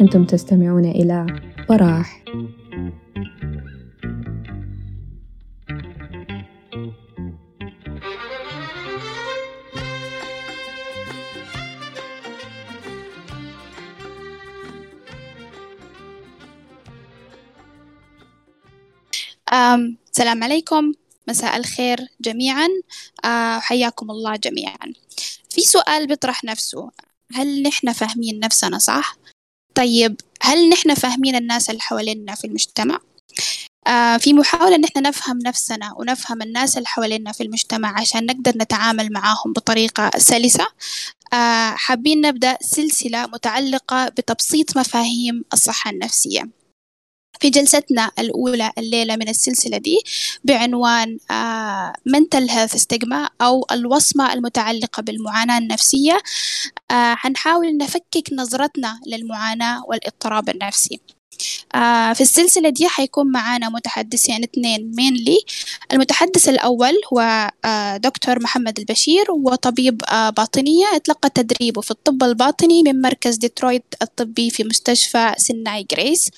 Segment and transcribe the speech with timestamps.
[0.00, 1.26] أنتم تستمعون إلى
[1.68, 2.20] براح.
[20.10, 20.92] السلام عليكم.
[21.30, 22.68] مساء الخير جميعا.
[23.24, 24.94] آه، حياكم الله جميعا.
[25.50, 26.90] في سؤال بيطرح نفسه.
[27.34, 29.16] هل نحن فاهمين نفسنا صح؟
[29.74, 32.98] طيب هل نحن فاهمين الناس اللي حوالينا في المجتمع؟
[33.86, 39.12] آه في محاولة إن نفهم نفسنا ونفهم الناس اللي حوالينا في المجتمع عشان نقدر نتعامل
[39.12, 40.66] معاهم بطريقة سلسة.
[41.32, 46.59] آه حابين نبدأ سلسلة متعلقة بتبسيط مفاهيم الصحة النفسية.
[47.40, 49.98] في جلستنا الأولى الليلة من السلسلة دي
[50.44, 51.18] بعنوان
[52.08, 56.18] mental health stigma أو الوصمة المتعلقة بالمعاناة النفسية.
[56.92, 61.00] حنحاول نفكك نظرتنا للمعاناة والاضطراب النفسي.
[61.74, 65.38] آه في السلسلة دي حيكون معانا متحدثين اثنين mainly
[65.92, 70.86] المتحدث الأول هو آه دكتور محمد البشير وطبيب آه باطنية.
[70.94, 76.30] اتلقى تدريبه في الطب الباطني من مركز ديترويت الطبي في مستشفى سناي جريس.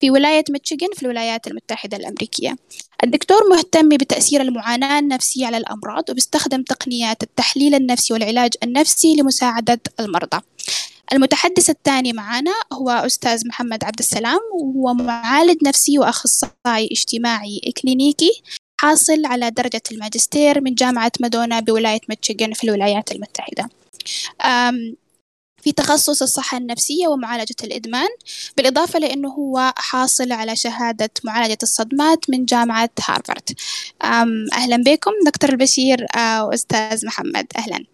[0.00, 2.56] في ولاية ميشيغان في الولايات المتحدة الأمريكية.
[3.04, 10.40] الدكتور مهتم بتأثير المعاناة النفسية على الأمراض وبيستخدم تقنيات التحليل النفسي والعلاج النفسي لمساعدة المرضى.
[11.12, 18.42] المتحدث الثاني معنا هو أستاذ محمد عبد السلام وهو معالج نفسي وأخصائي اجتماعي كلينيكي
[18.80, 23.68] حاصل على درجة الماجستير من جامعة مادونا بولاية ميشيغان في الولايات المتحدة.
[25.62, 28.08] في تخصص الصحة النفسية ومعالجة الإدمان
[28.56, 33.50] بالإضافة لأنه هو حاصل على شهادة معالجة الصدمات من جامعة هارفارد.
[34.52, 37.84] أهلا بكم دكتور البشير آه، وأستاذ محمد أهلا.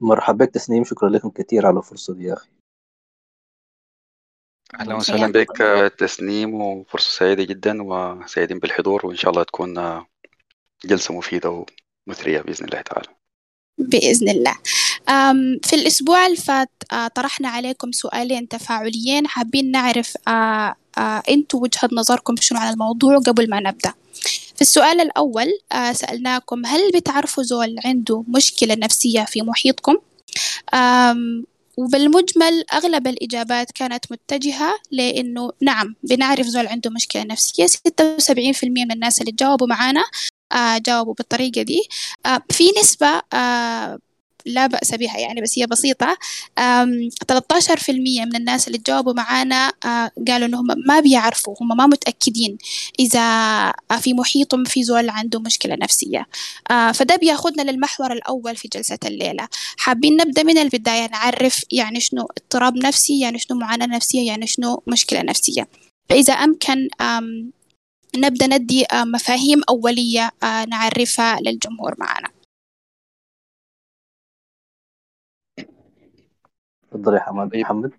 [0.00, 2.48] مرحبا بك تسنيم شكرا لكم كثير على الفرصة دي يا أخي.
[4.80, 10.04] أهلا وسهلا بك تسنيم وفرصة سعيدة جدا وسعيدين بالحضور وإن شاء الله تكون
[10.84, 11.64] جلسة مفيدة
[12.08, 13.23] ومثرية بإذن الله تعالى.
[13.78, 14.54] بإذن الله.
[15.62, 21.88] في الأسبوع اللي فات آه، طرحنا عليكم سؤالين تفاعليين حابين نعرف آه، آه، أنتوا وجهة
[21.92, 23.92] نظركم شنو على الموضوع قبل ما نبدأ.
[24.54, 25.52] في السؤال الأول
[25.92, 29.96] سألناكم هل بتعرفوا زول عنده مشكلة نفسية في محيطكم؟
[31.76, 37.66] وبالمجمل أغلب الإجابات كانت متجهة لأنه نعم بنعرف زول عنده مشكلة نفسية.
[37.66, 40.04] 76% من الناس اللي جاوبوا معانا
[40.56, 41.82] جاوبوا بالطريقة دي.
[42.26, 43.98] آه، في نسبة آه،
[44.46, 46.16] لا بأس بها يعني بس هي بسيطة.
[47.28, 49.72] 13% من الناس اللي جاوبوا معانا
[50.28, 52.58] قالوا إنهم ما بيعرفوا هم ما متأكدين
[53.00, 53.20] إذا
[54.00, 56.26] في محيطهم في زول عنده مشكلة نفسية.
[56.94, 59.48] فده بياخدنا للمحور الأول في جلسة الليلة.
[59.76, 64.82] حابين نبدأ من البداية نعرف يعني شنو اضطراب نفسي يعني شنو معاناة نفسية يعني شنو
[64.86, 65.68] مشكلة نفسية.
[66.08, 66.88] فإذا أمكن
[68.16, 72.28] نبدأ ندي آه، مفاهيم أولية آه، نعرفها للجمهور معنا.
[76.90, 77.50] تفضل يا حماد.
[77.50, 77.60] طيب.
[77.60, 77.92] محمد؟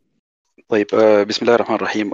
[0.70, 2.14] طيب آه، بسم الله الرحمن الرحيم.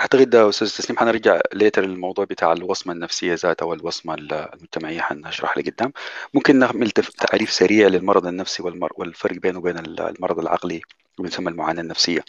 [0.00, 5.92] أعتقد أستاذ تسليم حنرجع ليتر الموضوع بتاع الوصمة النفسية ذاتها والوصمة المجتمعية حنشرح لقدام
[6.34, 8.62] ممكن نعمل تعريف سريع للمرض النفسي
[8.98, 10.80] والفرق بينه وبين المرض العقلي
[11.20, 12.24] ويسمى المعاناة النفسية.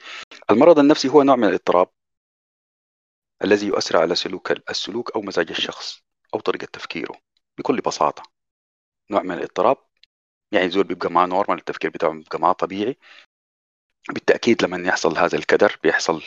[0.52, 1.88] المرض النفسي هو نوع من الاضطراب.
[3.44, 6.02] الذي يؤثر على سلوك السلوك أو مزاج الشخص
[6.34, 7.16] أو طريقة تفكيره.
[7.58, 8.24] بكل بساطة.
[9.12, 9.78] نوع من الاضطراب.
[10.52, 12.98] يعني زول بيبقى معاه نورمال التفكير بتاعه بيبقى معاه طبيعي.
[14.10, 16.24] بالتأكيد لما يحصل هذا الكدر بيحصل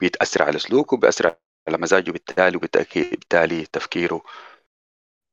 [0.00, 1.36] بيتأثر على سلوكه بيأثر
[1.68, 4.22] على مزاجه بالتالي وبالتأكيد بالتالي تفكيره.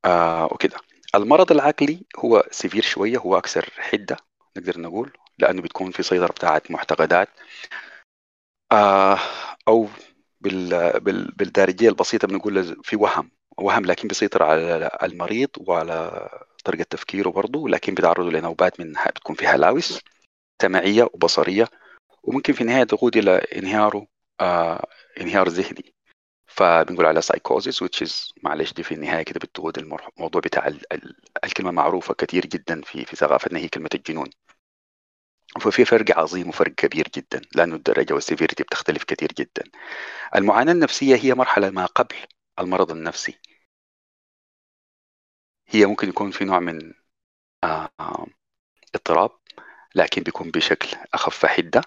[0.04, 0.76] آه وكده.
[1.14, 4.16] المرض العقلي هو سيفير شوية هو أكثر حدة
[4.56, 7.28] نقدر نقول لأنه بتكون في سيطرة بتاعت معتقدات.
[8.72, 9.18] آه
[9.68, 9.88] أو
[10.40, 11.00] بال...
[11.00, 11.32] بال...
[11.36, 16.28] بالدارجية البسيطة بنقول في وهم وهم لكن بيسيطر على المريض وعلى
[16.64, 20.00] طريقة تفكيره برضه لكن بيتعرضوا لنوبات من بتكون فيها هلاوس
[20.62, 21.68] سمعية وبصرية
[22.22, 24.06] وممكن في النهاية تقود إلى انهياره
[24.40, 24.86] آه
[25.20, 25.94] انهيار ذهني.
[26.46, 30.92] فبنقول على سايكوزيس which is معلش دي في النهاية كده بتقود الموضوع بتاع ال...
[30.92, 31.16] ال...
[31.44, 34.30] الكلمة معروفة كثير جدا في في ثقافتنا هي كلمة الجنون.
[35.58, 37.42] ففي فرق عظيم وفرق كبير جدا.
[37.54, 39.64] لأنه الدرجة وال severity بتختلف كثير جدا.
[40.34, 42.16] المعاناة النفسية هي مرحلة ما قبل
[42.58, 43.38] المرض النفسي.
[45.68, 46.92] هي ممكن يكون في نوع من
[48.94, 49.30] اضطراب
[49.94, 51.80] لكن بيكون بشكل أخف حدة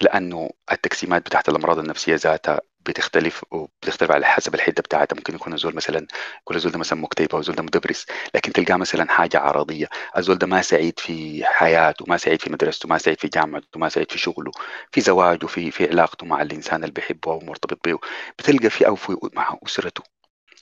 [0.00, 5.16] لأنه التقسيمات بتاعت الأمراض النفسية ذاتها بتختلف وبتختلف على حسب الحدة بتاعتها.
[5.16, 6.06] ممكن يكون الزول مثلا
[6.40, 9.88] يكون الزول ده مثلا مكتئب أو الزول ده مدبرس لكن تلقاه مثلا حاجة عرضية.
[10.16, 13.88] الزول ده ما سعيد في حياته ما سعيد في مدرسته ما سعيد في جامعته ما
[13.88, 14.50] سعيد في شغله
[14.92, 17.98] في زواجه في في علاقته مع الإنسان اللي بيحبه أو مرتبط به
[18.38, 20.02] بتلقى في أو في مع أسرته.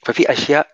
[0.05, 0.71] ففي أشياء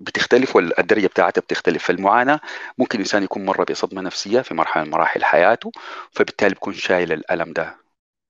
[0.00, 1.84] بتختلف والدرجة بتاعتها بتختلف.
[1.84, 2.40] فالمعاناة
[2.78, 5.72] ممكن الإنسان يكون مر بصدمه نفسية في مرحلة من مراحل حياته
[6.12, 7.79] فبالتالي بيكون شايل الألم ده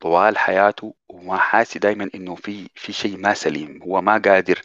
[0.00, 3.82] طوال حياته وما حاسس دائما إنه في في شيء ما سليم.
[3.82, 4.62] هو ما قادر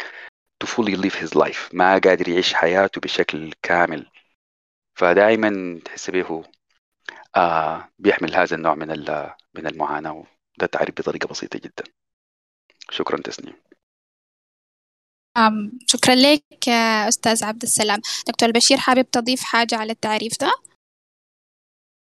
[0.63, 1.73] to fully live his life.
[1.73, 4.11] ما قادر يعيش حياته بشكل كامل.
[4.95, 6.43] فدائما تحس به
[7.35, 8.87] آه بيحمل هذا النوع من
[9.55, 10.11] من المعاناة
[10.57, 11.83] وده تعريف بطريقة بسيطة جدا.
[12.89, 13.55] شكرا تسنيم.
[15.87, 16.69] شكرا لك
[17.07, 17.99] أستاذ عبد السلام.
[18.27, 20.51] دكتور بشير حابب تضيف حاجة على التعريف ده؟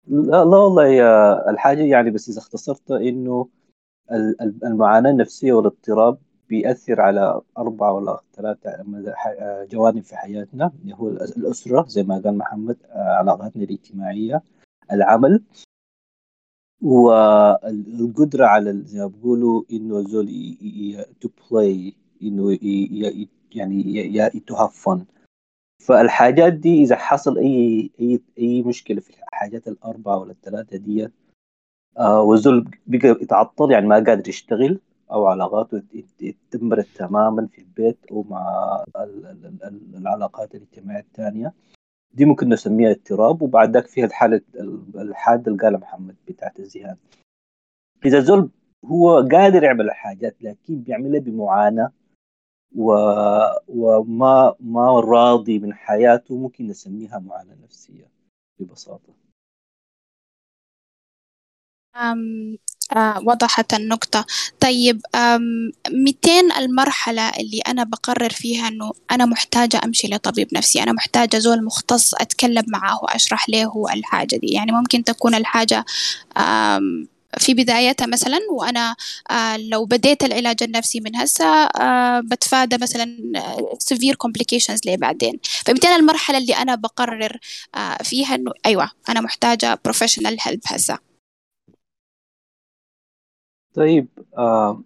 [0.08, 1.02] لا, لا والله
[1.50, 3.48] الحاجة يعني بس إذا اختصرت إنه
[4.64, 6.18] المعاناة النفسية والاضطراب
[6.50, 8.84] بيأثر على أربعة ولا ثلاثة
[9.72, 14.44] جوانب في حياتنا اللي هو الأسرة زي ما قال محمد علاقاتنا الاجتماعية
[14.92, 15.44] العمل
[16.82, 20.30] والقدرة على زي ما بيقولوا إنه زول
[21.22, 21.94] to play
[22.24, 22.58] إنه
[23.52, 25.06] يعني to have fun
[25.88, 31.08] فالحاجات دي إذا حصل أي أي أي مشكلة في الحاجات الأربعة ولا الثلاثة دي
[31.98, 34.80] آه والزول بقى يتعطل يعني ما قادر يشتغل
[35.12, 35.84] أو علاقاته
[36.52, 38.84] تدمرت تماما في البيت ومع
[39.98, 41.54] العلاقات الاجتماعية الثانية
[42.14, 44.42] دي ممكن نسميها اضطراب وبعد ذاك فيها الحالة
[44.96, 46.96] الحاده اللي قالها محمد بتاعت الذهان
[48.06, 48.50] إذا الزول
[48.86, 51.92] هو قادر يعمل الحاجات لكن بيعملها بمعاناة
[52.72, 52.94] و...
[53.68, 58.12] وما ما راضي من حياته ممكن نسميها معاناة نفسية
[58.60, 59.14] ببساطة.
[61.96, 62.58] أم
[62.96, 64.26] آه وضحت النقطة.
[64.60, 70.92] طيب أم 200 المرحلة اللي أنا بقرر فيها أنه أنا محتاجة أمشي لطبيب نفسي أنا
[70.92, 74.48] محتاجة زول مختص أتكلم معاه وأشرح له الحاجة دي.
[74.48, 75.86] يعني ممكن تكون الحاجة
[77.38, 78.96] في بدايتها مثلا وأنا
[79.32, 83.06] آه لو بديت العلاج النفسي من هسه آه بتفادى مثلا
[83.84, 85.40] severe complications ليه بعدين.
[85.44, 87.40] فبالتالي المرحلة اللي أنا بقرر
[87.76, 91.00] آه فيها إنه أيوة أنا محتاجة professional help هسه.
[93.74, 94.82] طيب آه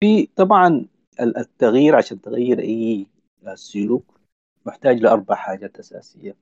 [0.00, 0.86] في طبعا
[1.20, 3.06] التغيير عشان تغير أي
[3.54, 4.04] سلوك
[4.66, 6.36] محتاج لأربع حاجات أساسية.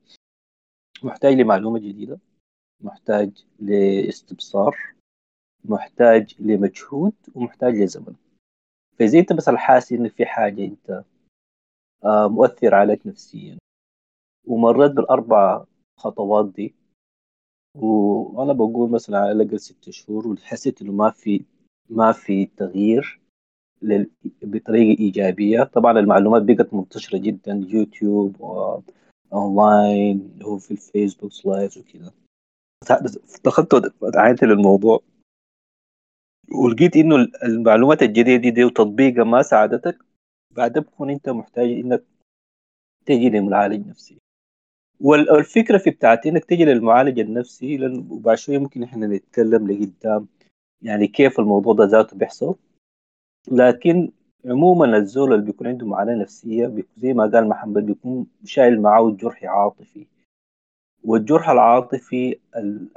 [1.03, 2.19] محتاج لمعلومة جديدة
[2.81, 4.93] محتاج لاستبصار
[5.65, 8.15] محتاج لمجهود ومحتاج لزمن.
[8.99, 11.03] فإذا أنت مثلا حاسس إن في حاجة أنت
[12.05, 13.57] آه، مؤثر عليك نفسيا.
[14.47, 15.65] ومريت بالأربع
[15.99, 16.75] خطوات دي.
[17.75, 21.45] وأنا بقول مثلا على الأقل ست شهور وحسيت إنه ما في
[21.89, 23.19] ما في تغيير
[24.41, 25.63] بطريقة إيجابية.
[25.63, 28.35] طبعا المعلومات بقت منتشرة جدا يوتيوب
[29.33, 32.11] أونلاين هو في الفيسبوك live وكذا.
[33.45, 35.01] دخلت عينت للموضوع.
[36.51, 39.97] ولقيت إنه المعلومات الجديدة دي وتطبيقها ما ساعدتك
[40.51, 42.03] بعد بكون أنت محتاج إنك
[43.05, 44.17] تجي لمعالج نفسي
[44.99, 50.27] والفكرة في بتاعت إنك تجي للمعالج النفسي لأن وبعد شوية ممكن إحنا نتكلم لقدام
[50.81, 52.55] يعني كيف الموضوع ده ذاته بيحصل.
[53.51, 54.11] لكن
[54.45, 59.43] عموما الزول اللي بيكون عنده معاناة نفسية زي ما قال محمد بيكون شايل معاه جرح
[59.43, 60.05] عاطفي
[61.03, 62.39] والجرح العاطفي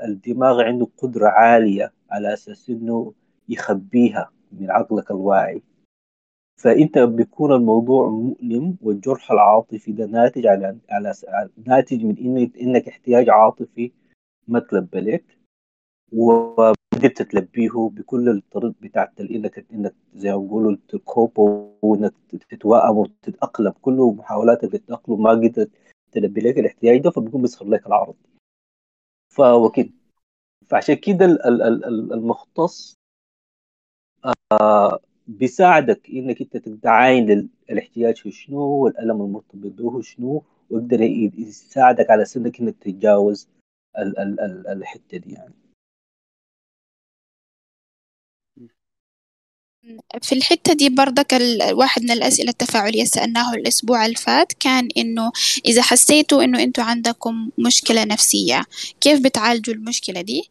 [0.02, 3.12] الدماغ عنده قدرة عالية على أساس إنه
[3.48, 5.62] يخبيها من عقلك الواعي.
[6.60, 11.14] فانت بيكون الموضوع مؤلم والجرح العاطفي ده ناتج على على
[11.66, 13.92] ناتج من انك إنك احتياج عاطفي
[14.48, 15.38] ما تلبى لك
[16.12, 21.38] وقدرت تلبيه بكل الطرق بتاعت إنك إنك زي ما بيقولوا تكوب
[21.82, 22.14] وإنك
[22.48, 23.70] تتوائم وتتأقلم.
[23.82, 25.70] كله محاولاتك للتأقلم ما قدرت
[26.12, 28.14] تلبي لك الاحتياج ده فبيكون بيظهر لك العرض.
[29.28, 29.92] فوكيد
[30.68, 31.24] فعشان كده
[32.14, 32.94] المختص
[34.52, 41.02] آه بيساعدك إنك أنت تعاين الاحتياج في شنو والألم المرتبط به شنو ويقدر
[41.38, 43.49] يساعدك على سنك إنك تتجاوز
[43.99, 45.54] ال ال ال الحتة دي يعني
[50.23, 51.38] في الحتة دي برضك
[51.73, 55.32] واحد من الأسئلة التفاعلية سألناه الأسبوع الفات كان إنه
[55.66, 58.62] إذا حسيتوا إنه أنتوا عندكم مشكلة نفسية
[59.00, 60.50] كيف بتعالجوا المشكلة دي؟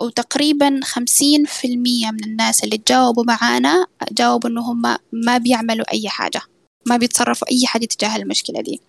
[0.00, 6.08] وتقريبا خمسين في المية من الناس اللي تجاوبوا معانا جاوبوا إنه هم ما بيعملوا أي
[6.08, 6.40] حاجة
[6.86, 8.80] ما بيتصرفوا أي حاجة تجاه المشكلة دي.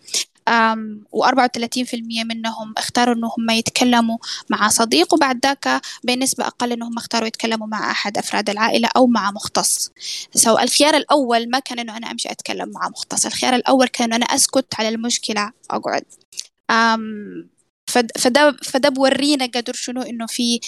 [1.16, 4.18] و34% منهم اختاروا إنه هم يتكلموا
[4.50, 9.32] مع صديق وبعد ذاك بنسبة أقل إنهم اختاروا يتكلموا مع أحد أفراد العائلة أو مع
[9.32, 9.92] مختص.
[10.36, 14.16] سو الخيار الأول ما كان إنه أنا أمشي أتكلم مع مختص الخيار الأول كان إنه
[14.16, 16.04] أنا أسكت على المشكلة أقعد.
[17.90, 20.60] فده فده بورينا قدر شنو إنه في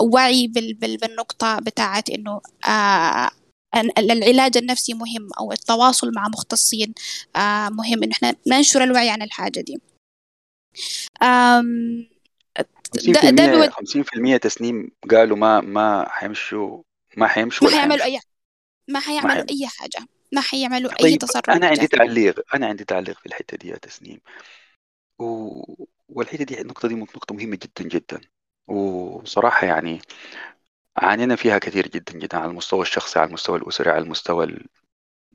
[0.00, 0.46] وعي
[0.80, 3.30] بالنقطة بتاعت إنه آه
[3.98, 6.94] العلاج النفسي مهم أو التواصل مع مختصين
[7.36, 9.80] آه مهم إنه إحنا ننشر الوعي عن الحاجة دي.
[12.94, 16.82] ده, ده 50% تسنيم قالوا ما ما حيمشوا
[17.16, 18.20] ما حيمشوا ما حيعملوا أي
[18.88, 20.06] ما حيعملوا أي حاجة.
[20.32, 23.76] ما حيعملوا طيب اي تصرف أنا عندي تعليق أنا عندي تعليق في الحتة دي يا
[23.76, 24.20] تسنيم
[25.18, 25.84] و...
[26.14, 28.20] والحتة دي النقطة دي نقطة مهمة جدا جدا.
[28.68, 30.00] وصراحة يعني
[30.96, 34.66] عانينا فيها كثير جدا جدا على المستوى الشخصي على المستوى الأسري على المستوى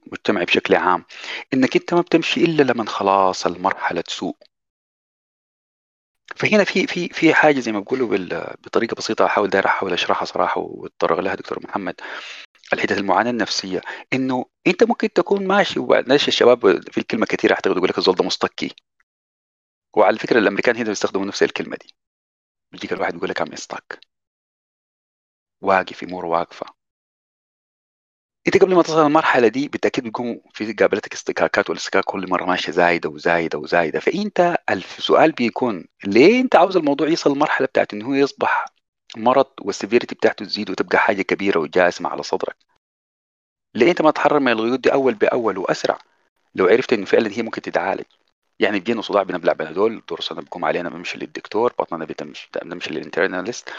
[0.05, 1.05] المجتمعي بشكل عام.
[1.53, 4.35] إنك أنت ما بتمشي إلا لما خلاص المرحلة تسوء.
[6.35, 8.17] فهنا في في في حاجة زي ما بقولوا
[8.55, 11.95] بطريقة بسيطة أحاول داير أحاول أشرحها صراحة وأتطرق لها دكتور محمد.
[12.73, 13.81] الحتة المعاناة النفسية
[14.13, 18.25] إنه أنت ممكن تكون ماشي وبعدين الشباب في الكلمة كثيرة أعتقد يقول لك الزول ده
[18.25, 18.75] مستكّي.
[19.97, 21.95] وعلى فكرة الأمريكان هنا بيستخدموا نفس الكلمة دي.
[22.71, 23.99] بيجيك الواحد يقول لك I'm stuck
[25.61, 26.65] واقف امور واقفة.
[28.47, 32.71] إنت قبل ما تصل المرحله دي بالتأكيد بيكون في قابلتك استكاكات والإستكاك كل مرة ماشية
[32.71, 33.99] زايدة وزايدة وزايدة.
[33.99, 38.65] فإنت السؤال بيكون ليه أنت عاوز الموضوع يصل للمرحلة بتاعت إنه هو يصبح
[39.17, 42.57] مرض وال severity بتاعته تزيد وتبقى حاجة كبيرة وجاسمه على صدرك؟
[43.75, 45.99] ليه أنت ما تحرر من القيود دي أول بأول وأسرع؟
[46.55, 48.05] لو عرفت إنه فعلا هي ممكن تتعالج.
[48.59, 52.07] يعني بيجينا صداع بنبلع بنادول ضرسنا بقوم علينا بنمشي للدكتور بطننا
[52.63, 53.69] بنمشي لل internalist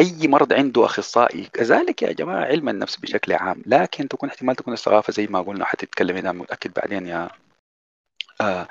[0.00, 3.62] أي مرض عنده أخصائي كذلك يا جماعة علم النفس بشكل عام.
[3.66, 7.30] لكن تكون احتمال تكون استغاثة زي ما قلنا حتتكلم هنا متأكد بعدين يا
[8.40, 8.68] آه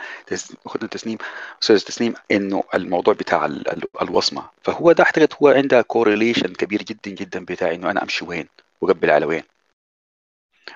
[0.65, 1.17] اخذنا تسنيم
[1.63, 4.50] أستاذ تسنيم إنه الموضوع بتاع ال ال الوصمة.
[4.63, 8.48] فهو ده أعتقد هو عنده correlation كبير جدا جدا بتاع إنه أنا أمشي وين
[8.81, 9.43] وأقبل على وين.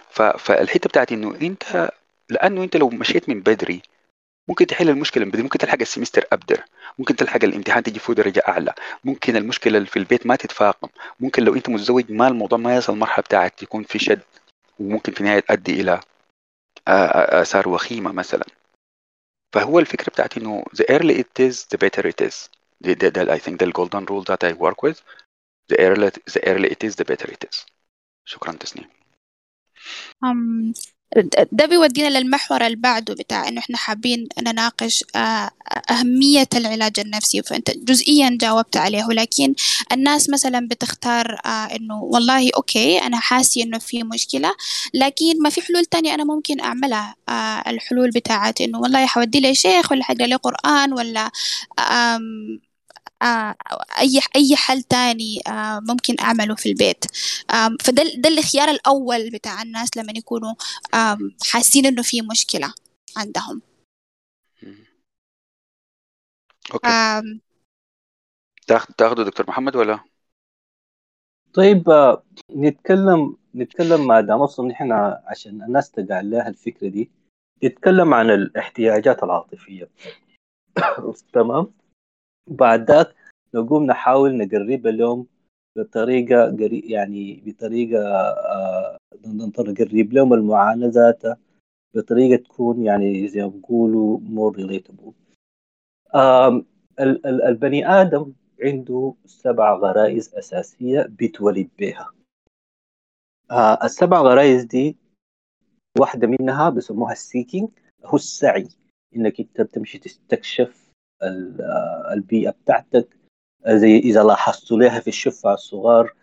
[0.10, 1.89] فالحتة بتاعت إنه أنت
[2.29, 3.82] لأنه أنت لو مشيت من بدري
[4.47, 6.63] ممكن تحل المشكلة بدري ممكن تلحق ال semester أبدري
[6.99, 8.73] ممكن تلحق الامتحان تجي فوق درجة أعلى
[9.03, 12.93] ممكن المشكلة اللي في البيت ما تتفاقم ممكن لو أنت متزوج ما الموضوع ما يصل
[12.93, 14.21] المرحلة بتاعك يكون في شد
[14.79, 15.99] وممكن في النهاية تؤدي إلى
[16.87, 18.45] آثار وخيمة مثلا.
[19.53, 22.49] فهو الفكرة بتاعتي إنه the early it is the better it is.
[22.81, 24.97] ده, ده, I think the golden rule that I work with
[25.69, 27.65] the early, the early it is the better it is.
[28.25, 28.89] شكرا تسنيم.
[31.51, 35.03] ده بيودينا للمحور اللي بعده بتاع إنه إحنا حابين نناقش
[35.91, 37.41] أهمية العلاج النفسي.
[37.43, 39.55] فأنت جزئيا جاوبت عليه ولكن
[39.91, 44.51] الناس مثلا بتختار إنه والله أوكي أنا حاسي إنه في مشكلة
[44.93, 47.15] لكن ما في حلول تانية أنا ممكن أعملها.
[47.67, 51.31] الحلول بتاعت إنه والله حودي لي شيخ ولا حقرا لي قرآن ولا
[53.22, 53.55] آه،
[54.00, 57.05] أي أي حل تاني آه، ممكن أعمله في البيت.
[57.81, 60.53] فده ده الخيار الأول بتاع الناس لما يكونوا
[61.51, 62.74] حاسين إنه في مشكلة
[63.17, 63.62] عندهم.
[66.74, 67.39] أوكي.
[68.98, 70.00] تاخده دكتور محمد ولا؟
[71.53, 72.24] طيب آه،
[72.55, 74.91] نتكلم نتكلم ما دام أصلا نحن
[75.25, 77.12] عشان الناس تقع لها الفكرة دي.
[77.63, 79.89] نتكلم عن الاحتياجات العاطفية.
[81.34, 81.84] تمام؟
[82.47, 83.15] بعد ذاك
[83.53, 85.27] نقوم نحاول نقرب لهم
[85.75, 91.37] بطريقة يعني بطريقة آه نقرب لهم المعاناة ذاتها
[91.93, 95.11] بطريقة تكون يعني زي ما بيقولوا relatable.
[96.15, 96.61] آه
[97.25, 102.11] البني آدم عنده سبع غرائز أساسية بيتولد بها
[103.51, 104.97] آه السبع غرائز دي
[105.99, 107.69] واحدة منها بسموها السيكينج
[108.05, 108.67] هو السعي.
[109.15, 110.84] إنك أنت بتمشي تستكشف
[111.24, 113.07] البيئة بتاعتك.
[113.67, 116.13] زي إذا لاحظتوا لها في الشفع الصغار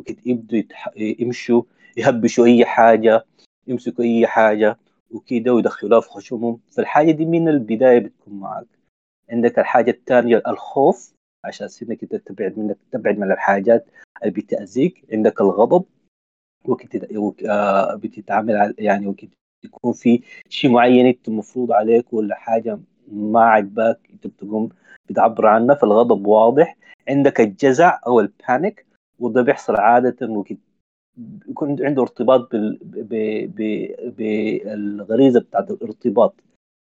[0.00, 0.62] وكده يبدوا.
[0.96, 1.62] يمشوا
[1.96, 3.24] يهبشوا أي حاجة
[3.66, 4.78] يمسكوا أي حاجة
[5.10, 6.60] وكده ويدخلوها في خشومهم.
[6.70, 8.66] فالحاجة دي من البداية بتكون معك
[9.30, 11.12] عندك الحاجة الثانية الخوف
[11.44, 13.86] عشان إنك تبعد منك تبعد من الحاجات
[14.22, 15.04] اللي بتأذيك.
[15.12, 15.84] عندك الغضب
[16.64, 19.24] وقت آه، بتتعامل يعني وقت
[19.64, 22.78] يكون في شيء معين أنت المفروض عليك ولا حاجة
[23.08, 24.68] ما عجبك إنت بتقوم
[25.08, 26.76] بتعبر عنه فالغضب واضح.
[27.08, 28.86] عندك الجزع أو البانيك
[29.18, 30.56] وده بيحصل عادة وقت
[31.48, 32.48] يكون عنده ارتباط
[34.16, 36.34] بالغريزة بتاعت الارتباط.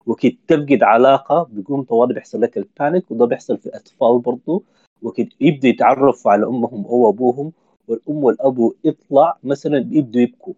[0.06, 4.62] وقت تفقد علاقة بيقوم طوالي بيحصل لك ال panic وده بيحصل في الاطفال برضه
[5.02, 7.52] وقت يبدوا يتعرفوا على أمهم أو أبوهم
[7.88, 10.54] والأم والابو يطلع مثلا يبدوا يبكوا.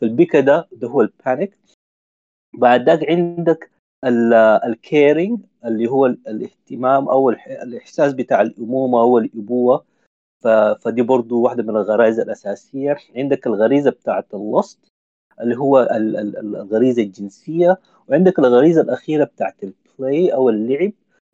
[0.00, 1.58] فالبكا ده ده هو ال panic.
[2.54, 3.70] بعد ذاك عندك
[4.04, 9.84] ال caring اللي هو الاهتمام أو الإحساس بتاع الأمومة أو الأبوة.
[10.80, 12.96] فدي برضو واحدة من الغرائز الأساسية.
[13.16, 14.78] عندك الغريزة بتاعت ال lust
[15.40, 17.78] اللي هو الغريزة الجنسية.
[18.08, 20.92] وعندك الغريزة الأخيرة بتاعت ال play أو اللعب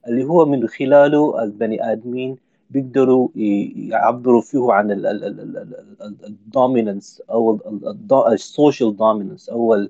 [0.09, 2.37] اللي هو من خلاله البني آدمين
[2.71, 3.29] بيقدروا
[3.77, 4.91] يعبروا فيه عن
[6.25, 7.61] ال dominance أو
[8.33, 9.87] ال social dominance أو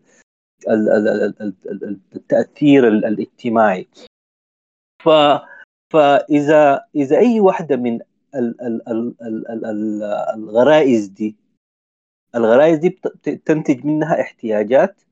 [2.16, 3.88] التاثير الاجتماعي
[5.04, 5.08] ف
[5.92, 8.00] فاذا اذا اي واحدة من
[10.34, 11.36] الغرائز دي
[12.34, 12.90] الغرائز دي
[13.46, 15.02] تنتج منها احتياجات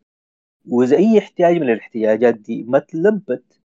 [0.68, 3.60] واذا اي احتياج من الاحتياجات دي ما تلبت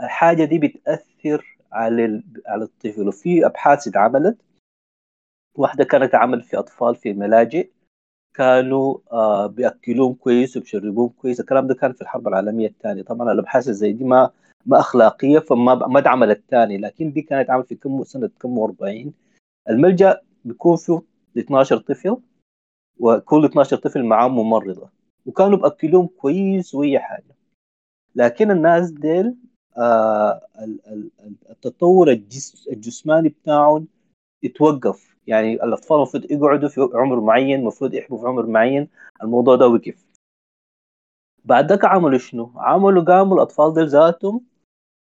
[0.00, 4.38] الحاجة دي بتاثر على على الطفل وفي ابحاث اتعملت
[5.54, 7.70] واحدة كانت عمل في اطفال في ملاجئ
[8.34, 11.40] كانوا آه بياكلوهم كويس وبيشربوهم كويس.
[11.40, 13.02] الكلام ده كان في الحرب العالمية الثانية.
[13.02, 14.30] طبعا الابحاث زي دي ما
[14.66, 19.12] ما أخلاقية فما ما اتعملت الثاني لكن دي كانت عمل في كم سنة كم 40
[19.70, 21.02] الملجأ بيكون فيه
[21.38, 22.16] 12 طفل
[22.98, 24.90] وكل 12 طفل معاهم ممرضة.
[25.26, 27.36] وكانوا باكلوهم كويس وأي حاجة.
[28.14, 29.34] لكن الناس ديل
[29.78, 30.40] آه
[31.50, 32.10] التطور
[32.72, 33.86] الجسماني بتاعهم
[34.42, 35.16] يتوقف.
[35.30, 38.88] يعني الأطفال المفروض يقعدوا في عمر معين المفروض يحبوا في عمر معين.
[39.22, 40.06] الموضوع ده وقف.
[41.44, 44.40] بعد ذاك عملوا شنو؟ عملوا قاموا الأطفال دول ذاتهم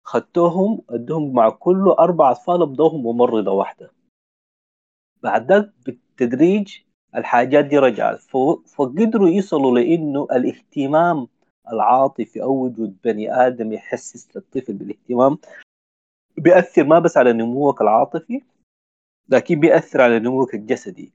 [0.04, 3.90] خدتوهم ادوهم مع كل أربع أطفال بدوهم ممرضه واحدة.
[5.22, 6.78] بعد ذاك بالتدريج
[7.16, 8.20] الحاجات دي رجعت.
[8.66, 11.28] فقدروا يصلوا لإنه الاهتمام
[11.72, 15.38] العاطفي أو وجود بني آدم يحسس الطفل بالاهتمام
[16.38, 18.42] بيأثر ما بس على نموك العاطفي
[19.28, 21.12] لكن بيأثر على نموك الجسدي.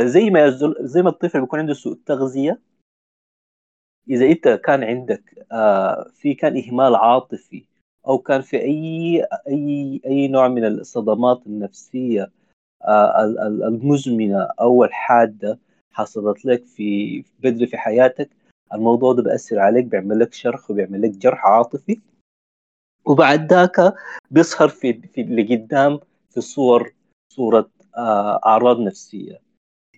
[0.00, 2.60] فزي ما يزل زي ما الطفل بيكون عنده سوء تغذية
[4.10, 7.64] إذا أنت كان عندك آه في كان إهمال عاطفي
[8.06, 12.30] أو كان في أي أي أي نوع من الصدمات النفسية
[12.84, 13.24] آه
[13.68, 15.58] المزمنة أو الحادة
[15.92, 18.30] حصلت لك في بدري في حياتك
[18.74, 22.00] الموضوع ده بيأثر عليك بيعمل لك شرخ وبيعمل لك جرح عاطفي.
[23.04, 23.94] وبعد ذاك
[24.30, 26.00] بيظهر في في اللي قدام
[26.30, 26.93] في صور
[27.36, 29.40] صورة آه أعراض نفسية.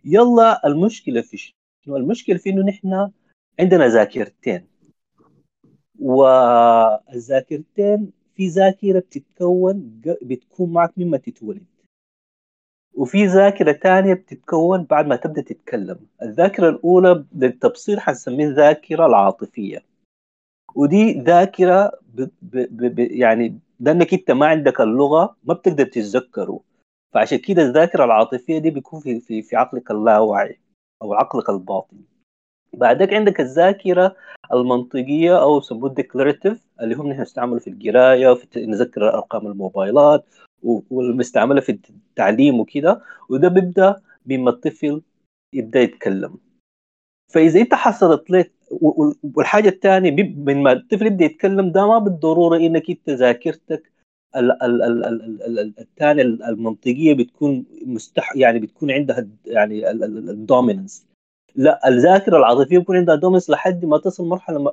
[0.05, 3.11] يلا المشكلة في شنو؟ المشكلة في إنه نحن
[3.61, 4.67] عندنا ذاكرتين.
[5.99, 7.13] والذاكرتين
[8.35, 11.67] في ذاكرة بتتكون بتكون معك مما تتولد.
[12.95, 15.99] وفي ذاكرة تانية بتتكون بعد ما تبدأ تتكلم.
[16.23, 19.85] الذاكرة الأولى للتبسيط حنسميها الذاكرة العاطفية.
[20.75, 26.61] ودي ذاكرة ب ب ب يعني لأنك أنت ما عندك اللغة ما بتقدر تتذكره.
[27.17, 30.61] فعشان كده الذاكرة العاطفية دي بيكون في في, في عقلك اللاواعي
[31.03, 31.97] أو عقلك الباطن.
[32.73, 34.17] بعدك عندك الذاكرة
[34.53, 40.25] المنطقية أو يسموه الديكلاريتيف اللي هم نحن نستعمله في القراية وفي نذكر أرقام الموبايلات
[40.91, 43.03] والمستعملة في التعليم وكده.
[43.31, 45.03] وده بيبدأ بما الطفل
[45.55, 46.39] يبدأ يتكلم.
[47.35, 48.53] فإذا أنت حصلت لك
[49.35, 53.96] والحاجة الثانية من ما الطفل يبدأ يتكلم ده ما بالضرورة إنك أنت ذاكرتك
[55.79, 61.07] الثانية المنطقية بتكون مستح يعني بتكون عندها يعني ال dominance
[61.57, 64.73] لا الذاكرة العاطفية بيكون عندها dominance لحد ما تصل مرحلة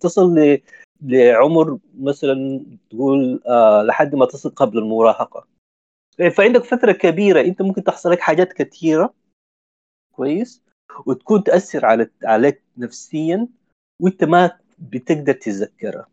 [0.00, 0.58] تصل
[1.02, 5.46] لعمر مثلا تقول آه لحد ما تصل قبل المراهقة.
[6.20, 9.14] إيه، فعندك فترة كبيرة أنت ممكن تحصل لك حاجات كثيرة.
[10.12, 10.62] كويس؟
[11.06, 13.48] وتكون تأثر على عليك نفسيا
[14.02, 16.06] وأنت ما بتقدر تتذكرها.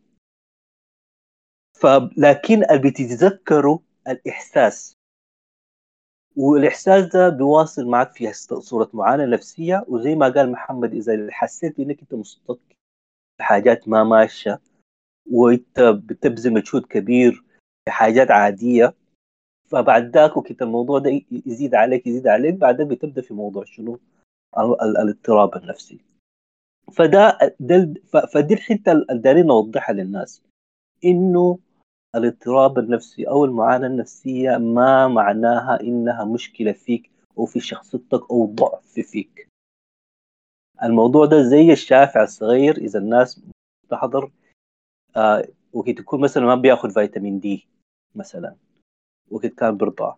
[1.80, 4.94] فلكن اللي بتتذكره الإحساس.
[6.36, 12.00] والإحساس ده بيواصل معك في صورة معاناة نفسية وزي ما قال محمد إذا حسيت إنك
[12.00, 12.58] أنت مستك
[13.40, 14.60] حاجات ما ماشية
[15.30, 17.44] وأنت بتبذل مجهود كبير
[17.84, 18.94] في حاجات عادية
[19.70, 24.00] فبعد ذاك وقت الموضوع ده يزيد عليك يزيد عليك بعدين بتبدأ في موضوع شنو؟
[24.82, 26.00] الاضطراب النفسي.
[26.92, 27.94] فده ده
[28.34, 30.42] فدي الحتة اللي دايرين نوضحها للناس.
[31.04, 31.58] إنه
[32.14, 39.00] الاضطراب النفسي أو المعاناة النفسية ما معناها إنها مشكلة فيك أو في شخصيتك أو ضعف
[39.00, 39.48] فيك.
[40.82, 43.42] الموضوع ده زي الشافع الصغير إذا الناس
[43.90, 44.30] تحضر
[45.16, 47.66] آه وقت يكون مثلا ما بيأخذ فيتامين دي
[48.14, 48.54] مثلا
[49.30, 50.14] وقت كان بيرضع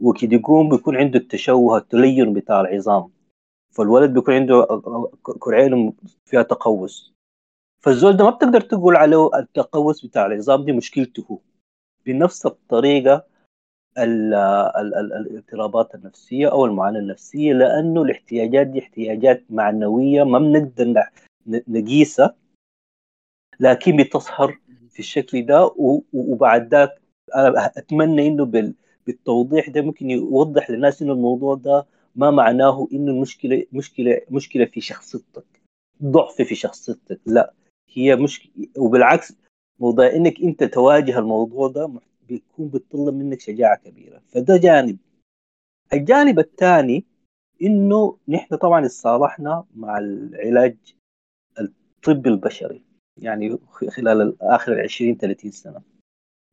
[0.00, 3.10] وقت يقوم بيكون عنده التشوه التلين بتاع العظام
[3.70, 4.66] فالولد بيكون عنده
[5.22, 5.92] كرعين
[6.24, 7.12] فيها تقوس.
[7.80, 11.40] فالزول ده ما بتقدر تقول عليه التقوس بتاع العظام دي مشكلته
[12.06, 13.24] بنفس الطريقة
[13.98, 21.04] الاضطرابات النفسية أو المعاناة النفسية لأنه الاحتياجات دي احتياجات معنوية ما بنقدر
[21.46, 22.34] نقيسها
[23.60, 24.58] لكن بتظهر
[24.90, 25.74] في الشكل ده
[26.12, 27.00] وبعد ذاك
[27.34, 28.74] أنا أتمنى إنه بال-
[29.06, 34.80] بالتوضيح ده ممكن يوضح للناس إنه الموضوع ده ما معناه إنه المشكلة مشكلة مشكلة في
[34.80, 35.44] شخصيتك
[36.02, 37.52] ضعف في شخصيتك لا.
[37.92, 39.32] هي مشكله وبالعكس
[39.80, 41.92] موضوع إنك أنت تواجه الموضوع ده
[42.28, 44.22] بيكون بيتطلب منك شجاعة كبيرة.
[44.28, 44.98] فده جانب.
[45.92, 47.04] الجانب الثاني
[47.62, 50.76] إنه نحن طبعا اتصالحنا مع العلاج
[51.60, 52.82] الطبي البشري
[53.16, 55.82] يعني خلال آخر 20 30 سنة.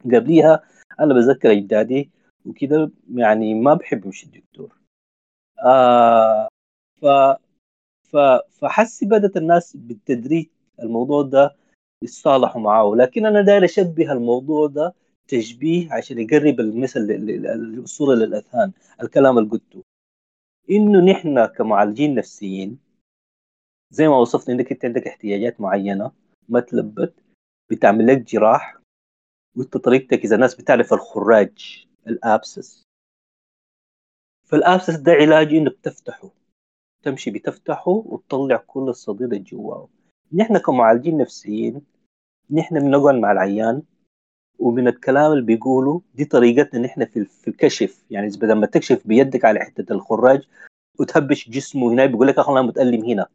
[0.06, 0.64] قبليها
[1.00, 2.10] أنا بذكر أجدادي
[2.46, 4.76] وكده يعني ما بحب امشي الدكتور.
[5.66, 6.48] آه
[7.02, 7.06] ف
[8.10, 8.18] ف
[8.60, 10.48] فحسي بدأت الناس بالتدريج
[10.84, 11.56] الموضوع ده
[12.04, 14.94] يتصالحوا معاه لكن أنا داير أشبه الموضوع ده
[15.28, 17.08] تشبيه عشان يقرب المثل
[17.84, 18.72] الصورة للأذهان
[19.04, 19.84] الكلام اللي قلته.
[20.72, 22.80] إنه نحن كمعالجين نفسيين
[23.92, 26.12] زي ما وصفت إنك أنت عندك احتياجات معينة
[26.50, 27.14] ما تلبت
[27.72, 28.78] بتعمل لك جراح
[29.58, 32.84] وأنت طريقتك إذا الناس بتعرف الخراج الأبسس.
[34.44, 36.30] فالأبسس ده علاج إنك تفتحه.
[37.04, 39.90] تمشي بتفتحه وتطلع كل الصديد اللي جواه
[40.34, 41.82] نحن كمعالجين نفسيين
[42.52, 43.82] نحن بنقعد مع العيان
[44.60, 48.04] ومن الكلام اللي بيقوله دي طريقتنا نحن في الكشف.
[48.12, 50.48] يعني بدل ما تكشف بيدك على حتة الخراج
[51.00, 53.28] وتهبش جسمه هنا بيقول لك أنا متألم هنا.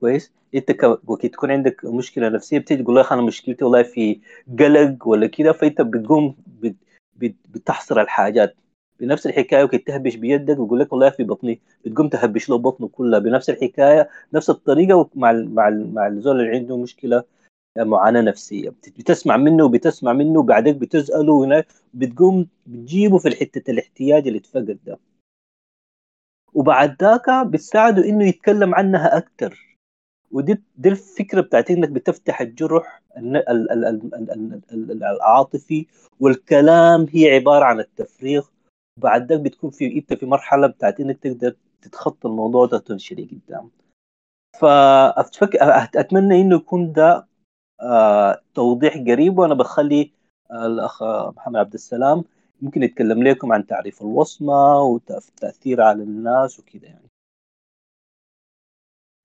[0.00, 4.20] كويس؟ أنت ك- وقت تكون عندك مشكلة نفسية بتيجي تقول لك أنا مشكلتي والله في
[4.58, 6.76] قلق ولا كده فأنت بتقوم بت-
[7.16, 8.56] بت- بتحصر الحاجات.
[9.00, 13.18] بنفس الحكاية وقت تهبش بيدك ويقول لك والله في بطني بتقوم تهبش له بطنه كلها
[13.18, 17.24] بنفس الحكاية نفس الطريقة مع ال مع ال مع الزول اللي عنده مشكلة
[17.78, 18.68] معاناة نفسية.
[18.70, 24.78] بت- بتسمع منه وبتسمع منه وبعدين بتسأله هنا بتقوم بتجيبه في الحتة الاحتياج اللي اتفقد
[24.86, 24.98] ده.
[26.54, 29.76] وبعد ذاك بتساعده إنه يتكلم عنها أكثر
[30.30, 33.02] ودي دي الفكرة بتاعت إنك بتفتح الجرح
[35.02, 35.86] العاطفي
[36.20, 38.46] والكلام هي عبارة عن التفريغ.
[38.98, 43.70] بعد ذاك بتكون في انت في مرحلة بتاعت إنك تقدر تتخطى الموضوع ده وتمشي لقدام
[44.60, 47.26] فاتمنى إنه يكون ده
[47.80, 50.12] آه، توضيح قريب وأنا بخلي
[50.50, 51.02] آه، الأخ
[51.36, 52.24] محمد عبد السلام
[52.62, 57.07] ممكن يتكلم لكم عن تعريف الوصمة والتاثير على الناس وكذا يعني.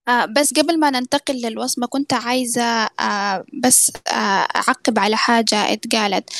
[0.08, 2.62] آه بس قبل ما ننتقل للوصمة كنت عايزة
[3.00, 4.12] آه بس آه
[4.56, 6.30] أعقب على حاجة اتقالت.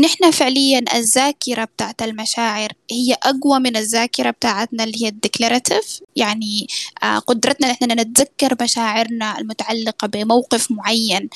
[0.00, 6.00] نحن فعليا الذاكرة بتاعت المشاعر هي أقوى من الذاكرة بتاعتنا اللي هي الديكلاراتيف.
[6.16, 6.66] يعني
[7.02, 11.28] آه قدرتنا نحن نتذكر مشاعرنا المتعلقة بموقف معين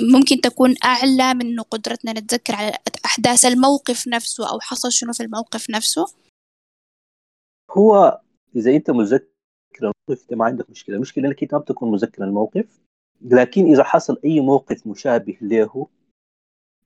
[0.00, 2.72] ممكن تكون أعلى من قدرتنا نتذكر على
[3.04, 6.06] أحداث الموقف نفسه أو حصل شنو في الموقف نفسه.
[7.70, 8.20] هو
[8.56, 9.31] إذا أنت مذكر
[9.80, 12.80] الموقف ما عندك مشكله المشكلة انك ما بتكون مذكر الموقف
[13.22, 15.86] لكن اذا حصل اي موقف مشابه له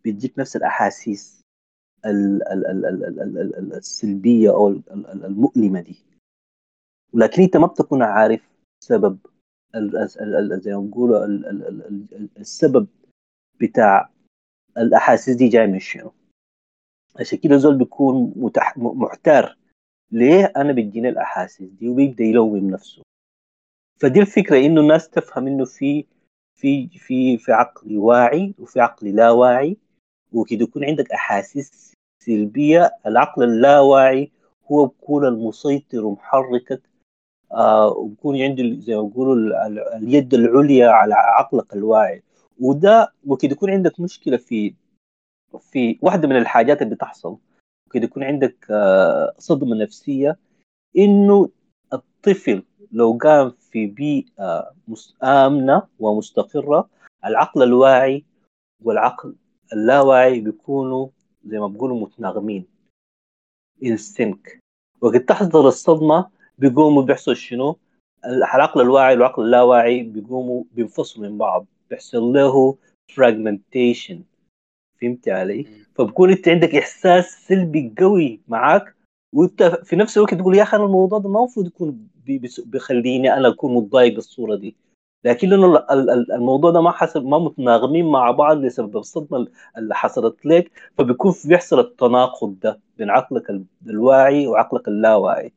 [0.05, 1.41] بيديك نفس الاحاسيس
[2.07, 5.97] ال- ال- ال- ال- ال- ال- ال- السلبيه أو ال- ال- المؤلمه دي
[7.13, 8.51] ولكن انت ما بتكون عارف
[8.85, 9.19] سبب
[10.61, 10.79] زي ما
[11.25, 12.87] ال- السبب
[13.61, 14.11] بتاع
[14.79, 16.13] الاحاسيس دي جاي من شنو
[17.21, 18.33] عشان كده زول بيكون
[18.77, 19.57] محتار
[20.11, 23.03] ليه أنا بتجيني الأحاسيس دي وبيبدأ يلوم نفسه؟
[24.01, 26.05] فدي الفكرة إنه الناس تفهم إنه في
[26.59, 29.77] في في في عقل واعي وفي عقل لا واعي
[30.33, 31.93] وكده يكون عندك أحاسيس
[32.25, 32.91] سلبية.
[33.07, 34.31] العقل اللاواعي
[34.73, 36.83] هو بيكون المسيطر ومحركك
[37.53, 42.23] آه وبكون عنده زي ما بيقولوا ال- ال- اليد العليا على عقلك الواعي.
[42.61, 44.75] وده ممكن يكون عندك مشكلة في
[45.61, 47.37] في واحدة من الحاجات اللي بتحصل
[47.87, 50.37] ممكن يكون عندك آه صدمة نفسية
[50.99, 51.51] إنه
[51.93, 54.73] الطفل لو كان في بيئة
[55.23, 56.89] آمنة ومستقرة
[57.25, 58.25] العقل الواعي
[58.83, 59.35] والعقل
[59.73, 61.09] اللاواعي بيكونوا
[61.45, 62.67] زي ما بيقولوا متناغمين
[63.85, 64.59] انسينك
[65.01, 67.77] وقت تحصل الصدمة بيقوموا بيحصل شنو؟
[68.27, 72.77] العقل الواعي والعقل اللاواعي بيقوموا بينفصلوا من بعض بيحصل له
[73.13, 74.17] fragmentation
[75.01, 78.95] فهمت علي؟ فبكون أنت عندك إحساس سلبي قوي معاك
[79.35, 82.09] وأنت في نفس الوقت تقول يا أخي أنا الموضوع ده ما المفروض يكون
[82.67, 84.77] بيخليني أنا أكون متضايق بالصورة دي.
[85.25, 89.47] لكن لأنه ال- ال- ال- الموضوع ده ما حصل ما متناغمين مع بعض بسبب الصدمة
[89.79, 95.53] اللي حصلت لك فبيكون بيحصل التناقض ده بين عقلك ال- الواعي وعقلك اللاواعي.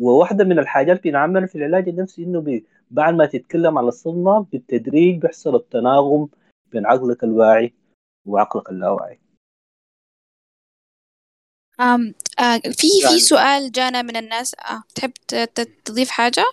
[0.00, 5.20] وواحدة من الحاجات اللي بنعملها في العلاج النفسي إنه بعد ما تتكلم على الصدمة بالتدريج
[5.20, 6.28] بيحصل التناغم
[6.72, 7.72] بين عقلك الواعي
[8.26, 9.20] وعقلك اللاواعي
[11.80, 14.54] آم، آه في في يعني- سؤال جانا من الناس.
[14.54, 16.44] آه تحب ت- ت- تضيف حاجة؟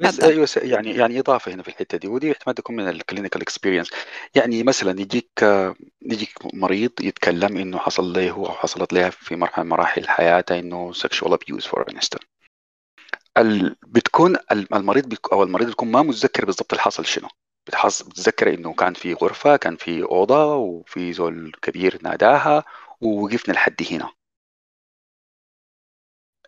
[0.00, 2.08] بس أيوه يعني يعني إضافة هنا في الحتة دي.
[2.08, 3.90] ودي احتمال تكون من ال clinical experience
[4.34, 9.64] يعني مثلا يجيك آه، يجيك مريض يتكلم إنه حصل له أو حصلت له في مرحلة
[9.64, 12.26] من مراحل حياته إنه sexual abuse for instance.
[13.38, 13.76] ال...
[13.86, 15.32] بتكون ال- المريض بيك...
[15.32, 17.28] أو المريض بيكون ما متذكر بالضبط اللي حصل شنو.
[17.66, 18.02] بتحص...
[18.02, 22.64] بتذكر إنه كان في غرفة كان في أوضة وفي زول كبير ناداها
[23.00, 24.12] ووقفنا لحد هنا.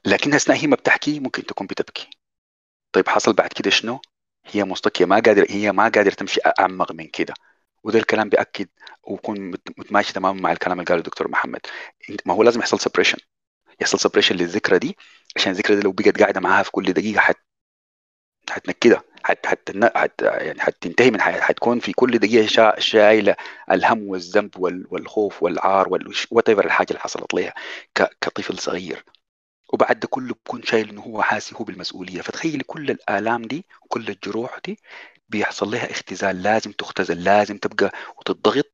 [0.07, 2.11] لكن أثناء هي ما بتحكي ممكن تكون بتبكي.
[2.93, 4.01] طيب حصل بعد كده شنو؟
[4.47, 7.35] هي مستكية ما قادر هي ما قادرة تمشي أعمق من كده.
[7.85, 8.69] وده الكلام بيأكد
[9.03, 11.61] ويكون مت- متماشي تماما مع الكلام اللي قاله الدكتور محمد.
[12.27, 13.19] ما هو لازم يحصل suppression
[13.81, 14.97] يحصل suppression للذكرى دي
[15.37, 17.37] عشان الذكرى دي لو بقت قاعدة معاها في كل دقيقة حت
[18.53, 22.81] حتنكدها حت حت حت يعني حتنتهي من حياتها حتكون في كل دقيقة شا...
[22.81, 23.37] شايلة
[23.71, 24.87] الهم والذنب وال...
[24.91, 26.15] والخوف والعار وال...
[26.31, 27.55] وات الحاجة اللي حصلت لها
[27.95, 28.03] ك...
[28.21, 29.05] كطفل صغير.
[29.73, 32.21] وبعد ده كله بكون شايل إنه هو حاسي هو بالمسؤولية.
[32.21, 34.79] فتخيلي كل الآلام دي وكل الجروح دي
[35.29, 38.73] بيحصل لها اختزال لازم تختزل لازم تبقى وتضغط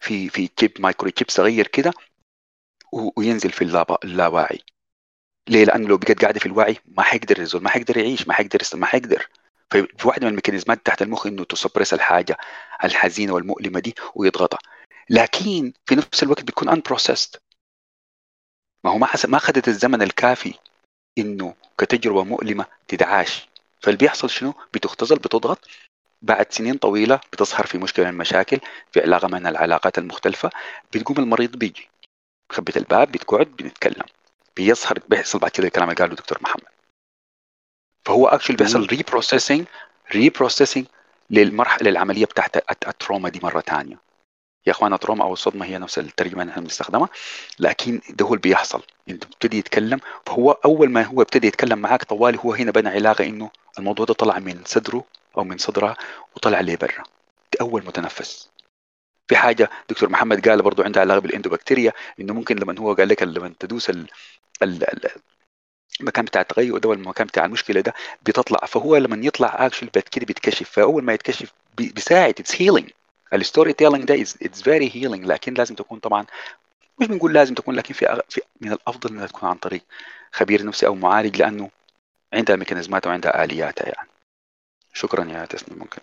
[0.00, 1.92] في في chip micro chip صغير كده
[3.16, 3.62] وينزل في
[4.04, 4.58] اللاواعي.
[5.50, 8.60] ليه؟ لأنه لو بقت قاعدة في الوعي ما حيقدر يزول ما حيقدر يعيش ما حيقدر
[8.74, 9.28] ما حيقدر.
[9.70, 12.36] في واحدة من ال mechanisms ات بتاعت المخ إنه ت suppress الحاجة
[12.84, 14.58] الحزينة والمؤلمة دي ويضغطها.
[15.10, 17.36] لكن في نفس الوقت بتكون unprocessed
[18.84, 19.08] ما هو ما.
[19.28, 20.54] ما أخذت الزمن الكافي
[21.18, 23.48] إنه كتجربة مؤلمة تدعاش
[23.80, 25.68] فاللي بيحصل شنو؟ بتختزل بتضغط.
[26.22, 28.60] بعد سنين طويلة بتظهر في مشكلة من المشاكل
[28.92, 30.50] في علاقة من العلاقات المختلفة.
[30.92, 31.88] بتقوم المريض بيجي.
[32.50, 34.04] بخبط الباب بتقعد بنتكلم.
[34.56, 36.70] بيظهر بيحصل بعد كده الكلام اللي قاله الدكتور محمد.
[38.04, 39.66] فهو actually بيحصل reprocessing
[40.14, 40.86] reprocessing
[41.30, 43.96] للمرحله للعملية بتاعت الت- ال trauma دي مرة ثانية
[44.66, 47.08] يا اخوانا ال trauma أو الصدمه هي نفس الترجمة اللي إحنا بنستخدمها
[47.58, 48.82] لكن ده هو اللي بيحصل.
[49.08, 53.24] أنت بتبتدي يتكلم فهو أول ما هو ابتدي يتكلم معاك طوالي هو هنا بنى علاقة
[53.26, 55.04] إنه الموضوع ده طلع من صدره
[55.38, 55.96] أو من صدرها
[56.36, 57.02] وطلع ليه برا.
[57.52, 58.50] دي أول متنفس.
[59.28, 63.22] في حاجة دكتور محمد قال برضو عندها علاقة بالإندوبكتيريا إنه ممكن لما هو قال لك
[63.22, 63.90] لما تدوس
[66.00, 68.58] المكان بتاع التغير ده والمكان بتاع المشكلة ده بتطلع.
[68.66, 70.70] فهو لما يطلع actually بعد كده بيتكشف.
[70.70, 72.34] فأول ما يتكشف بي- بيساعد.
[72.40, 72.90] it's healing
[73.34, 76.26] ال storytelling ده it's very healing لكن لازم تكون طبعا
[77.00, 78.20] مش بنقول لازم تكون لكن في, أغ...
[78.28, 79.82] في من الأفضل إنها تكون عن طريق
[80.32, 81.70] خبير نفسي أو معالج لأنه
[82.32, 84.08] عندها mechanisms ات وعندها الياتها يعني.
[84.92, 86.02] شكرا يا تسنيم ممكن.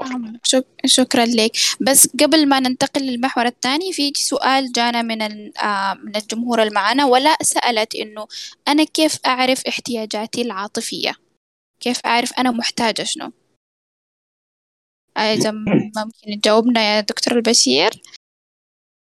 [0.00, 0.66] آم، شك...
[0.86, 1.52] شكرا لك.
[1.80, 5.58] بس قبل ما ننتقل للمحور الثاني في سؤال جانا من ال...
[5.58, 8.26] آه، من الجمهور اللي معنا ولا سألت إنه
[8.68, 11.14] أنا كيف أعرف احتياجاتي العاطفية؟
[11.80, 13.32] كيف أعرف أنا محتاجة شنو؟
[15.16, 17.90] إذا ممكن تجاوبنا يا دكتور البشير.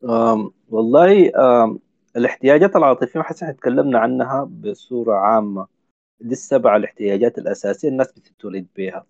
[0.04, 1.80] أم والله أم
[2.16, 5.68] الاحتياجات العاطفية حسنا تكلمنا عنها بصورة عامة.
[6.20, 9.06] دي السبع الاحتياجات الأساسية الناس بتتولد بها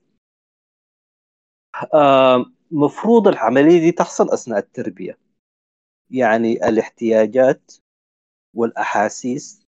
[2.71, 5.17] مفروض العملية دي تحصل أثناء التربية.
[6.11, 7.71] يعني الاحتياجات
[8.55, 9.65] والأحاسيس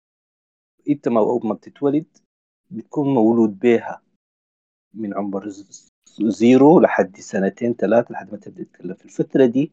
[0.88, 2.06] أنت ما بتتولد
[2.70, 4.02] بتكون مولود بها
[4.94, 5.48] من عمر
[6.20, 9.72] زيرو لحد سنتين ثلاثة لحد ما تبدأ تتكلم في الفترة دي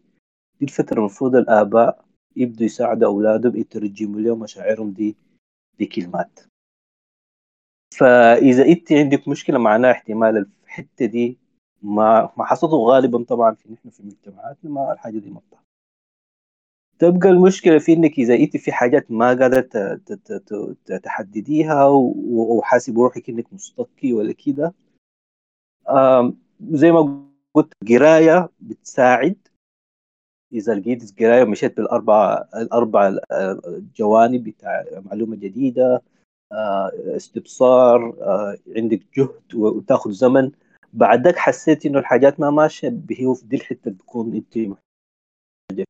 [0.59, 5.15] دي الفترة المفروض الآباء يبدوا يساعدوا أولادهم يترجموا لهم مشاعرهم دي
[5.79, 6.39] بكلمات
[7.99, 11.37] فإذا أنت عندك مشكلة معناها احتمال الحتة دي
[11.81, 15.41] ما ما حصلت غالبا طبعا في نحن في مجتمعاتنا ما الحاجة دي ما
[16.99, 19.33] تبقى المشكلة في إنك إذا أنت في حاجات ما
[20.85, 24.73] ت- تحدديها وحاسب روحك إنك مستقي ولا كده.
[26.71, 29.35] زي ما قلت قراية بتساعد.
[30.53, 33.17] إذا لقيت قراية ومشيت بالأربع الأربع
[33.67, 36.01] الجوانب بتاع معلومة جديدة
[36.51, 40.51] آه، استبصار آه، عندك جهد وتاخذ زمن
[40.93, 45.85] بعدك حسيت إنه الحاجات ما ماشية هي في دي اللي بتكون محتاجة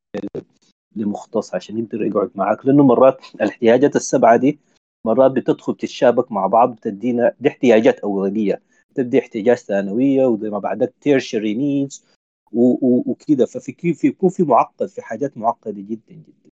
[0.95, 2.65] لمختص عشان يقدر يقعد معاك.
[2.65, 4.59] لأنه مرات الاحتياجات السبعة دي
[5.05, 8.61] مرات بتدخل تتشابك مع بعض بتدينا دي احتياجات أولية
[8.95, 12.05] تبدي احتياجات ثانوية وزي ما بعدك tertiary needs
[12.51, 13.45] وكده.
[13.45, 16.49] ففي كي- في يكون في معقد في حاجات معقدة جدا جدا.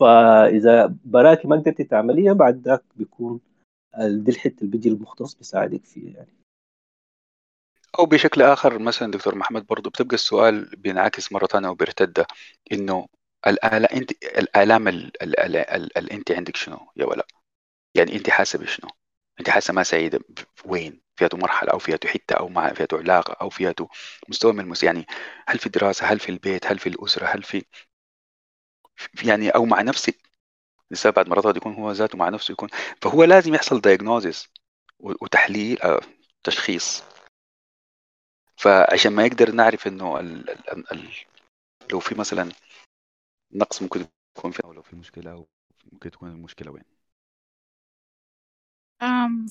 [0.00, 3.40] فإذا براكي ما قدرتي تعمليها بعد ذاك بيكون
[3.98, 6.32] دي الحتة اللي بيجي المختص بيساعدك فيها يعني.
[7.98, 12.26] أو بشكل آخر مثلا دكتور محمد برضو بتبقى السؤال بينعكس مرة ثانية وبيرتد
[12.72, 13.06] إنه
[13.46, 17.26] الآلام انت الآلام ال- ال- ال- ال- ال- أنت عندك شنو يا ولا
[17.96, 18.90] يعني أنت حاسة بشنو؟
[19.40, 20.22] أنت حاسة ما سعيدة ب-
[20.66, 23.74] وين؟ فيها مرحلة أو فيها حتة أو مع فيها علاقة أو فيها
[24.28, 25.06] مستوى من المس يعني
[25.48, 27.64] هل في الدراسه هل في البيت؟ هل في الأسرة؟ هل في
[29.24, 30.16] يعني أو مع نفسك.
[30.92, 32.68] لسه بعد مرات يكون هو ذاته مع نفسه يكون
[33.02, 34.48] فهو لازم يحصل دايجنوزيس
[35.00, 36.00] وتحليل آه،
[36.44, 37.04] تشخيص.
[38.64, 41.08] فعشان ما يقدر نعرف إنه ال ال ال
[41.92, 42.48] لو في مثلا
[43.52, 44.06] نقص ممكن
[44.38, 45.46] يكون في أو لو في مشكلة
[45.92, 46.82] ممكن تكون المشكلة وين.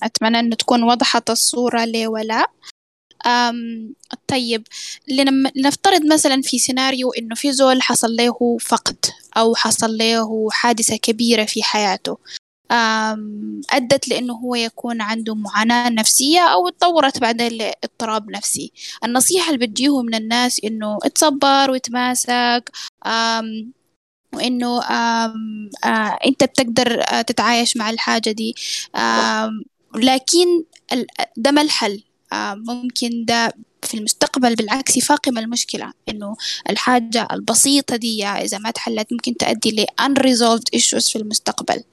[0.04, 2.48] أتمنى أن تكون وضحت الصورة لي ولا.
[3.26, 3.94] أم
[4.28, 4.68] طيب
[5.56, 9.06] لنفترض مثلا في سيناريو إنه في زول حصل له فقد
[9.38, 12.18] أو حصل له حادثة كبيرة في حياته.
[13.72, 18.72] أدت لأنه هو يكون عنده معاناة نفسية أو تطورت بعدين لاضطراب نفسي
[19.04, 22.72] النصيحة اللي بديه من الناس إنه اتصبر وتماسك
[24.34, 24.82] وإنه
[26.26, 28.56] أنت بتقدر تتعايش مع الحاجة دي.
[29.96, 30.64] لكن
[31.38, 32.04] ده ما الحل.
[32.56, 33.54] ممكن ده
[33.94, 36.36] في المستقبل بالعكس يفاقم المشكلة إنه
[36.70, 41.84] الحاجة البسيطة دي إذا ما تحلت ممكن تؤدي ل unresolved issues في المستقبل.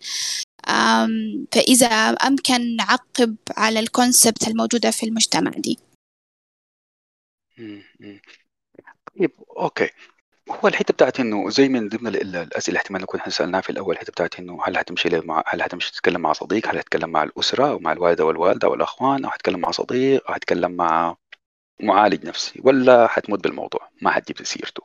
[1.53, 1.87] فإذا
[2.27, 5.79] أمكن نعقب على ال concept الموجودة في المجتمع دي.
[9.19, 9.91] طيب okay.
[10.51, 14.13] هو الحتة بتاعت إنه زي من ضمن الأسئلة احتمال نكون إحنا سألناها في الأول الحتة
[14.13, 17.79] بتاعت إنه هل هتمشي مع هل هتمشي تتكلم مع صديق هل هتتكلم مع الأسرة أو
[17.79, 21.17] مع الوالدة والوالدة والأخوان أو هتتكلم مع صديق أو هتتكلم مع
[21.83, 24.83] معالج نفسي ولا هتموت بالموضوع ما حتجيب سيرته.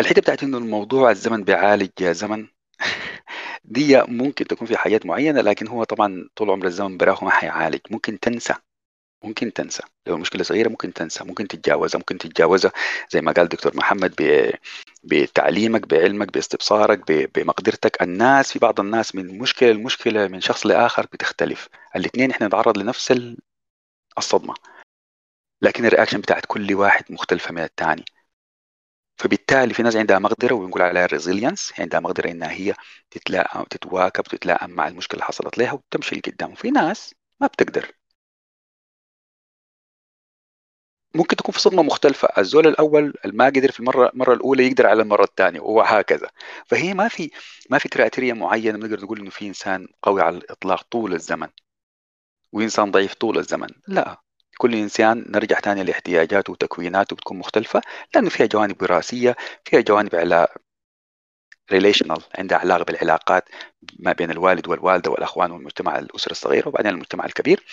[0.00, 2.48] الحتة بتاعت إنه الموضوع الزمن بيعالج زمن
[3.64, 7.80] دي ممكن تكون في حاجات معينة لكن هو طبعا طول عمر الزمن براه ما حيعالج.
[7.90, 8.54] ممكن تنسى
[9.24, 9.82] ممكن تنسى.
[10.06, 12.72] لو المشكلة صغيرة ممكن تنسى ممكن تتجاوزها ممكن تتجاوزها.
[13.10, 14.14] زي ما قال دكتور محمد
[15.04, 18.02] بتعليمك بعلمك باستبصارك بمقدرتك.
[18.02, 21.68] الناس في بعض الناس من مشكلة لمشكلة من شخص لآخر بتختلف.
[21.96, 23.14] الاثنين إحنا نتعرض لنفس
[24.18, 24.54] الصدمة.
[25.62, 28.04] لكن ال reaction بتاعت كل واحد مختلفة من الثاني
[29.18, 32.74] فبالتالي في ناس عندها مقدرة ونقول عليها resilience عندها مقدرة إنها هي
[33.10, 36.52] تتلاقى وتتواكب وتتلائم مع المشكلة اللي حصلت لها وتمشي لقدام.
[36.52, 37.92] وفي ناس ما بتقدر.
[41.14, 42.28] ممكن تكون في صدمة مختلفة.
[42.38, 46.30] الزول الأول ما قدر في المرة المرة الأولى يقدر على المرة الثانية وهكذا
[46.66, 47.30] فهي ما في
[47.70, 51.48] ما في criteria معينة بنقدر نقول إنه في إنسان قوي على الإطلاق طول الزمن
[52.52, 53.68] وإنسان ضعيف طول الزمن.
[53.88, 54.22] لا.
[54.58, 57.80] كل إنسان نرجع ثاني لاحتياجاته وتكويناته بتكون مختلفة
[58.14, 60.48] لأنه فيها جوانب وراثية فيها جوانب على
[61.72, 63.48] relational عندها علاقة بالعلاقات
[63.98, 67.64] ما بين الوالد والوالدة والأخوان والمجتمع الاسره الصغيره وبعدين المجتمع الكبير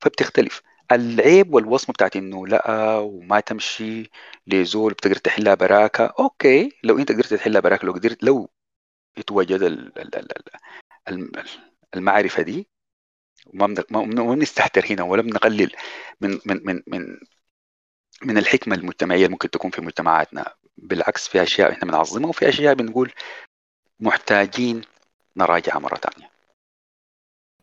[0.00, 0.62] فبتختلف.
[0.92, 4.10] العيب والوصمة بتاعت إنه لا وما تمشي
[4.46, 8.50] لزول بتقدر تحلها براكة أوكي لو أنت قدرت تحلها براكة لو قدرت لو
[9.18, 9.62] يتوجد
[11.96, 12.68] المعرفة دي
[13.46, 15.72] وما بنستهتر هنا ولا بنقلل
[16.20, 17.16] من من من من
[18.24, 20.54] من الحكمة المجتمعية اللي ممكن تكون في مجتمعاتنا.
[20.76, 23.12] بالعكس في أشياء إحنا بنعظمها وفي أشياء بنقول
[24.00, 24.82] محتاجين
[25.36, 26.30] نراجعها مرة ثانية.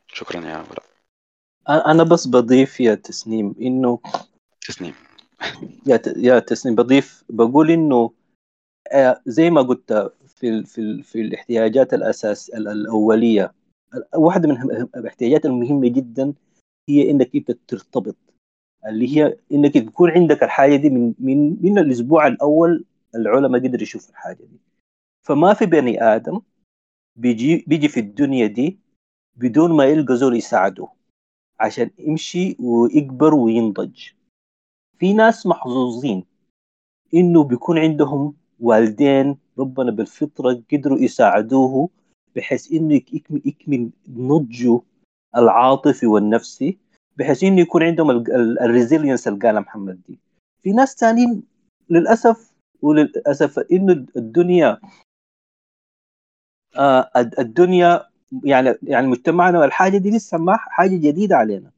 [0.07, 0.81] شكرا يا ولا.
[1.91, 3.99] أنا بس بضيف يا تسنيم إنه
[4.61, 4.95] تسنيم.
[5.87, 8.11] يا يا تسنيم بضيف بقول إنه
[8.91, 13.53] آه، زي ما قلت في ال في ال في الاحتياجات الأساس الأولية
[14.15, 16.33] واحدة من الاحتياجات المهمة جدا
[16.89, 18.15] هي إنك أنت ترتبط
[18.87, 24.09] اللي هي إنك يكون عندك الحاجة دي من من من الأسبوع الأول العلماء قدروا يشوفوا
[24.09, 24.59] الحاجة دي.
[25.23, 26.41] فما في بني آدم
[27.15, 28.79] بيجي بيجي في الدنيا دي
[29.35, 30.87] بدون ما يلقى زول يساعده
[31.59, 34.09] عشان يمشي ويكبر وينضج.
[34.99, 36.25] في ناس محظوظين
[37.13, 41.89] إنه بيكون عندهم والدين ربنا بالفطرة قدروا يساعدوه
[42.37, 44.81] بحيث إنه يكمل, يكمل نضجه
[45.37, 46.77] العاطفي والنفسي
[47.17, 48.09] بحيث إنه يكون عندهم
[48.61, 50.19] الريزيلينس اللي قالها محمد دي.
[50.63, 51.43] في ناس ثانيين
[51.89, 54.79] للأسف وللأسف إنه الدنيا
[56.77, 58.05] آه الدنيا
[58.43, 61.71] يعني يعني مجتمعنا الحاجة دي لسه ما حاجة جديدة علينا.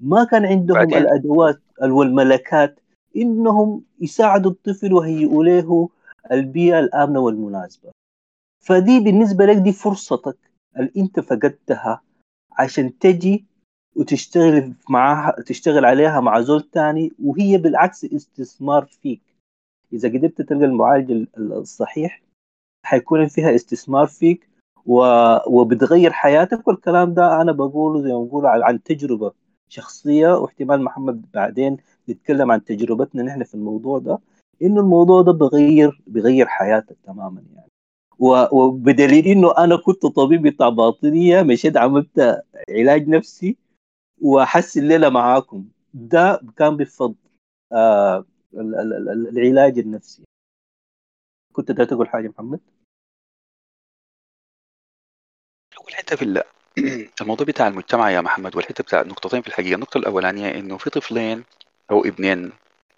[0.00, 0.98] ما كان عندهم بعدين.
[0.98, 2.80] الأدوات والملكات
[3.16, 5.88] إنهم يساعدوا الطفل ويهيئوا له
[6.32, 7.90] البيئة الآمنة والمناسبة.
[8.62, 10.36] فدي بالنسبة لك دي فرصتك.
[10.76, 12.02] اللي انت فقدتها
[12.52, 13.44] عشان تجي
[13.96, 19.22] وتشتغل معاها تشتغل عليها مع زول تاني وهي بالعكس استثمار فيك.
[19.92, 22.22] إذا قدرت تلقى المعالج الصحيح
[22.86, 24.48] حيكون فيها استثمار فيك
[25.46, 26.68] وبتغير حياتك.
[26.68, 29.32] والكلام ده أنا بقوله زي ما بقول عن تجربة
[29.68, 31.76] شخصية واحتمال محمد بعدين
[32.08, 34.18] يتكلم عن تجربتنا نحن في الموضوع ده
[34.62, 37.71] إنه الموضوع ده بغير بغير حياتك تماما يعني.
[38.52, 43.56] وبدليل إنه أنا كنت طبيب بتاع باطنية مشيت عملت علاج نفسي
[44.20, 45.68] واحس الليلة معاكم.
[45.94, 47.14] ده كان بفضل
[47.72, 50.22] آه العلاج النفسي.
[51.52, 52.60] كنت تقول حاجة محمد؟
[55.78, 56.44] اول حتة في
[57.20, 59.74] الموضوع بتاع المجتمع يا محمد والحتة بتاع نقطتين في الحقيقة.
[59.74, 61.44] النقطة الأولانية إنه في طفلين
[61.90, 62.52] أو ابنين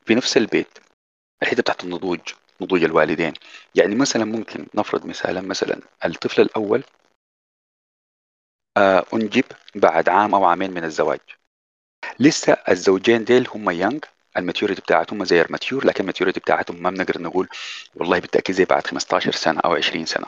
[0.07, 0.79] في نفس البيت
[1.43, 2.20] الحتة بتاعت النضوج.
[2.61, 3.32] نضوج الوالدين.
[3.74, 6.84] يعني مثلا ممكن نفرض مثالا مثلا الطفل الأول
[8.76, 9.44] آه أنجب
[9.74, 11.20] بعد عام أو عامين من الزواج.
[12.20, 14.05] لسه الزوجين ديل هم young
[14.36, 17.48] ال maturity بتاعتهم زي ال mature لكن ال maturity بتاعتهم ما بنقدر نقول
[17.94, 20.26] والله بالتأكيد زي بعد 15 سنة أو 20 سنة.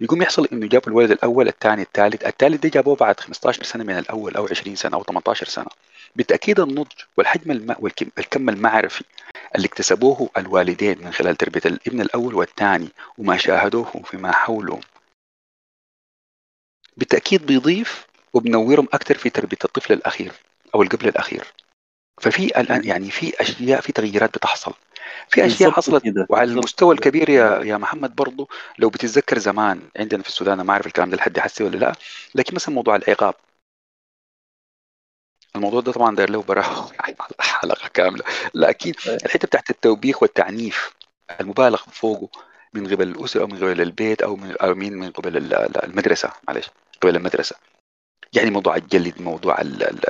[0.00, 3.98] يقوم يحصل إنه جابوا الولد الأول الثاني الثالث الثالث ده جابوه بعد 15 سنة من
[3.98, 5.66] الأول أو 20 سنة أو 18 سنة.
[6.16, 7.76] بالتأكيد النضج والحجم الم...
[7.78, 9.04] والكم المعرفي
[9.56, 14.80] اللي اكتسبوه الوالدين من خلال تربية الابن الأول والثاني وما شاهدوه فيما حولهم.
[16.96, 20.32] بالتأكيد بيضيف وبنورهم أكثر في تربية الطفل الأخير
[20.74, 21.44] أو القبل الأخير.
[22.20, 24.74] ففي الآن يعني في أشياء في تغييرات بتحصل.
[25.28, 28.48] في أشياء حصلت وعلى المستوى الكبير يا يا محمد برضه
[28.78, 31.92] لو بتتذكر زمان عندنا في السودان ما أعرف الكلام ده لحد حسي ولا لا
[32.34, 33.34] لكن مثلا موضوع العقاب.
[35.56, 36.90] الموضوع ده طبعا داير له براه
[37.40, 38.24] حلقة كاملة.
[38.54, 38.92] لكن
[39.24, 40.94] الحتة بتاعت التوبيخ والتعنيف
[41.40, 42.28] المبالغ فوقه
[42.74, 45.36] من قبل الأسرة أو من قبل البيت أو من أو من من قبل
[45.84, 46.70] المدرسة معلش
[47.02, 47.56] قبل المدرسة.
[48.36, 50.00] يعني موضوع الجلد موضوع ال ال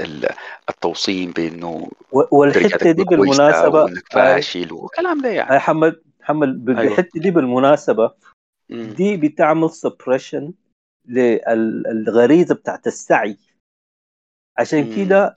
[0.00, 0.28] ال
[0.68, 5.56] التوصيم بإنه والحتة دي بالمناسبة وإنك فاشل وكلام ده يعني.
[5.56, 8.12] محمد محمد بالحتة دي بالمناسبة
[8.70, 10.52] دي بتعمل سبريشن
[11.08, 13.38] للغريزه بتاعت السعي.
[14.58, 15.34] عشان كده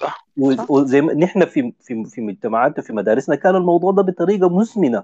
[0.70, 5.04] وزي ما نحن في في في مجتمعاتنا في مدارسنا كان الموضوع ده بطريقة مزمنة.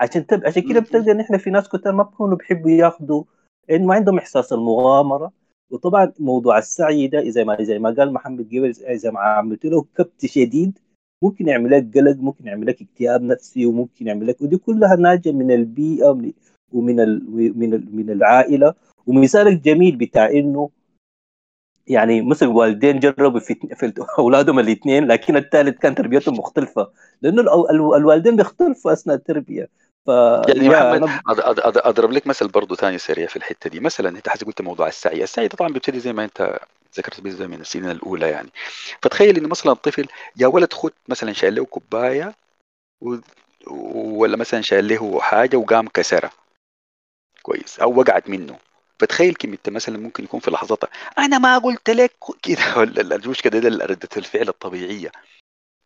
[0.00, 0.46] عشان تب...
[0.46, 3.24] عشان كده بتلقى نحن في ناس كتير ما بيكونوا بيحبوا ياخذوا
[3.70, 5.32] ما عندهم إحساس المغامرة.
[5.74, 9.86] وطبعا موضوع السعي ده زي ما زي ما قال محمد قبل إذا ما عملت له
[9.96, 10.78] كبت شديد
[11.22, 15.32] ممكن يعمل لك قلق ممكن يعمل لك اكتئاب نفسي وممكن يعمل لك ودي كلها ناتجه
[15.32, 16.32] من البيئة
[16.72, 17.22] ومن ال...
[17.58, 17.96] من.
[17.96, 18.74] من العائلة
[19.06, 20.70] ومثالك جميل بتاع إنه
[21.86, 26.90] يعني مثل والدين جربوا في, في أولادهم الاثنين لكن الثالث كان تربيتهم مختلفة
[27.22, 29.68] لأنه الوالدين بيختلفوا أثناء التربية
[30.08, 31.22] يعني محمد أنا...
[31.88, 33.80] أضرب لك مثل برضه ثاني سريع في الحتة دي.
[33.80, 35.24] مثلا أنت حسب قلت موضوع السعي.
[35.24, 36.60] السعي طبعا بيبتدي زي ما أنت
[36.96, 38.48] ذكرت بيه من السنين الأولى يعني.
[39.02, 42.34] فتخيل انه مثلا الطفل يا ولد خد مثلا شايل له كوباية
[43.00, 43.16] و...
[44.20, 46.30] ولا مثلا شايل له حاجة وقام كسرها.
[47.42, 47.80] كويس.
[47.80, 48.58] أو وقعت منه.
[48.98, 50.78] فتخيل كم انت مثلا ممكن يكون في لحظات
[51.18, 52.58] أنا ما قلت لك كده.
[52.78, 55.12] ولا المشكلة ده ردة الفعل الطبيعية.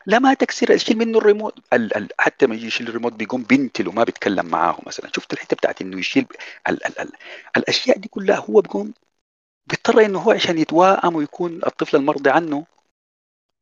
[0.08, 4.04] لما تكسر شيل منه الريموت ال ال حتى ما يجي يشيل الريموت بيقوم بنتل وما
[4.04, 5.10] بيتكلم معاه مثلا.
[5.16, 6.26] شفت الحتة بتاعت إنه يشيل
[6.68, 7.12] ال ال ال
[7.56, 8.92] الأشياء دي كلها هو بيقوم
[9.66, 12.66] بيضطر إنه هو عشان يتوائم ويكون الطفل المرضي عنه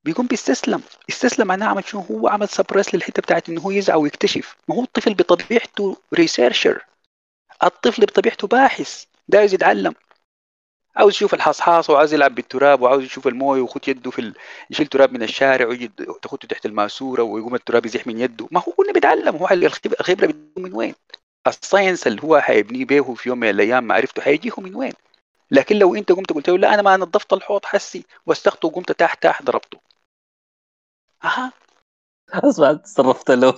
[0.05, 0.83] بيقوم بيستسلم.
[1.09, 4.57] استسلم معناه عمل شنو؟ هو عمل suppress للحتة بتاعت إنه هو يسعى ويكتشف.
[4.69, 6.85] ما هو الطفل بطبيعته researcher
[7.65, 9.95] الطفل بطبيعته باحث داير يتعلم.
[10.97, 14.35] عاوز يشوف الحصحاص وعاوز يلعب بالتراب وعاوز يشوف المويه ويخد يده في ال...
[14.71, 15.89] يشيل تراب من الشارع ويجي
[16.23, 20.75] تخده تحت الماسورة ويقوم التراب يزيح من يده ما هو كنا بيتعلم هو الخبرة من
[20.75, 20.95] وين؟
[21.47, 24.93] ال science اللي هو حيبنيه به في يوم من الأيام معرفته حيجيه من وين؟
[25.51, 29.23] لكن لو انت قمت قلت له لا أنا ما نظفت الحوض حسي وسخته وقمت تحت
[29.23, 29.79] تحت ضربته
[31.25, 31.53] أها
[32.35, 33.55] اسمع تصرفت له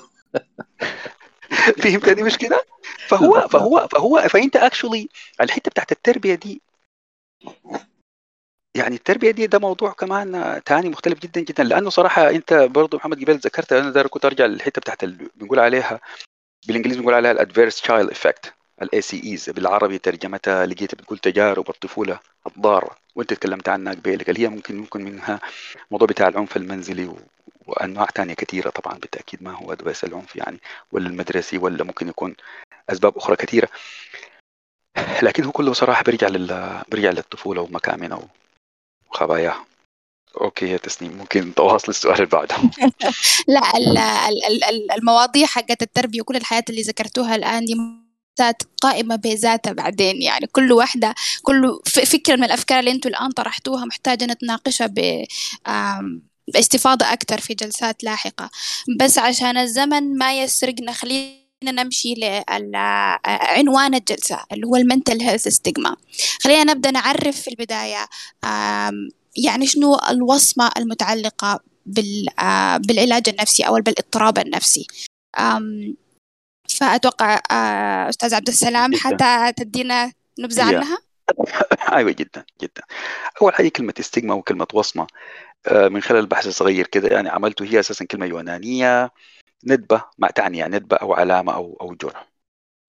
[1.83, 2.65] فهمتني مش كده؟
[3.09, 5.09] فهو فهو فهو فأنت actually
[5.41, 6.63] الحتة بتاعت التربية دي
[8.77, 13.19] يعني التربية دي ده موضوع كمان تاني مختلف جدا جدا لأنه صراحة أنت برضه محمد
[13.19, 16.01] جبال ذكرت أنا ده كنت أرجع للحتة بتاعت بنقول عليها
[16.67, 22.21] بالإنجليزي بنقول عليها ال adverse child effect ال ACEs بالعربي ترجمتها لقيتها بتقول تجارب الطفوله
[22.47, 25.41] الضارة وأنت تكلمت عنها قبيلك اللي هي ممكن ممكن منها
[25.87, 27.15] الموضوع بتاع العنف المنزلي
[27.67, 30.61] وأنواع ثانية كثيرة طبعا بالتأكيد ما هو بس العنف يعني
[30.93, 32.35] ولا المدرسي ولا ممكن يكون
[32.91, 33.69] أسباب أخرى كثيرة.
[35.23, 38.21] لكن هو كله صراحة بيرجع لل بيرجع للطفولة ومكامنها
[39.11, 39.65] وخباياها
[40.41, 42.57] okay يا تسنيم ممكن تواصل السؤال اللي بعده.
[43.49, 43.63] لا
[44.97, 47.75] المواضيع حقت التربية وكل الحياة اللي ذكرتوها الآن دي
[48.83, 50.23] قائمة بذاتها بعدين.
[50.23, 55.25] يعني كل واحدة كل فكرة من الأفكار اللي أنتم الآن طرحتوها محتاجة نتناقشها ب
[56.55, 58.51] باستفاضة أكثر في جلسات لاحقة.
[59.01, 62.15] بس عشان الزمن ما يسرقنا خلينا نمشي
[62.49, 65.97] لعنوان الجلسة اللي هو المنتل هيلث ستيغما.
[66.41, 68.07] خلينا نبدأ نعرف في البداية
[69.37, 74.87] يعني شنو الوصمة المتعلقة بالعلاج النفسي أو بالاضطراب النفسي.
[76.69, 77.41] فأتوقع
[78.09, 80.99] أستاذ عبد السلام حتى تدينا نبذة عنها؟
[81.97, 82.83] أيوه جدا جدا.
[83.43, 85.07] أول حاجة كلمة استجما وكلمة وصمة
[85.73, 89.11] من خلال البحث الصغير كده يعني عملته هي أساسا كلمة يونانية.
[89.65, 92.29] ندبة ما تعني يعني ندبة أو علامة أو أو جرح.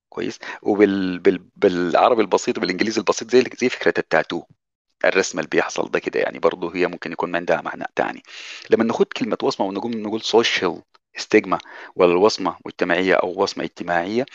[0.09, 4.43] كويس؟ وبالعربي البسيط وبالإنجليزي البسيط زي زي فكرة التاتو.
[5.05, 8.23] الرسم اللي بيحصل ده كده يعني برضه هي ممكن يكون عندها معنى تاني.
[8.69, 10.81] لما ناخد كلمة وصمة ونقوم نقول social
[11.17, 11.59] stigma
[11.95, 14.25] ولا الوصمة مجتمعية أو وصمة اجتماعية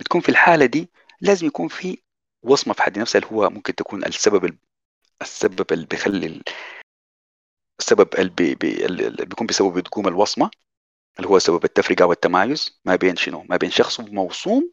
[0.00, 0.90] بتكون في الحالة دي
[1.20, 1.98] لازم يكون في
[2.42, 4.56] وصمة في حد نفسها اللي هو ممكن تكون السبب
[5.22, 6.42] السبب اللي بيخلي
[7.80, 10.50] السبب اللي, بي بي اللي بيكون بسبب تقوم الوصمة.
[11.18, 14.72] اللي هو سبب التفرقة والتمايز ما بين شنو؟ ما بين شخص موصوم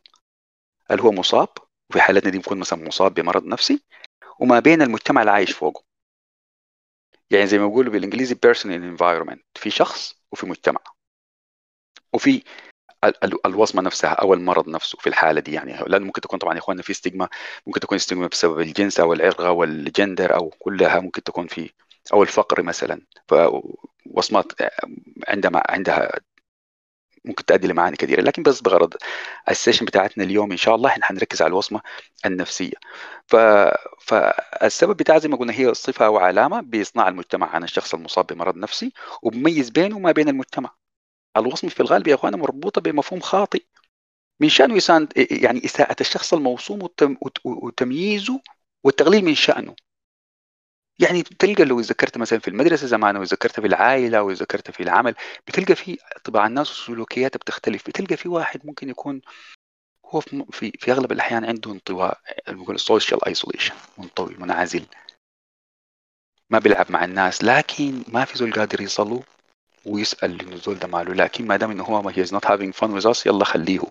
[0.92, 1.50] اللي هو مصاب
[1.90, 3.84] وفي حالتنا دي بيكون مثلا مصاب بمرض نفسي
[4.40, 5.84] وما بين المجتمع اللي عايش فوقه.
[7.32, 10.80] يعني زي ما بيقولوا بالإنجليزي person in environment في شخص وفي مجتمع.
[12.14, 12.44] وفي
[13.46, 15.74] الوصمة نفسها أو المرض نفسه في الحالة دي يعني.
[15.88, 17.30] لأنه ممكن تكون طبعا يا إخواننا في ستيغما
[17.68, 21.72] ممكن تكون ستيغما بسبب الجنس أو العرق أو الجندر أو كلها ممكن تكون في
[22.14, 23.02] أو الفقر مثلا.
[23.28, 24.52] فوصمات
[25.28, 26.20] عندما عندها
[27.26, 28.22] ممكن تؤدي لمعاني كثيرة.
[28.22, 28.94] لكن بس بغرض
[29.50, 31.82] السيشن بتاعتنا اليوم إن شاء الله إحنا حنركز على الوصمة
[32.26, 32.74] النفسية.
[33.28, 33.36] ف...
[34.00, 37.50] فالسبب بتاع زي ما قلنا هي صفة أو علامة بيصنع المجتمع.
[37.50, 40.72] عن الشخص المصاب بمرض نفسي وبميز بينه وما بين المجتمع.
[41.38, 43.64] الوصمة في الغالب يا إخوانا مربوطة بمفهوم خاطئ.
[44.40, 46.90] من شأنه يسان يعني إساءة الشخص الموصوم
[47.46, 48.42] وتمييزه
[48.84, 49.76] والتقليل من شأنه.
[51.02, 54.84] يعني بتلقى لو ذكرت مثلا في المدرسة زمان أو ذكرت في العائلة أو ذكرت في
[54.84, 55.16] العمل
[55.48, 57.88] بتلقى في طباع الناس وسلوكيات بتختلف.
[57.88, 59.22] بتلقى في واحد ممكن يكون
[60.06, 64.86] هو في في أغلب الأحيان عنده انطواء بنقول ال social isolation منطوي منعزل.
[66.50, 69.24] ما بيلعب مع الناس لكن ما في زول قادر يصله
[69.86, 71.14] ويسأل إنه الزول ده ماله.
[71.14, 73.82] لكن ما دام إنه هو ما he's not having fun with us يلا خليه.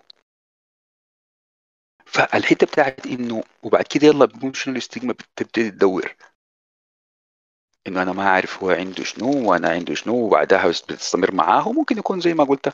[2.07, 6.17] فالحتة بتاعت إنه وبعد كده يلا بيقوم شنو ال stigma بتبتدي تدور.
[7.91, 11.73] إنه أنا ما أعرف هو عنده شنو وأنا عنده شنو وبعدها بتستمر معاه.
[11.73, 12.73] ممكن يكون زي ما قلت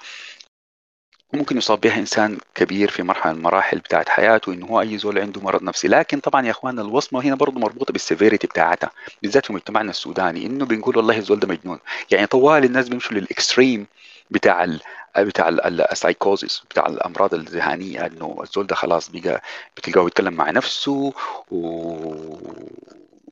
[1.32, 5.18] ممكن يصاب بها إنسان كبير في مرحلة من المراحل بتاعت حياته إنه هو أي زول
[5.18, 5.88] عنده مرض نفسي.
[5.88, 8.90] لكن طبعا يا اخواننا الوصمة هنا برضه مربوطة بال severity بتاعتها
[9.22, 10.46] بالذات في مجتمعنا السوداني.
[10.46, 11.78] إنه بنقول والله الزول ده مجنون.
[12.10, 13.86] يعني طوال الناس بيمشوا لل extreme
[14.30, 14.80] بتاع ال
[15.18, 19.42] بتاع السايكوزيس بتاع الأمراض الذهانيه إنه الزول ده خلاص بقى
[19.76, 21.12] بتلقاه يتكلم مع نفسه
[21.50, 21.60] و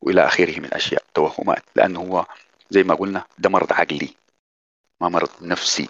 [0.04, 1.62] وإلى آخره من أشياء توهمات.
[1.76, 2.26] لأنه هو
[2.70, 4.14] زي ما قلنا ده مرض عقلي
[5.00, 5.88] ما مرض نفسي.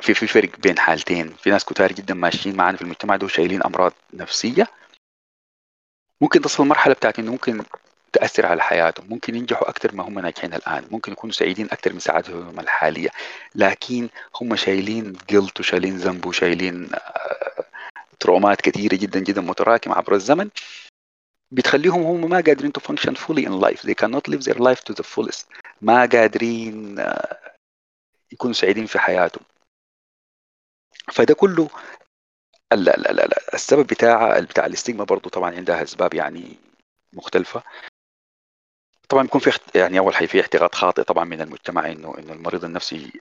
[0.00, 1.32] في في فرق بين حالتين.
[1.32, 4.66] في ناس كتار جدا ماشيين معانا في المجتمع ده وشايلين أمراض نفسية.
[6.20, 7.64] ممكن تصل المرحله بتاعت إنه ممكن
[8.12, 9.06] تأثر على حياتهم.
[9.08, 10.88] ممكن ينجحوا أكثر ما هم ناجحين الآن.
[10.90, 13.08] ممكن يكونوا سعيدين أكثر من سعادتهم الحالية.
[13.54, 14.08] لكن
[14.40, 16.90] هم شايلين جلط وشايلين ذنب وشايلين
[18.20, 20.50] ترومات كثيرة جدا جدا متراكمة عبر الزمن.
[21.54, 23.82] بتخليهم هم ما قادرين to function fully in life.
[23.82, 25.46] They cannot live their life to the fullest.
[25.82, 27.04] ما قادرين
[28.32, 29.44] يكونوا سعيدين في حياتهم.
[31.12, 31.70] فده كله
[33.54, 36.56] السبب بتاع بتاع الاستيغما برضه طبعا عندها أسباب يعني
[37.12, 37.62] مختلفة.
[39.08, 42.64] طبعا بيكون في يعني أول حاجة في اعتقاد خاطئ طبعا من المجتمع انه إنه المريض
[42.64, 43.12] النفسي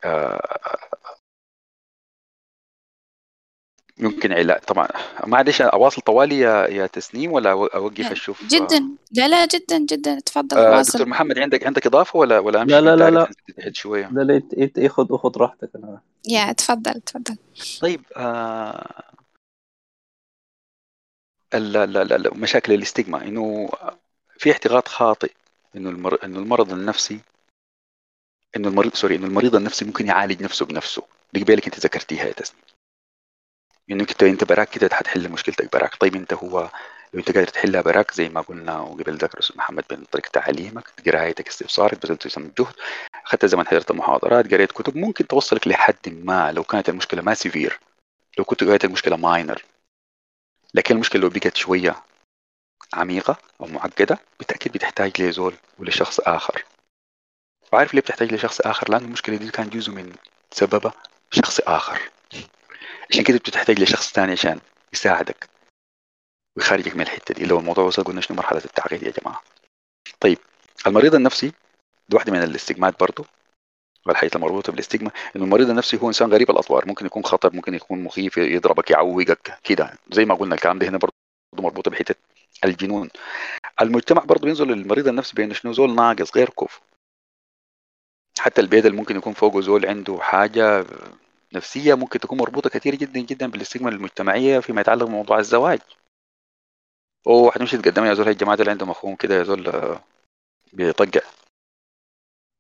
[4.03, 4.59] يمكن علاج.
[4.59, 4.87] طبعا
[5.27, 8.89] معلش أواصل طوالي يا يا تسنيم ولا أوقف أشوف؟ جدا.
[9.11, 10.19] لا لا جدا جدا.
[10.19, 13.73] تفضل آه دكتور محمد عندك عندك إضافة ولا ولا أمشي لا لا لا لا.
[13.73, 16.01] شوية؟ لا لا خذ خذ راحتك أنا.
[16.27, 17.37] يا تفضل تفضل.
[17.81, 19.03] طيب آه
[22.35, 23.69] مشاكل الاستجما إنه
[24.37, 25.31] في اعتقاد خاطئ
[25.75, 26.23] إنه المر...
[26.23, 27.19] إنه المرض النفسي
[28.55, 31.03] إنه المريض سوري إنه المريض النفسي ممكن يعالج نفسه بنفسه.
[31.33, 32.63] دي قبلك أنت ذكرتيها يا تسنيم.
[33.91, 35.95] إنك انت أنت براك كده حتحل مشكلتك براك.
[35.95, 36.69] طيب أنت هو
[37.13, 40.83] لو أنت قادر تحلها براك زي ما قلنا وقبل ذكر أستاذ محمد بين طريقة تعليمك
[41.05, 42.73] قرايتك استفسارك بذلت يسمى الجهد.
[43.25, 47.79] أخذت زمان حضرت محاضرات قريت كتب ممكن توصلك لحد ما لو كانت المشكلة ما severe
[48.37, 49.63] لو كنت قريت المشكلة minor
[50.73, 51.95] لكن المشكلة لو بقت شوية
[52.93, 56.65] عميقة أو معقدة بالتأكيد بتحتاج لزول ولشخص آخر.
[57.73, 60.15] وعارف ليه بتحتاج لشخص آخر؟ لأنه المشكلة دي كان جزء من
[60.51, 60.93] سببها
[61.31, 62.09] شخص آخر.
[63.11, 64.59] عشان كده بتحتاج لشخص ثاني عشان
[64.93, 65.49] يساعدك
[66.57, 67.45] ويخرجك من الحتة دي.
[67.45, 69.43] لو الموضوع وصل قلنا شنو مرحلة التعقيد يا جماعة.
[70.19, 70.37] طيب
[70.87, 71.51] المريض النفسي
[72.09, 73.25] دي واحدة من الاستجمات برضه
[74.05, 76.87] والحياة المربوطة بالاستجمة إنه المريض النفسي هو إنسان غريب الأطوار.
[76.87, 79.93] ممكن يكون خطر ممكن يكون مخيف يضربك يعوقك كده.
[80.11, 81.13] زي ما قلنا الكلام ده هنا برضه
[81.53, 82.15] مربوطة بحتة
[82.63, 83.09] الجنون.
[83.81, 86.81] المجتمع برضه بينزل للمريض النفسي بأنه شنو؟ زول ناقص غير كفء
[88.39, 90.85] حتى البيت اللي ممكن يكون فوقه زول عنده حاجة
[91.53, 95.79] نفسية ممكن تكون مربوطة كثير جدا جدا بالاستجمة المجتمعية فيما يتعلق بموضوع الزواج.
[97.27, 99.97] أوه حتمشي تقدم يا زول الجماعة اللي عندهم مفهوم كده يا زول
[100.73, 101.21] بيطقع.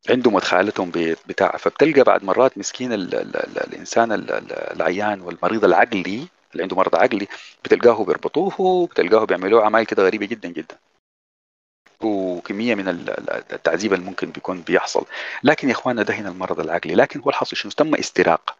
[0.09, 0.91] عندهم مدخلاتهم
[1.27, 1.57] بتاع.
[1.57, 6.75] فبتلقى بعد مرات مسكين ال ال ال الإنسان ال ال العيان والمريض العقلي اللي عنده
[6.75, 7.27] مرض عقلي
[7.63, 10.77] بتلقاه بيربطوه بتلقاه بيعملوه اعمال كده غريبة جدا جدا.
[12.01, 12.87] وكمية من
[13.53, 15.05] التعذيب اللي ممكن بيكون بيحصل.
[15.43, 16.95] لكن يا إخواننا ده هنا المرض العقلي.
[16.95, 18.57] لكن هو الحاصل شنو؟ تم استلاف.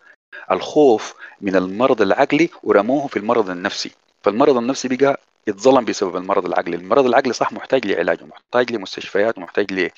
[0.52, 3.92] الخوف من المرض العقلي ورموه في المرض النفسي.
[4.24, 6.76] فالمرض النفسي بقى يتظلم بسبب المرض العقلي.
[6.76, 9.90] المرض العقلي صح محتاج لعلاج محتاج لمستشفيات ومحتاج ل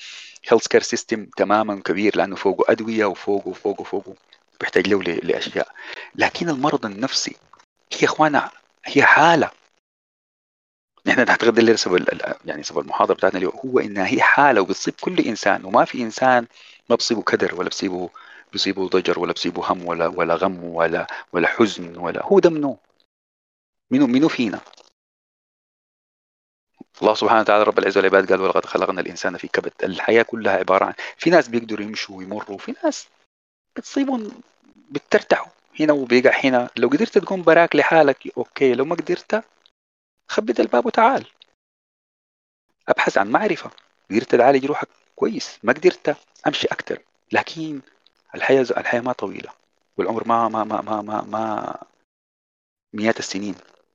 [0.48, 4.14] health care system تماما كبير لأنه فوقه أدوية وفوقه وفوقه وفوقه
[4.60, 5.68] بيحتاج له لأشياء.
[6.14, 7.36] لكن المرض النفسي
[7.92, 8.50] هي إخوانا
[8.84, 9.50] هي حالة.
[11.06, 12.06] نحن نعتقد اللي سبب
[12.44, 16.46] يعني سبب المحاضرة بتاعتنا اليوم هو إنها هي حالة وبتصيب كل إنسان وما في إنسان
[16.90, 18.10] ما بصيبه كدر ولا بصيبه
[18.56, 22.78] بصيبه ضجر ولا بصيبه هم ولا ولا غم ولا ولا حزن ولا هو ده منو؟
[23.90, 24.60] منو منو فينا؟
[27.02, 29.72] الله سبحانه وتعالى رب العزة والعباد قال ولقد خلقنا الإنسان في كبد.
[29.82, 33.08] الحياة كلها عبارة عن في ناس بيقدروا يمشوا ويمروا في ناس
[33.76, 34.42] بتصيبهم
[34.90, 35.52] بترتاحوا.
[35.80, 36.70] هنا وبيقع هنا.
[36.76, 38.74] لو قدرت تقوم براك لحالك أوكي.
[38.74, 39.44] لو ما قدرت
[40.28, 41.26] خبط الباب وتعال.
[42.88, 43.70] أبحث عن معرفة.
[44.10, 45.58] قدرت تعالج روحك كويس.
[45.62, 46.98] ما قدرت أمشي أكثر
[47.32, 47.80] لكن
[48.34, 49.50] الحياة الحياة ما طويلة
[49.96, 51.76] والعمر ما ما ما ما ما, ما
[52.92, 53.54] مئات السنين.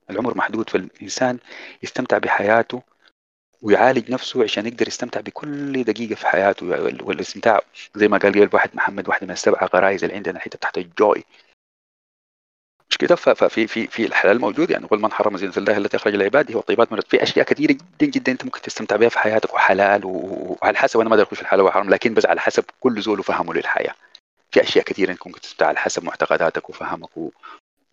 [0.09, 1.39] العمر محدود فالإنسان
[1.83, 2.81] يستمتع بحياته
[3.61, 6.65] ويعالج نفسه عشان يقدر يستمتع بكل دقيقة في حياته.
[7.03, 7.61] والاستمتاع
[7.95, 11.23] زي ما قال قال واحد محمد واحدة من السبع غرائز اللي عندنا حتة تحت الجوي.
[12.89, 14.87] مش كده؟ ففي في في الحلال موجود يعني.
[14.87, 18.05] قل من حرم زينة الله التي أخرج العباد هو الطيبات من في أشياء كثيرة جدا
[18.05, 21.61] جدا أنت ممكن تستمتع بها في حياتك وحلال وعلى حسب أنا ما أدري في الحلال
[21.61, 23.95] والحرام لكن بس على حسب كل زول وفهمه للحياة.
[24.51, 27.29] في أشياء كثيرة أنت ممكن على حسب معتقداتك وفهمك و...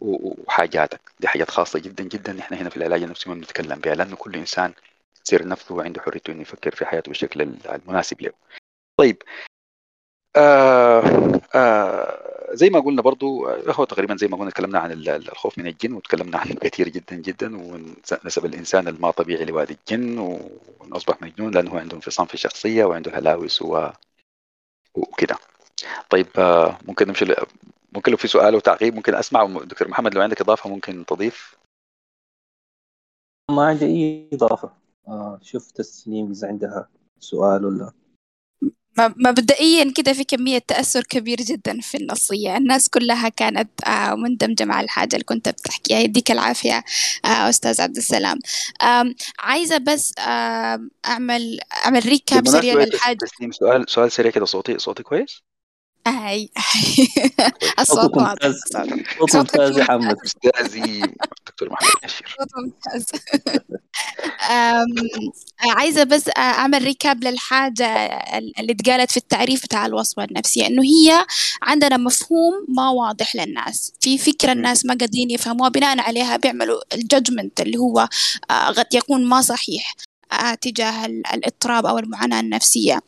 [0.00, 4.16] وحاجاتك دي حاجات خاصة جدا جدا إحنا هنا في العلاج النفسي ما بنتكلم بها لأنه
[4.16, 4.72] كل إنسان
[5.26, 8.32] يصير نفسه وعنده حريته إنه يفكر في حياته بالشكل المناسب له
[8.96, 9.22] طيب
[10.36, 11.02] آه
[11.54, 15.92] آه زي ما قلنا برضو هو تقريبا زي ما قلنا تكلمنا عن الخوف من الجن
[15.92, 21.78] وتكلمنا عنه كثير جدا جدا ونسب الإنسان الما طبيعي لوادي الجن وانه اصبح مجنون لأنه
[21.78, 23.62] عنده انفصام في الشخصية وعنده هلاوس.
[24.94, 25.36] وكده
[26.11, 26.26] طيب
[26.89, 27.35] ممكن نمشي ل...
[27.93, 29.45] ممكن لو في سؤال وتعقيب ممكن أسمع.
[29.64, 31.57] دكتور محمد لو عندك إضافة ممكن تضيف؟
[33.51, 34.72] ما عندي أي إضافة.
[35.09, 36.89] آه شوف تسنيم إذا عندها
[37.20, 37.93] سؤال ولا.
[38.99, 42.57] مبدئيا كده في كمية تأثر كبير جدا في النصية.
[42.57, 45.99] الناس كلها كانت آه، مندمجة مع الحاجة اللي كنت بتحكيها.
[45.99, 46.85] يديك العافية
[47.24, 48.39] آه، أستاذ عبد السلام.
[49.39, 53.18] عايزة بس أعمل أعمل ريكاب سريع للحاجة
[53.51, 55.43] سؤال سؤال سريع كده صوتي صوتي كويس؟
[56.09, 56.50] اي
[57.80, 58.52] الصوت واضح
[59.18, 59.78] صوت ممتاز.
[59.78, 61.00] يا حمد أستاذي
[61.46, 62.36] دكتور محمد بشير.
[62.38, 63.06] صوت ممتاز.
[65.78, 67.86] عايزة بس أعمل recap للحاجة
[68.38, 71.26] اللي اتقالت في التعريف بتاع الوصمه النفسية إنه هي
[71.62, 73.92] عندنا مفهوم ما واضح للناس.
[74.00, 78.09] في فكرة الناس ما قادرين يفهموها بناء عليها بيعملوا ال judgement اللي هو
[78.50, 79.94] قد يكون ما صحيح
[80.61, 83.00] تجاه الإضطراب أو المعاناة النفسية.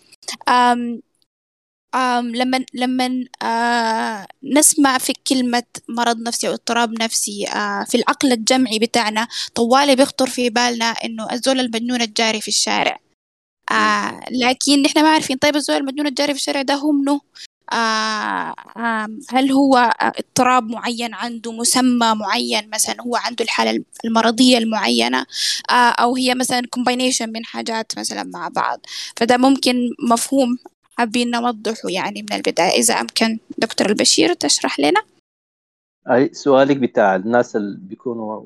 [2.21, 3.27] لما لما
[4.43, 7.47] نسمع في كلمة مرض نفسي أو اضطراب نفسي
[7.89, 12.99] في العقل الجمعي بتاعنا طوالي بيخطر في بالنا إنه الزول المجنون الجاري في الشارع.
[14.31, 17.21] لكن نحن ما عارفين طيب الزول المجنون الجاري في الشارع ده هو منه
[19.31, 25.27] هل هو اضطراب معين عنده مسمى معين مثلا هو عنده الحالة المرضية المعينة؟
[25.71, 28.81] أو هي مثلا كومباينيشن من حاجات مثلا مع بعض.
[29.17, 30.59] فده ممكن مفهوم
[31.01, 32.71] حابين نوضحه يعني من البداية.
[32.71, 35.03] إذا أمكن دكتور البشير تشرح لنا؟
[36.11, 38.43] أي سؤالك بتاع الناس اللي بيكونوا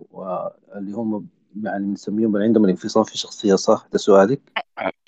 [0.76, 1.26] اللي هم
[1.62, 4.40] يعني بنسميهم اللي عندهم الانفصام في الشخصية صح؟ ده سؤالك؟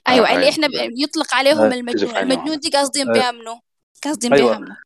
[0.09, 0.67] أيوة اللي إحنا
[0.97, 2.17] يطلق عليهم المجنون.
[2.17, 3.61] المجنون دي قاصدين بها منه
[4.05, 4.59] قاصدين أيوة.
[4.59, 4.77] منه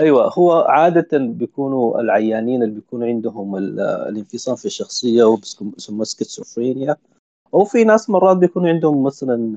[0.00, 6.96] أيوه هو عادة بيكونوا العيانين اللي بيكونوا عندهم الانفصام في الشخصية وبيسموه سكيزوفرينيا
[7.54, 9.54] أو في ناس مرات بيكونوا عندهم مثلا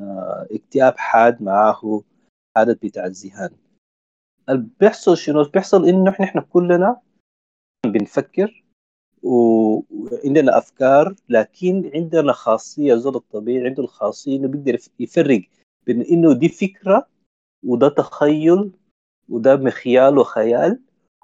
[0.52, 1.74] اكتئاب حاد معاه
[2.58, 3.50] عدد بتاع الذهان.
[4.80, 7.02] بيحصل شنو؟ بيحصل إنه إحنا إحنا كلنا
[7.86, 8.64] بنفكر
[9.24, 15.42] وعندنا أفكار لكن عندنا خاصية زول الطبيعي عنده الخاصية إنه بيقدر يفرق
[15.86, 17.08] بين إنه دي فكرة
[17.64, 18.72] وده تخيل
[19.30, 20.80] وده مخيال وخيال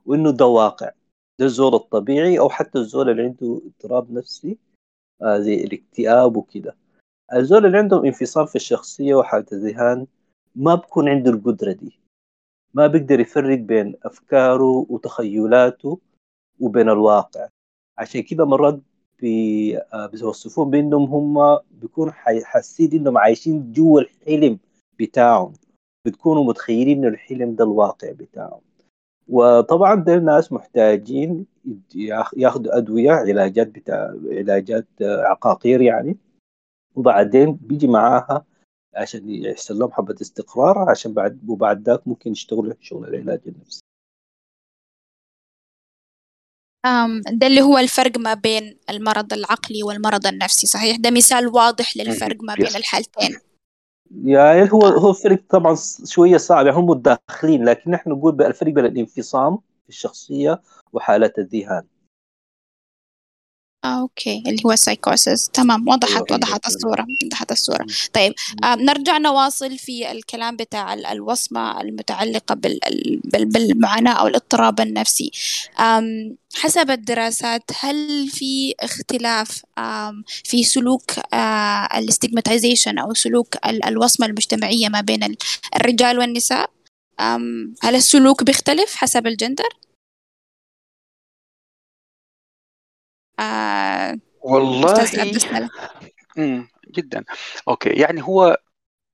[0.05, 0.91] وإنه ده واقع.
[1.39, 4.57] ده الزول الطبيعي أو حتى الزول اللي عنده اضطراب نفسي
[5.21, 6.75] آه زي الاكتئاب وكده.
[7.33, 10.07] الزول اللي عندهم انفصام في الشخصية وحالة الذهان
[10.57, 11.99] ما بكون عنده القدرة دي.
[12.73, 15.99] ما بيقدر يفرق بين أفكاره وتخيلاته
[16.59, 17.47] وبين الواقع.
[17.97, 18.79] عشان كده مرات
[19.19, 19.77] بي...
[19.77, 24.59] آه، بيوصفون بأنهم هم بيكونوا حاسين إنهم عايشين جوا الحلم
[24.99, 25.53] بتاعهم.
[26.05, 28.61] بتكونوا متخيلين إن الحلم ده الواقع بتاعهم.
[29.27, 31.45] وطبعا ده الناس محتاجين
[32.35, 36.17] ياخذوا أدوية علاجات بتاع علاجات آه، عقاقير يعني.
[36.95, 38.45] وبعدين بيجي معاها
[38.95, 43.81] عشان يحصل لهم حبة استقرار عشان بعد وبعد ذاك ممكن يشتغلوا شغل العلاج النفسي.
[47.31, 52.37] ده اللي هو الفرق ما بين المرض العقلي والمرض النفسي صحيح؟ ده مثال واضح للفرق
[52.41, 52.67] ما بين.
[52.67, 53.39] الحالتين.
[54.23, 55.75] يعني هو هو الفرق طبعا
[56.05, 60.61] شوية صعب يعني هم متداخلين لكن نحن نقول الفرق بين الانفصام في الشخصية
[60.93, 61.83] وحالات الذهان.
[63.87, 64.43] آه، okay.
[64.47, 65.87] اللي هو السايكوسيس تمام.
[65.87, 66.27] وضحت أيوة.
[66.31, 67.85] وضحت الصورة وضحت الصورة.
[68.13, 68.33] طيب
[68.63, 74.79] آه نرجع نواصل في الكلام بتاع ال- الوصمة المتعلقة بال- ال- بال- بالمعاناة أو الاضطراب
[74.79, 75.31] النفسي.
[75.79, 81.11] آم، حسب الدراسات هل في اختلاف آم، في سلوك
[81.97, 85.37] ال stigmatization أو سلوك ال- الوصمة المجتمعية ما بين ال-
[85.75, 86.69] الرجال والنساء؟
[87.19, 89.69] آم، هل السلوك بيختلف حسب الجندر؟
[93.39, 95.05] آه، والله
[96.37, 97.23] امم جدا.
[97.67, 98.57] أوكي يعني هو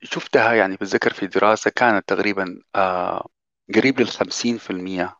[0.02, 3.28] شفتها يعني بتذكر في دراسة كانت تقريبا آه
[3.74, 5.16] قريب لل 50%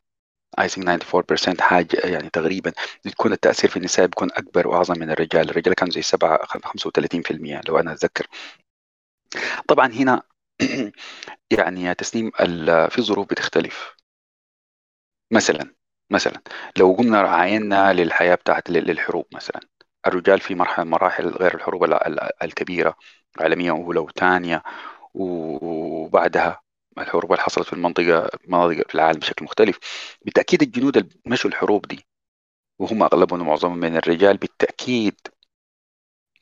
[0.61, 2.73] I think 94% حاجة يعني تقريبا
[3.05, 5.51] بتكون التأثير في النساء بيكون أكبر وأعظم من الرجال.
[5.51, 8.27] الرجال كانوا زي 7 35% لو أنا أتذكر.
[9.69, 10.23] طبعا هنا
[11.59, 13.95] يعني يا تسنيم ال- في ظروف بتختلف.
[15.33, 15.75] مثلا
[16.11, 16.43] مثلا
[16.79, 19.61] لو قمنا عاينا للحياة بتاعت لل- للحروب مثلا.
[20.07, 22.97] الرجال في مرحلة مراحل غير الحروب ال- ال- الكبيرة
[23.41, 24.63] عالمية أولى وثانية
[25.15, 26.61] وبعدها
[26.99, 29.79] الحروب اللي حصلت في المنطقة مناطق في العالم بشكل مختلف.
[30.25, 32.07] بالتأكيد الجنود اللي مشوا الحروب دي
[32.81, 35.17] وهم أغلبهم ومعظمهم من الرجال بالتأكيد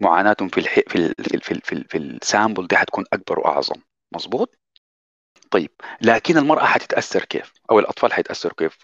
[0.00, 0.80] معاناتهم في الح...
[0.88, 1.14] في ال...
[1.24, 1.40] في ال...
[1.42, 1.60] في, ال...
[1.62, 1.84] في, ال...
[1.88, 3.80] في السامبل دي حتكون أكبر وأعظم.
[4.14, 4.58] مظبوط؟
[5.53, 8.78] طيب لكن المرأة حتتأثر كيف؟ أو الأطفال حيتأثروا كيف؟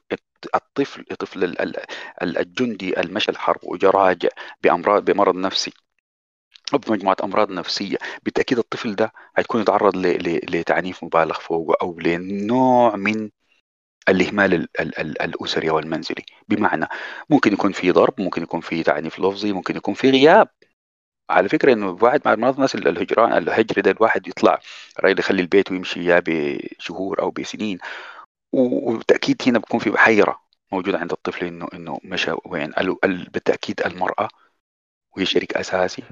[0.54, 1.76] الطفل الطفل ال- ال-
[2.22, 4.28] ال- الجندي المشى الحرب وجا راجع
[4.62, 5.72] بأمراض بمرض نفسي
[6.72, 9.96] أو بمجموعة أمراض نفسية بالتأكيد الطفل ده هيكون يتعرض.
[9.96, 13.30] لتعنيف مبالغ فوقه أو لنوع من
[14.08, 16.86] الإهمال ال- ال- ال- الأسري أو المنزلي بمعنى
[17.30, 20.48] ممكن يكون في ضرب ممكن يكون في تعنيف لفظي ممكن يكون في غياب.
[21.30, 24.60] على فكرة إنه بعد مع مرض الناس الهجران الهجر ده الواحد يطلع
[24.98, 27.78] الراجل يخلي البيت ويمشي يا بشهور أو بسنين.
[28.52, 30.40] و- وبالتأكيد هنا بيكون في حيرة
[30.72, 32.70] موجودة عند الطفل إنه إنه مشى وين.
[32.78, 34.28] ال- ال- بالتأكيد المرأة
[35.16, 36.02] وهي شريك أساسي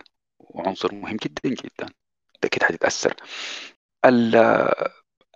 [0.41, 1.89] وعنصر مهم جدا جدا.
[2.33, 3.15] بالتأكيد حتتأثر.
[4.05, 4.75] ال-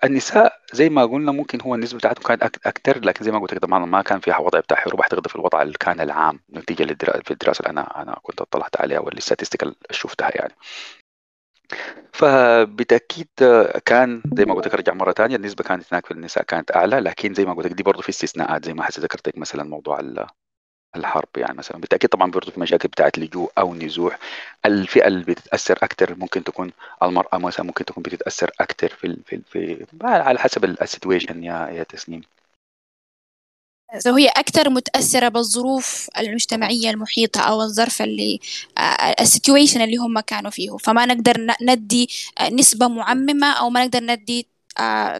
[0.05, 3.65] النساء زي ما قلنا ممكن هو النسبة بتاعتهم كانت أكتر لكن زي ما قلت لك
[3.69, 7.31] ما كان فيها وضع بتاع حروب أعتقد في الوضع اللي كان العام نتيجة للدرا- في
[7.31, 10.55] الدراسة اللي أنا أنا كنت اطلعت عليها والاستاتستيكال اللي شفتها يعني.
[12.13, 13.29] فبالتأكيد
[13.87, 17.01] كان زي ما قلت لك ارجع مرة ثانية النسبة كانت هناك في النساء كانت أعلى
[17.01, 19.63] لكن زي ما قلت لك دي برضه في استثناءات زي ما حسي ذكرت لك مثلا
[19.65, 20.01] موضوع
[20.97, 21.79] الحرب يعني مثلا.
[21.81, 24.19] بالتأكيد طبعا برضه في مشاكل بتاعت لجوء أو نزوح.
[24.67, 26.73] الفئة اللي بتتأثر أكثر ممكن تكون
[27.03, 31.83] المرأة مثلا ممكن تكون بتتأثر أكثر في في في على حسب ال situation يا يا
[31.83, 32.23] تسنيم.
[33.99, 38.41] so هي أكثر متأثرة بالظروف المجتمعية المحيطة أو الظرف اللي
[39.21, 40.77] ال situation اللي هم كانوا فيه.
[40.77, 42.09] فما نقدر ندي
[42.41, 44.60] آه، نسبة معممة أو ما نقدر ندي آه،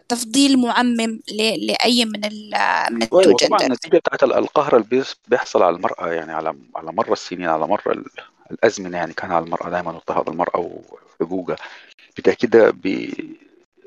[0.07, 2.51] تفضيل معمم ل- لأي من ال
[2.91, 6.91] من ال two gender النتيجة بتاعت ال- القهر اللي بيحصل على المرأة يعني على على
[6.91, 8.05] مر السنين على مر ال-
[8.51, 10.57] الأزمنة يعني كان على المرأة دائما اضطهاد المرأة
[11.21, 11.55] وحقوقها.
[12.43, 13.37] ده بي-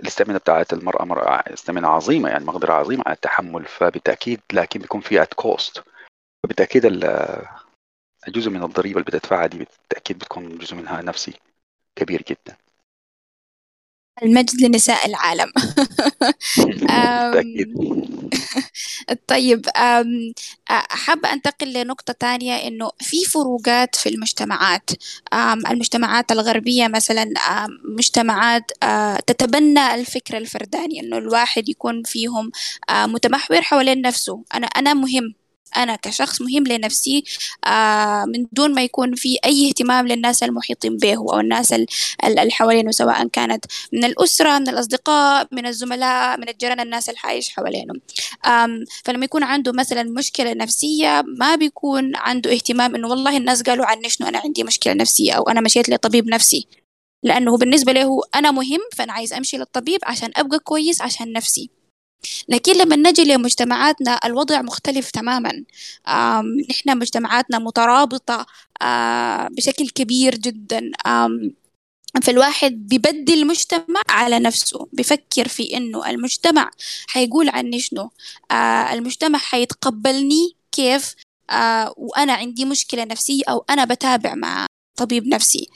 [0.00, 3.64] ال stamina بتاعت المرأة مرأة stamina عظيمة يعني مقدرة عظيمة على التحمل.
[3.64, 5.82] فبالتأكيد لكن بيكون في at cost
[6.42, 7.44] فبالتأكيد ال-
[8.28, 11.32] الجزء من الضريبة اللي بتدفعها دي بالتأكيد بتكون جزء منها نفسي
[11.96, 12.56] كبير جدا.
[14.22, 15.52] المجد لنساء العالم.
[19.28, 19.66] طيب
[20.90, 24.90] حابة أنتقل لنقطة تانية إنه في فروقات في المجتمعات.
[25.70, 27.24] المجتمعات الغربية مثلا
[27.98, 28.70] مجتمعات
[29.26, 32.50] تتبنى الفكر الفرداني إنه الواحد يكون فيهم
[32.90, 34.42] متمحور حوالين نفسه.
[34.54, 35.34] أنا أنا مهم.
[35.76, 37.24] أنا كشخص مهم لنفسي
[37.66, 41.86] آه، من دون ما يكون في أي اهتمام للناس المحيطين به أو الناس ال-
[42.24, 47.20] ال- اللي حوالينه سواء كانت من الأسرة من الأصدقاء من الزملاء من الجيران الناس اللي
[47.24, 47.94] عايش حوالينه.
[49.04, 54.08] فلما يكون عنده مثلا مشكلة نفسية ما بيكون عنده اهتمام إنه والله الناس قالوا عني
[54.20, 56.66] إنه أنا عندي مشكلة نفسية أو أنا مشيت لطبيب نفسي.
[57.22, 61.70] لأنه بالنسبة له أنا مهم فأنا عايز أمشي للطبيب عشان أبقى كويس عشان نفسي.
[62.48, 65.64] لكن لما نجي لمجتمعاتنا الوضع مختلف تماما.
[66.70, 68.46] نحن مجتمعاتنا مترابطة
[69.50, 70.90] بشكل كبير جدا.
[72.22, 76.70] فالواحد بيبدل المجتمع على نفسه بفكر في إنه المجتمع
[77.06, 78.10] حيقول عني شنو.
[78.92, 81.14] المجتمع حيتقبلني كيف؟
[81.96, 84.66] وأنا عندي مشكلة نفسية أو أنا بتابع مع
[84.96, 85.68] طبيب نفسي.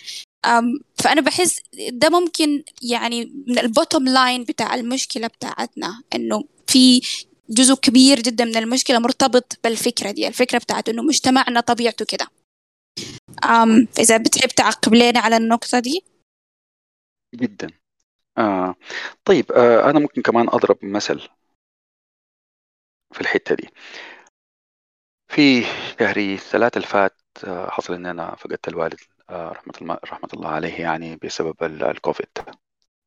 [1.03, 1.61] فأنا بحس
[1.93, 7.01] ده ممكن يعني من ال bottom line بتاع المشكلة بتاعتنا إنه في
[7.51, 12.27] جزء كبير جدا من المشكلة مرتبط بالفكرة دي الفكرة بتاعت إنه مجتمعنا طبيعته كده.
[13.45, 16.05] أم فإذا بتحب تعقب لنا على النقطة دي.
[17.35, 17.71] جدا.
[18.39, 18.75] آه.
[19.25, 21.29] طيب آه أنا ممكن كمان أضرب مثل
[23.13, 23.69] في الحتة دي.
[25.29, 25.63] في
[26.01, 29.01] شهر ثلاثة الفات آه، حصل إن أنا فقدت الوالد.
[29.31, 32.29] رحمة الله رحمة الله عليه يعني بسبب ال- الكوفيد.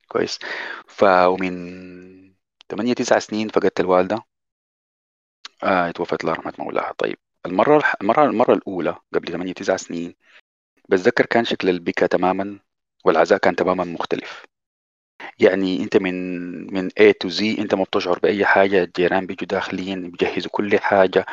[0.07, 0.39] كويس.
[0.87, 2.33] فمن
[2.69, 4.25] 8 9 سنين فقدت الوالدة.
[5.63, 6.93] آه توفت الله رحمة مولاها.
[6.97, 10.15] طيب المرة المرة المرة الأولى قبل 8 9 سنين
[10.89, 12.59] بتذكر كان شكل البكا تماما
[13.05, 14.45] والعزاء كان تماما مختلف.
[15.39, 16.13] يعني أنت من
[16.73, 21.25] من A to Z أنت ما بتشعر بأي حاجة الجيران بيجوا داخلين بيجهزوا كل حاجة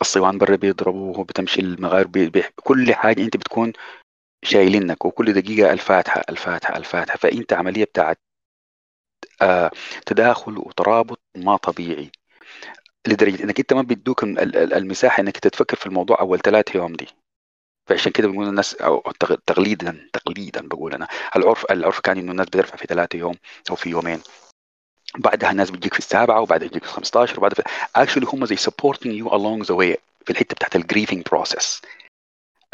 [0.00, 3.72] الصوان برا بيضربوه بتمشي المغارب بي كل حاجة أنت بتكون
[4.46, 7.16] شايلينك وكل دقيقة الفاتحة الفاتحة الفاتحة.
[7.16, 8.18] فأنت عملية بتاعت
[9.42, 9.70] آه
[10.06, 12.10] تداخل وترابط ما طبيعي.
[13.06, 16.92] لدرجة إنك أنت ما بيدوك ال- ال- المساحة إنك تتفكر في الموضوع أول ثلاث يوم
[16.94, 17.06] دي.
[17.88, 19.00] فعشان كده بنقول الناس أو
[19.46, 21.08] تقليدا تقليدا بقول أنا.
[21.36, 23.34] العرف العرف كان إنه الناس بترفع في ثلاثة يوم
[23.70, 24.20] أو في يومين.
[25.18, 27.64] بعدها الناس بتجيك في السابعة وبعدها بتجيك في 15 وبعدها
[27.96, 31.82] actually هم زي supporting you along the way في الحتة بتاعت ال grieving process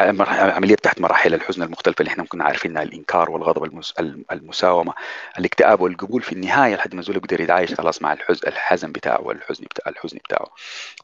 [0.01, 3.95] العملية بتاعت مراحل الحزن المختلفة اللي إحنا ممكن عارفينها الإنكار والغضب المس...
[4.33, 4.95] المساومة
[5.39, 9.65] الاكتئاب والقبول في النهاية لحد ما الزول يقدر يتعايش خلاص مع الحزن الحزن بتاعه والحزن
[9.65, 10.55] بتاع الحزن بتاعه.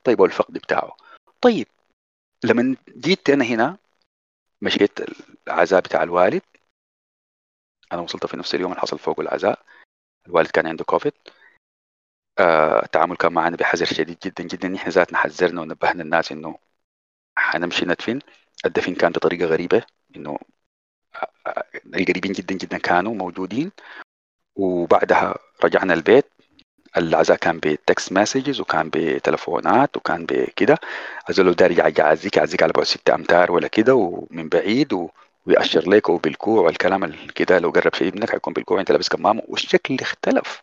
[0.04, 0.96] طيب والفقد بتاعه.
[1.40, 1.66] طيب
[2.44, 3.76] لما جيت أنا هنا
[4.62, 4.98] مشيت
[5.48, 6.42] العزاء بتاع الوالد.
[7.92, 9.62] أنا وصلت في نفس اليوم اللي حصل فوق العزاء.
[10.26, 11.12] الوالد كان عنده كوفيد.
[12.38, 14.68] آه التعامل كان معنا بحذر شديد جدا جدا.
[14.68, 16.58] نحن ذاتنا حذرنا ونبهنا الناس إنه
[17.38, 18.20] حنمشي ندفن.
[18.66, 19.82] الدفن كان بطريقه غريبة
[20.16, 20.38] إنه
[21.86, 23.70] القريبين جدا جدا كانوا موجودين
[24.56, 26.24] وبعدها رجعنا البيت.
[26.96, 30.78] العزاء كان ب text messages وكان بتلفونات وكان بكده
[31.30, 35.08] الزول داري يعزيك يعزيك على بعد ستة أمتار ولا كده ومن بعيد و...
[35.46, 37.58] ويأشر لك وبالكوع والكلام ال- كده.
[37.58, 39.42] لو قرب شي منك حيكون بالكوع انت لابس كمامة.
[39.48, 40.62] والشكل اختلف.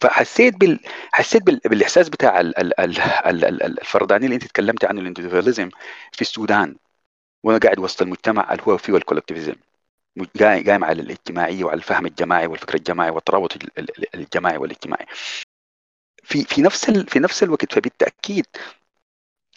[0.00, 0.80] فحسيت بال
[1.12, 1.60] حسيت بال...
[1.64, 2.58] بالإحساس بتاع ال...
[2.58, 2.80] ال...
[2.80, 3.00] ال...
[3.00, 3.44] ال...
[3.44, 3.62] ال...
[3.62, 5.68] ال- الفردانيه اللي أنت تكلمت عنه ال individualism
[6.12, 6.76] في السودان.
[7.44, 9.54] وأنا قاعد وسط المجتمع اللي هو فيه ال collectivism؟
[10.40, 15.06] قايم على الاجتماعيه وعلى الفهم الجماعي والفكر الجماعي والترابط ال- ال- الجماعي والاجتماعي.
[16.22, 17.06] في في نفس ال...
[17.06, 18.46] في نفس الوقت فبالتأكيد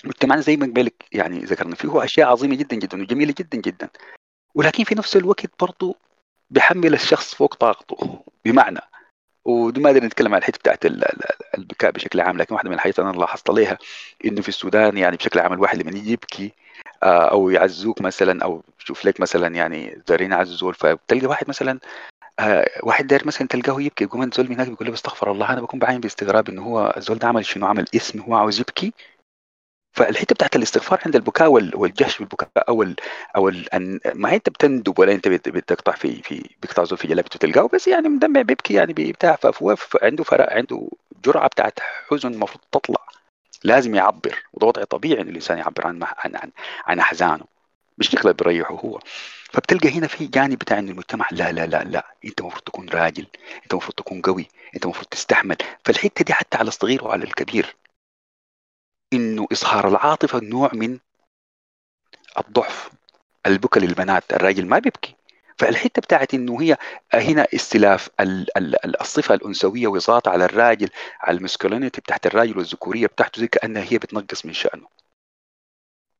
[0.03, 3.89] مجتمعنا زي ما بالك يعني ذكرنا فيه أشياء عظيمة جدا جدا وجميلة جدا جدا.
[4.55, 5.95] ولكن في نفس الوقت برضه
[6.49, 8.79] بيحمل الشخص فوق طاقته بمعنى
[9.45, 12.75] ودي ما نقدر نتكلم عن الحتة بتاعت ال- ال- البكاء بشكل عام لكن واحدة من
[12.75, 13.77] الحاجات أنا لاحظت عليها
[14.25, 16.53] إنه في السودان يعني بشكل عام الواحد لما يجي يبكي
[17.03, 21.79] أو يعزوك مثلا أو يشوف لك مثلا يعني دارين يعزوا فبتلقى واحد مثلا
[22.39, 25.53] آه، واحد داير مثلا تلقاه يبكي يقوم انت زول من هناك بيقول له استغفر الله
[25.53, 28.93] أنا بكون بعين باستغراب انه هو الزول ده عمل شنو؟ عمل إسم هو عاوز يبكي؟
[29.97, 32.95] فالحتة بتاعت الاستغفار عند البكاء وال- والجهش بالبكاء أو ال
[33.35, 37.07] أو ال أن- ما أنت بتندب ولا أنت بت- بتقطع في في بيقطع زول في
[37.07, 40.89] جلابته تلقاه بس يعني مدمع بيبكي يعني بتاع فهو عنده فرق عنده
[41.25, 41.79] جرعة بتاعت
[42.09, 43.16] حزن المفروض تطلع.
[43.67, 46.51] لازم يعبر وده وضع طبيعي إن الإنسان يعبر عن عن عن,
[46.85, 47.45] عن أحزانه
[47.97, 48.99] مش شكله بيريحه هو.
[49.51, 53.27] فبتلقى هنا في جانب بتاع إن المجتمع لا لا لا لا أنت المفروض تكون راجل
[53.63, 55.57] أنت المفروض تكون قوي أنت المفروض تستحمل.
[55.85, 57.75] فالحتة دي حتى على الصغير وعلى الكبير.
[59.13, 60.99] إنه اظهار العاطفة نوع من
[62.39, 62.89] الضعف
[63.45, 65.15] البكا للبنات الراجل ما بيبكي.
[65.59, 66.77] فالحتة بتاعت إنه هي
[67.13, 70.89] هنا استلاف ال- ال- ال- الصفة الأنثوية وإسقاطها على الراجل
[71.21, 74.87] على ال masculinity بتاعت الراجل والذكورية بتاعته زي كانها هي بتنقص من شأنه.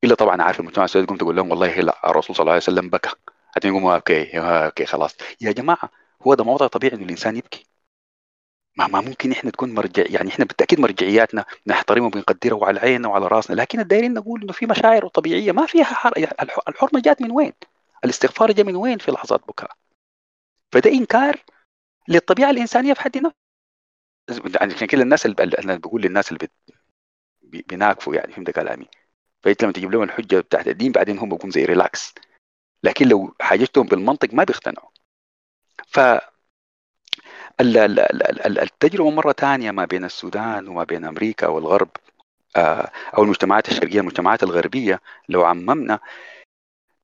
[0.03, 2.89] إلا طبعا عارف المجتمع السوداني تقوم تقول لهم والله لا الرسول صلى الله عليه وسلم
[2.89, 3.09] بكى.
[3.55, 5.15] بعدين يقوموا okay okay خلاص.
[5.41, 5.89] يا جماعة
[6.27, 7.65] هو ده موضوع طبيعي إنه الإنسان يبكي.
[8.77, 13.27] ما, ما ممكن إحنا تكون مرجع يعني إحنا بالتأكيد مرجعياتنا نحترمها وبنقدرها وعلى عيننا وعلى
[13.27, 16.11] راسنا لكن الدايرين نقول إنه في مشاعر طبيعية ما فيها حر...
[16.17, 17.53] الح- الحرمة جات من وين؟
[18.03, 19.71] الاستغفار جاء من وين في لحظات بكاء؟
[20.71, 21.43] فده إنكار
[22.07, 23.37] للطبيعة الإنسانية في حد نفسه
[24.61, 26.51] يعني عشان كده الناس اللي أنا بقول للناس اللي بت...
[27.41, 28.87] بي- بيناكفوا يعني فهمت كلامي؟
[29.43, 32.13] فانت لما تجيب لهم الحجة بتاعت الدين بعدين هم بيكون زي relax
[32.83, 34.89] لكن لو حاجتهم بالمنطق ما بيقتنعوا.
[35.87, 35.99] ف
[37.59, 41.89] ال- ال- ال- ال- التجربة مرة ثانية ما بين السودان وما بين أمريكا والغرب
[42.55, 45.99] آه، أو المجتمعات الشرقية المجتمعات الغربية لو عممنا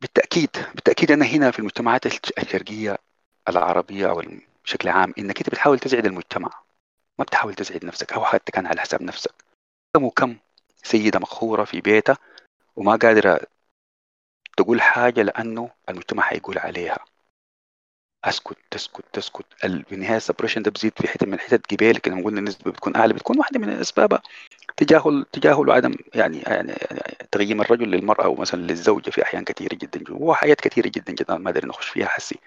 [0.03, 2.97] بالتأكيد بالتأكيد أنا هنا في المجتمعات الش- الشرقية
[3.49, 4.23] العربية أو
[4.65, 6.49] بشكل عام إنك أنت بتحاول تسعد المجتمع.
[7.19, 9.31] ما بتحاول تسعد نفسك أو حتى كان على حساب نفسك.
[9.95, 10.35] كم وكم
[10.83, 12.17] سيدة مقهورة في بيتها
[12.75, 13.39] وما قادرة
[14.57, 17.05] تقول حاجة لأنه المجتمع حيقول عليها.
[18.23, 19.45] أسكت تسكت تسكت.
[19.61, 23.13] في النهاية السبريشن ده بزيد في حتة من الحتت قبالك لما قلنا النسبة بتكون أعلى
[23.13, 24.21] بتكون واحدة من الاسباب
[24.77, 26.73] تجاهل تجاهل وعدم يعني يعني,
[27.31, 31.49] تقييم الرجل للمرأة أو مثلا للزوجة في أحيان كثيرة جدا وحاجات كثيرة جدا جدا ما
[31.49, 32.39] أدري نخش فيها حسي.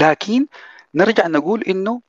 [0.00, 0.46] لكن
[0.94, 2.02] نرجع نقول إنه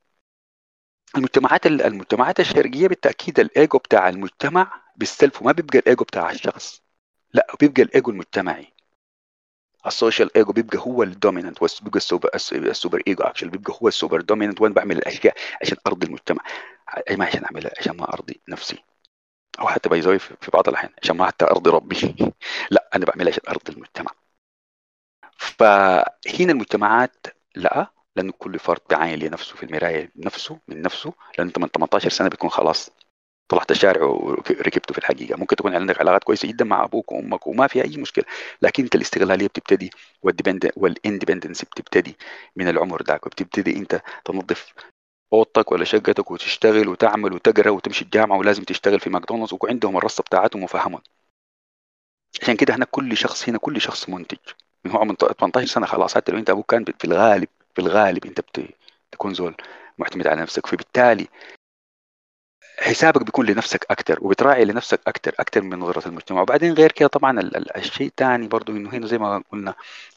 [1.16, 6.82] المجتمعات المجتمعات الشرقية بالتأكيد الإيجو بتاع المجتمع بال self وما بيبقى الإيجو بتاع الشخص.
[7.34, 8.74] لا بيبقى الإيجو المجتمعي.
[9.88, 13.74] ال social ego بيبقى هو ال dominant بيبقى ال super ال super ego actually بيبقى
[13.82, 16.44] هو ال super dominant وأنا بعمل الأشياء عشان أرضي المجتمع.
[17.12, 18.84] ما عشان أعملها عشان ما أرضي نفسي.
[19.60, 22.16] أو حتى باي في بعض الأحيان عشان ما حتى أرضي ربي.
[22.72, 24.12] لا أنا بعملها عشان أرضي المجتمع.
[25.38, 31.60] فهنا المجتمعات لا لأنه كل فرد بيعاين لنفسه في المراية نفسه من نفسه لأن أنت
[31.60, 32.90] من 18 سنة بيكون خلاص
[33.50, 35.38] طلعت الشارع وركبته في الحقيقة.
[35.38, 38.26] ممكن تكون عندك علاقات كويسة جدا مع أبوك وأمك وما في أي مشكلة.
[38.62, 39.92] لكن أنت الاستقلالية بتبتدي
[40.78, 42.18] وال independence بتبتدي
[42.56, 44.74] من العمر ذاك وبتبتدي أنت تنظف
[45.34, 50.64] أوضتك ولا شقتك وتشتغل وتعمل وتقرأ وتمشي الجامعة ولازم تشتغل في ماكدونالدز وعندهم الرصة بتاعتهم
[50.64, 51.02] وفهمهم.
[52.42, 54.38] عشان كده هنا كل شخص هنا كل شخص منتج.
[54.86, 58.26] من هو من 18 سنة خلاص حتى لو أنت أبوك كان في الغالب في الغالب
[58.26, 58.42] أنت
[59.10, 59.56] بتكون زول
[59.98, 60.68] معتمد على نفسك.
[60.68, 61.28] فبالتالي
[62.80, 66.42] حسابك بيكون لنفسك أكثر وبتراعي لنفسك أكثر أكثر من نظرة المجتمع.
[66.42, 67.40] وبعدين غير كده طبعا
[67.76, 69.74] الشيء الثاني برضه إنه هنا زي ما قلنا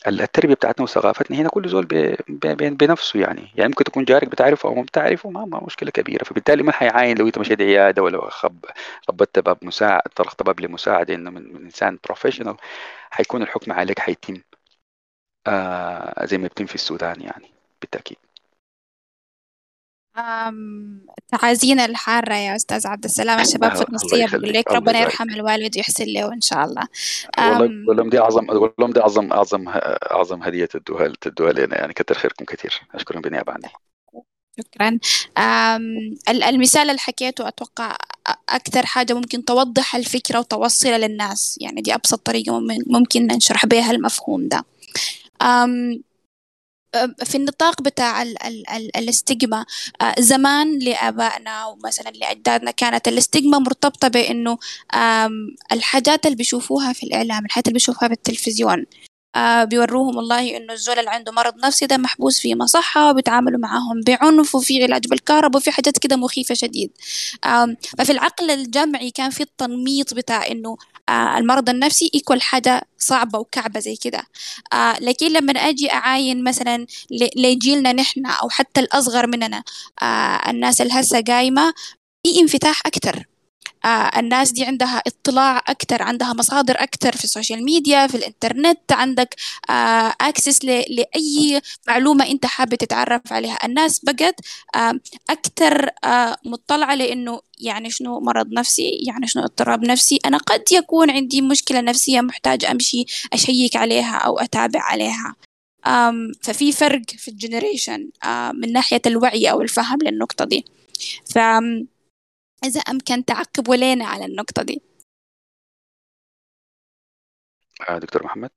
[0.07, 1.87] التربية بتاعتنا وثقافتنا هنا كل زول
[2.53, 3.49] بنفسه يعني.
[3.55, 6.25] يعني ممكن تكون جارك بتعرفه أو ما بتعرفه ما, ما مشكلة كبيرة.
[6.25, 8.65] فبالتالي ما حيعاين لو أنت مشيت عياده ولا خب
[9.09, 12.57] خبطت باب مساعد طرقت باب لمساعدة إنه من, من إنسان بروفيشنال
[13.11, 14.41] حيكون الحكم عليك حيتم.
[15.47, 17.51] آه زي ما بيتم في السودان يعني
[17.81, 18.19] بالتأكيد.
[21.29, 26.05] تعازينا الحارة يا أستاذ عبد السلام الشباب في النصية بقول لك ربنا يرحم الوالد ويحسن
[26.05, 26.89] له إن شاء الله.
[27.89, 28.47] والله دي أعظم
[28.79, 29.69] لهم دي أعظم أعظم
[30.13, 33.69] أعظم هدية تدوها تدوها لنا يعني كتر خيركم كثير أشكرهم بالنيابة عني
[34.61, 34.99] شكرا.
[36.29, 37.97] المثال اللي حكيته أتوقع
[38.49, 41.59] أكثر حاجة ممكن توضح الفكرة وتوصلها للناس.
[41.61, 44.65] يعني دي أبسط طريقة ممكن نشرح بها المفهوم ده.
[47.25, 49.67] في النطاق بتاع ال ال ال الاستجمة.
[50.19, 54.59] زمان لآبائنا ومثلا لأجدادنا كانت الاستجمة مرتبطة بإنه
[55.73, 58.87] الحاجات اللي بيشوفوها في الإعلام الحاجات اللي بيشوفوها في التلفزيون.
[59.37, 64.01] آه بيوروهم والله إنه الزول اللي عنده مرض نفسي ده محبوس في مصحة وبيتعاملوا معاهم
[64.07, 66.91] بعنف وفي علاج بالكهرباء وفي حاجات كده مخيفة شديد.
[67.45, 70.77] آه ففي العقل الجمعي كان في التنميط بتاع إنه
[71.09, 74.23] آه المرض النفسي equal حاجة صعبة وكعبة زي كده.
[74.73, 76.87] آه لكن لما أجي أعاين مثلا
[77.37, 79.63] لجيلنا نحن أو حتى الأصغر مننا
[80.03, 81.75] آه الناس اللي هسه قايمة
[82.27, 83.27] في انفتاح أكتر.
[83.85, 88.93] آه الناس دي عندها اطلاع أكتر عندها مصادر أكتر في ال social media في الإنترنت
[88.93, 89.35] عندك
[89.71, 93.59] آه access لأي معلومة أنت حابة تتعرف عليها.
[93.65, 94.41] الناس بقت
[94.75, 100.19] آه أكتر آه مطلعة لأنه يعني شنو مرض نفسي يعني شنو اضطراب نفسي.
[100.27, 105.35] أنا قد يكون عندي مشكلة نفسية محتاج أمشي أشيك عليها أو أتابع عليها.
[105.87, 110.65] um, ففي فرق في الجنريشن uh, من ناحية الوعي أو الفهم للنقطة دي.
[111.35, 111.39] ف
[112.65, 114.83] إذا أمكن تعقبوا لنا على النقطة دي.
[117.89, 118.51] آه دكتور محمد.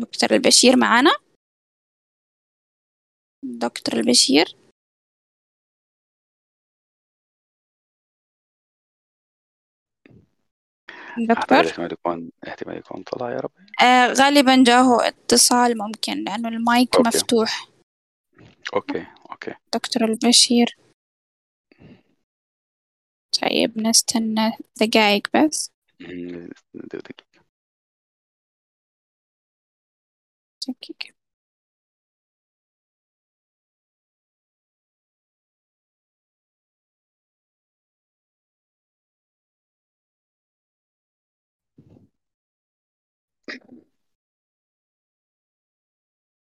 [0.00, 1.10] دكتور البشير معانا؟
[3.42, 4.46] دكتور البشير؟
[11.28, 13.50] دكتور؟ أحتمال يكون احتمال يكون طلع يا رب.
[13.82, 17.08] آه غالبا جاهو اتصال ممكن لأنه ال mic okay.
[17.08, 17.68] مفتوح.
[18.74, 19.54] okay okay.
[19.74, 20.85] دكتور البشير.
[23.42, 25.70] طيب نستنى دقايق بس.
[26.74, 27.24] دقيقة.
[30.68, 31.14] دقيقة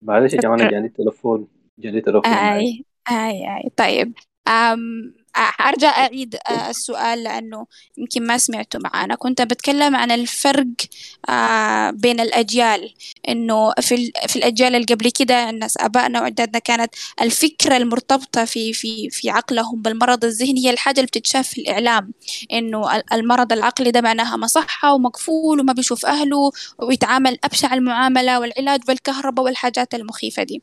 [0.01, 1.47] معلش يا دكتور جاني تليفون
[1.79, 3.69] جاني تليفون معي أي أي أي.
[3.77, 4.13] طيب
[4.47, 7.65] أم أرجع أعيد آه، السؤال لأنه
[7.97, 9.15] يمكن ما سمعته معانا.
[9.15, 10.67] كنت بتكلم عن الفرق
[11.29, 12.93] آه، بين الأجيال.
[13.29, 19.09] إنه في في الأجيال اللي قبل كده الناس آبائنا وأجدادنا كانت الفكرة المرتبطة في في
[19.09, 22.11] في عقلهم بالمرض الذهني هي الحاجة اللي بتتشاف في الإعلام.
[22.53, 28.81] إنه ال- المرض العقلي ده معناها مصحة ومقفول وما بيشوف أهله ويتعامل أبشع المعاملة والعلاج
[28.87, 30.61] بالكهرباء والحاجات المخيفة دي.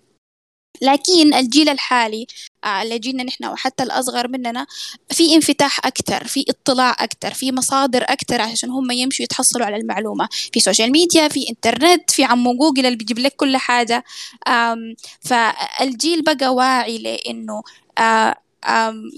[0.83, 2.27] لكن الجيل الحالي
[2.65, 4.67] آه، لجيلنا نحن وحتى الأصغر مننا
[5.11, 10.29] في انفتاح أكثر في اطلاع أكثر في مصادر أكثر عشان هم يمشوا يتحصلوا على المعلومة.
[10.53, 14.05] في social media في إنترنت في عمو جوجل اللي بيجيب لك كل حاجة.
[15.21, 17.63] فالجيل بقى واعي لأنه
[17.99, 18.35] آه،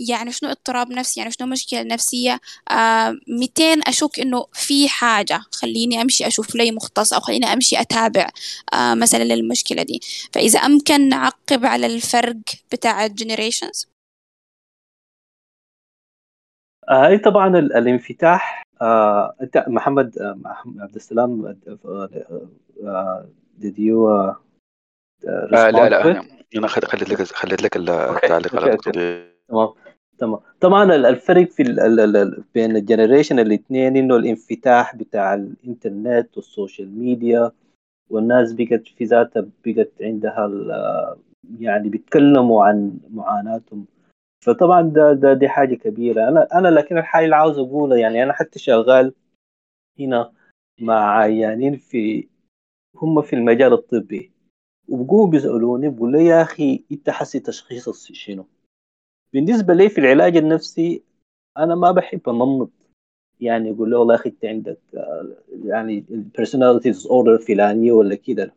[0.08, 2.40] يعني شنو اضطراب نفسي يعني شنو مشكلة نفسية؟
[3.28, 8.28] ميتين أشك إنه في حاجة خليني أمشي أشوف لي مختص أو خليني أمشي أتابع
[8.74, 10.00] مثلا للمشكلة دي.
[10.32, 12.36] فإذا أمكن نعقب على الفرق
[12.72, 13.90] بتاع ال generations
[16.90, 20.38] آه طبعا الانفتاح آه أنت محمد آه
[20.78, 21.56] عبد السلام
[23.60, 24.34] did you
[25.28, 26.22] آه لا لا
[26.56, 29.68] أنا خليت لك خليت لك التعليق على النقطه دي تمام
[30.18, 30.40] تمام.
[30.60, 31.62] طبعا الفرق في
[32.54, 37.52] بين ال generation الاثنين إنه الانفتاح بتاع الإنترنت وال social media
[38.10, 40.50] والناس بقت في ذاتها بقت عندها
[41.60, 43.86] يعني بيتكلموا عن معاناتهم.
[44.44, 46.28] فطبعا ده, ده دي حاجة كبيرة.
[46.28, 49.14] أنا أنا لكن الحاجة اللي عاوز اقولها يعني أنا حتى شغال
[50.00, 50.32] هنا
[50.80, 52.28] مع عيانين في
[52.96, 54.32] هم في المجال الطبي.
[54.90, 58.46] وبقوموا بيسألوني بقول لي يا أخي أنت حسي تشخيص شنو؟
[59.32, 61.02] بالنسبة لي في العلاج النفسي
[61.58, 62.70] أنا ما بحب أنمط.
[63.40, 64.78] يعني يقول له والله يا أخي أنت عندك
[65.64, 66.04] يعني
[66.40, 68.54] personality disorder فلانيه ولا كده.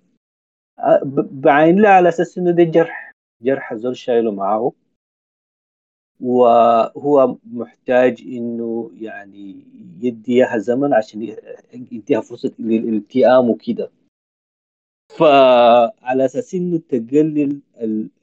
[1.32, 3.12] بعين له على أساس إنه ده جرح
[3.42, 4.72] جرح زول شايله معاه.
[6.22, 9.64] وهو محتاج إنه يعني
[10.02, 11.36] يديها زمن عشان
[11.74, 13.92] يديها فرصة للالتئام وكده.
[15.18, 17.60] فعلى أساس إنه تقلل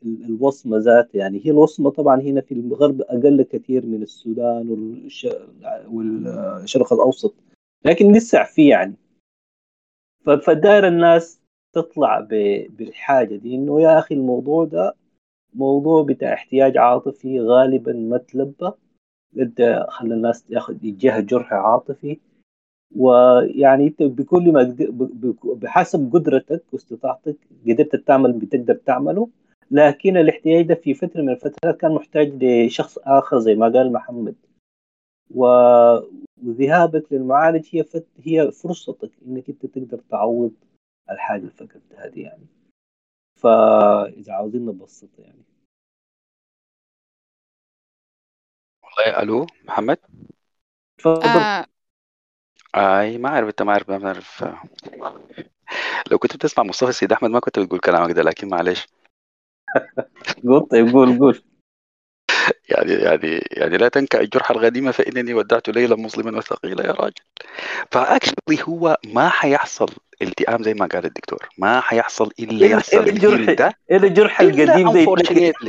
[0.04, 4.70] الوصمة ذات يعني هي الوصمة طبعا هنا في الغرب أقل كثير من السودان
[5.90, 7.34] والشرق الأوسط
[7.84, 8.94] لكن لسه في يعني.
[10.46, 11.40] فداير الناس
[11.72, 12.20] تطلع
[12.70, 14.94] بالحاجة دي إنه يا أخي الموضوع ده
[15.54, 18.72] موضوع بتاع احتياج عاطفي غالبا ما تلبى.
[19.38, 22.18] انت خلى الناس ياخذ يجيها جرح عاطفي.
[22.96, 24.76] ويعني انت بكل ما
[25.44, 27.36] بحسب قدرتك واستطاعتك
[27.66, 29.28] قدرت تعمل بتقدر تعمله.
[29.70, 34.34] لكن الاحتياج ده في فترة من الفترات كان محتاج لشخص آخر زي ما قال محمد.
[35.34, 40.52] وذهابك للمعالج هي فت هي فرصتك إنك أنت تقدر تعوض
[41.10, 42.46] الحاجة اللي فقدتها هذه يعني.
[43.36, 45.42] فإذا عاوزين نبسط يعني.
[48.82, 49.98] والله ألو محمد؟
[50.98, 51.66] تفضل آه
[52.76, 54.44] أي ما أعرف أنت ما عارف ما بعرف
[56.10, 58.86] لو كنت بتسمع مصطفى سيد أحمد ما كنت بتقول كلامك ده لكن معلش.
[60.44, 61.42] قول طيب قول قول.
[62.68, 67.14] يعني يعني يعني لا تنكأ الجرح القديمة فإنني ودعت ليلى مظلما وثقيلا يا راجل.
[67.90, 69.88] ف actually هو ما حيحصل
[70.22, 71.48] التئام زي ما قال الدكتور.
[71.58, 74.88] ما حيحصل إلا يحصل الجرح ده إيه الجرح القديم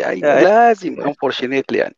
[0.05, 0.43] أيوة آه.
[0.43, 1.95] لازم unfortunately يعني.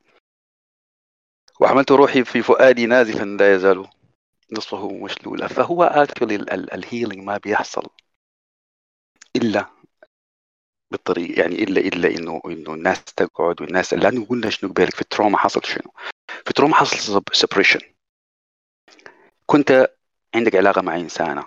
[1.60, 3.88] وحملت روحي في فؤادي نازفا لا يزال.
[4.54, 6.36] نصفه مشلولا فهو actually
[6.74, 7.90] ال healing ما بيحصل
[9.36, 9.66] إلا
[10.92, 15.07] بالطريقة يعني الا إلا انه إنه الناس تقعد والناس لأنه قلنا شنو بالك في ال
[15.07, 15.92] trauma حصل شنو؟
[16.28, 17.80] في ال trauma حصل separation
[19.46, 19.88] كنت
[20.36, 21.46] عندك علاقة مع إنسانة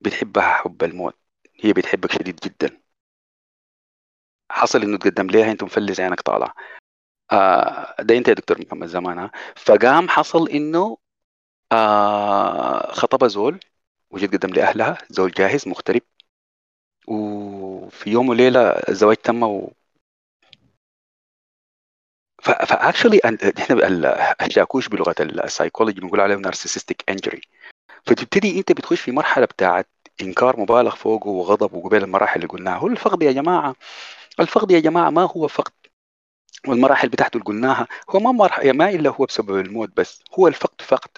[0.00, 1.14] بتحبها حب الموت
[1.60, 2.80] هي بتحبك شديد جدا.
[4.50, 6.54] حصل إنه تقدم ليها أنت مفلس عينك طالع
[7.32, 9.30] آه ده أنت يا دكتور محمد زمانها.
[9.56, 10.98] فقام حصل إنه
[11.72, 13.60] آه خطبها زول
[14.10, 16.02] وجد قدم لأهلها زول جاهز مغترب.
[17.08, 19.72] وفي يوم وليلة الزواج تم و...
[22.42, 23.20] ف actually
[23.58, 27.40] إحنا الشاكوش بلغة السايكولوجي بنقول عليه narcissistic injury
[28.06, 29.88] فتبتدي أنت بتخش في مرحلة بتاعت
[30.22, 32.76] إنكار مبالغ فوقه وغضب وقبل المراحل اللي قلناها.
[32.78, 33.74] هو الفقد يا جماعة
[34.40, 35.72] الفقد يا جماعة ما هو فقد.
[36.68, 40.80] والمراحل بتاعته اللي قلناها هو ما مرحلة ما إلا هو بسبب الموت بس هو الفقد
[40.82, 41.10] فقد.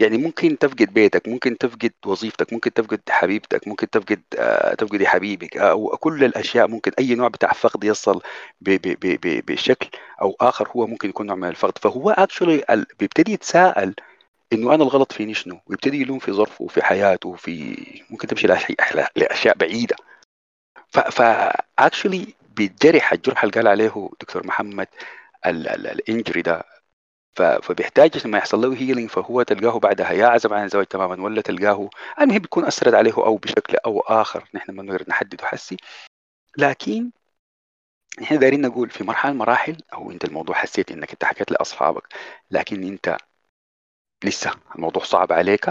[0.00, 5.56] يعني ممكن تفقد بيتك ممكن تفقد وظيفتك ممكن تفقد حبيبتك ممكن تفقد آه تفقد حبيبك
[5.56, 8.22] أو كل الأشياء ممكن أي نوع بتاع فقد يصل
[8.60, 9.88] بشكل
[10.22, 11.78] أو آخر هو ممكن يكون نوع من الفقد.
[11.78, 13.94] فهو actually بيبتدي يتساءل
[14.52, 17.76] إنه أنا الغلط فيني شنو؟ ويبتدي يلوم في ظرفه وفي حياته وفي
[18.10, 18.46] ممكن تمشي
[19.16, 19.96] لأشياء بعيدة.
[20.88, 24.88] ف actually بيتجرح الجرح اللي قال عليه دكتور محمد
[25.46, 26.64] الإنجري ده.
[27.36, 31.90] فبيحتاج لما يحصل له هيلينج فهو تلقاه بعدها يا عزب عن الزواج تماما ولا تلقاه
[32.20, 35.76] المهم بيكون اثرت عليه أو بشكل أو آخر نحن ما نقدر نحدده حسي.
[36.58, 37.10] لكن
[38.20, 42.14] نحن دايرين نقول في مرحلة مراحل أو أنت الموضوع حسيت إنك أنت حكيت لأصحابك
[42.50, 43.16] لكن أنت
[44.24, 45.70] لسه الموضوع صعب عليك.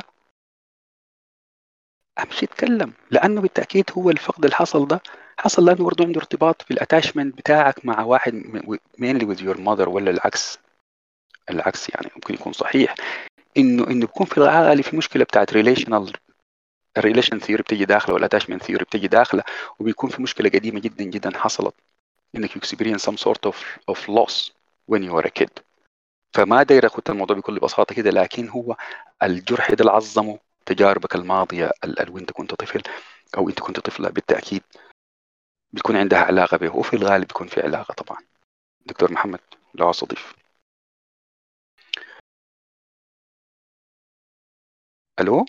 [2.23, 5.01] أمشي اتكلم لأنه بالتأكيد هو الفقد اللي حصل ده
[5.37, 8.33] حصل لأنه برضه عنده ارتباط في ال attachment بتاعك مع واحد
[8.99, 10.59] mainly with your mother ولا العكس؟
[11.49, 12.95] العكس يعني ممكن يكون صحيح
[13.57, 16.13] إنه إنه بيكون في الغالب في مشكلة بتاعت relational
[16.97, 19.43] ال relation theory بتجي داخلة وال attachment theory بتجي داخلة
[19.79, 21.75] وبيكون في مشكلة قديمة جدا جدا حصلت
[22.35, 22.51] إنك
[22.97, 23.55] some sort of
[23.91, 24.51] of loss
[24.91, 25.49] when you were a kid.
[26.33, 28.75] فما داير أخذ الموضوع بكل بساطة كده لكن هو
[29.23, 32.81] الجرح ده اللي عظمه تجاربك الماضية ال وإنت كنت طفل
[33.37, 34.63] أو إنت كنت طفلة بالتأكيد
[35.73, 38.19] بيكون عندها علاقة به وفي الغالب بيكون في علاقة طبعا.
[38.85, 39.39] دكتور محمد
[39.75, 40.03] لو عاوز
[45.19, 45.45] ألو؟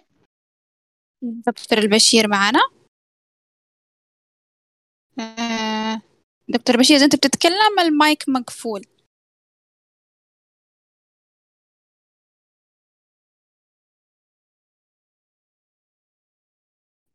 [1.23, 2.61] دكتور البشير معنا
[5.21, 6.03] آه،
[6.49, 8.85] دكتور بشير إذا أنت بتتكلم المايك مقفول.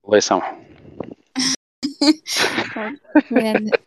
[0.06, 0.62] الله يسامحه.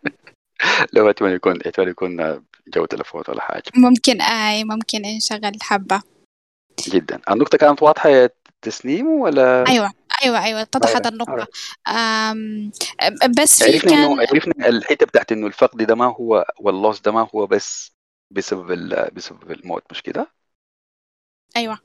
[0.94, 2.16] لو احتمال يكون احتمال يكون
[2.68, 3.62] جو تلفون ولا حاجة.
[3.76, 6.02] ممكن آي ممكن نشغل حبة.
[6.88, 7.20] جدا.
[7.30, 8.30] النقطة كانت واضحة يا
[8.62, 9.92] تسنيم ولا؟ أيوة
[10.24, 11.44] أيوة أيوة اتضحت أيوة، النقطة.
[11.44, 11.88] alright.
[11.88, 12.70] أم
[13.42, 17.28] بس في عرفنا كان عرفنا الحتة بتاعت إنه الفقد ده ما هو واللوس ده ما
[17.34, 17.92] هو بس
[18.30, 20.32] بسبب ال- بسبب الموت مش كده؟
[21.56, 21.78] أيوة.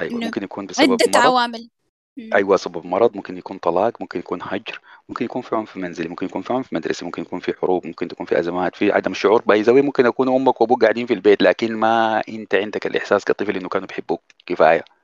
[0.00, 1.26] أيوه إنه ممكن يكون بسبب عدة مرض.
[1.26, 1.70] عوامل.
[2.16, 2.30] مم.
[2.34, 3.16] أيوه سبب مرض.
[3.16, 6.72] ممكن يكون طلاق ممكن يكون هجر ممكن يكون في عنف منزلي ممكن يكون في عنف
[6.72, 9.42] مدرسي ممكن يكون في حروب ممكن تكون في أزمات في عدم شعور.
[9.42, 13.56] باي زاويه ممكن يكون أمك وأبوك قاعدين في البيت لكن ما أنت عندك الإحساس كطفل
[13.56, 14.22] إنه كانوا بيحبوك.
[14.46, 14.95] كفاية.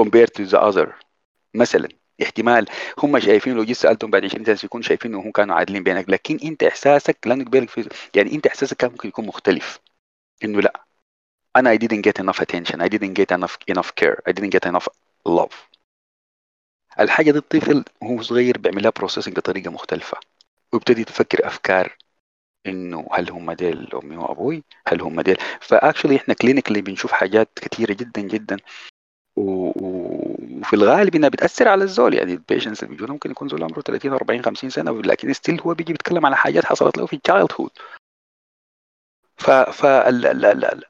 [0.00, 0.88] Compared to the other.
[1.54, 1.88] مثلا
[2.22, 2.66] احتمال.
[2.98, 6.38] هم شايفين لو جيت سألتهم بعد 20 سنة يكون شايفين إنهم كانوا عادلين بينك لكن
[6.44, 9.80] أنت إحساسك لانك بالك في يعني أنت إحساسك كان ممكن يكون مختلف.
[10.44, 10.84] إنه لا.
[11.56, 14.68] أنا I didn't get enough attention I didn't get enough enough care I didn't get
[14.70, 14.88] enough
[15.28, 15.54] love.
[17.00, 20.18] الحاجة دي الطفل وهو صغير بيعملها processing بطريقة مختلفة.
[20.72, 21.96] ويبتدي يفكر أفكار
[22.66, 27.48] إنه هل هم ديل أمي وأبوي؟ هل هم ديل؟ ف actually إحنا clinically بنشوف حاجات
[27.58, 28.56] كثيره جدا جدا.
[29.36, 32.14] وفي الغالب إنها بتأثر على الزول.
[32.14, 35.60] يعني ال patients اللي بيجونا ممكن يكون زول عمره 30 40 50 سنة لكن still
[35.60, 37.70] هو بيجي بيتكلم على حاجات حصلت له في ال childhood
[39.36, 40.84] ف ف ال- ال- ال- ال-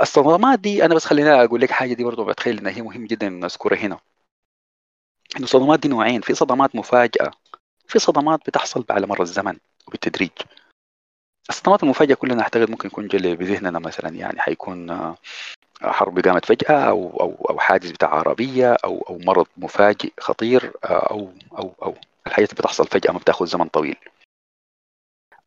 [0.00, 3.28] الصدمات دي أنا بس خليني أقول لك حاجة دي برضه بتخيل إنها هي مهم جدا
[3.28, 3.98] نذكرها هنا.
[5.36, 6.20] إنه الصدمات دي نوعين.
[6.20, 7.30] في صدمات مفاجأة
[7.88, 9.58] في صدمات بتحصل على مر الزمن
[9.88, 10.30] وبالتدريج.
[11.48, 15.14] الصدمات المفاجئة كلنا أعتقد ممكن يكون جلي بذهننا مثلا يعني حيكون
[15.82, 21.10] حرب قامت فجأة أو أو أو حادث بتاع عربية أو أو مرض مفاجئ خطير آه،
[21.10, 21.94] أو أو أو
[22.26, 23.96] الحياة بتحصل فجأة ما بتاخذ زمن طويل.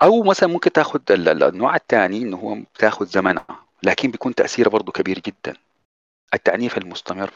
[0.01, 4.69] أو مثلا ممكن تاخذ ال- ال- النوع الثاني إنه هو بتاخذ زمنها لكن بيكون تأثيره
[4.69, 5.57] برضه كبير جدا.
[6.33, 7.33] التعنيف المستمر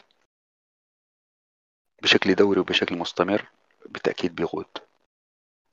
[2.02, 3.46] بشكل دوري وبشكل مستمر
[3.86, 4.66] بالتأكيد بيقود.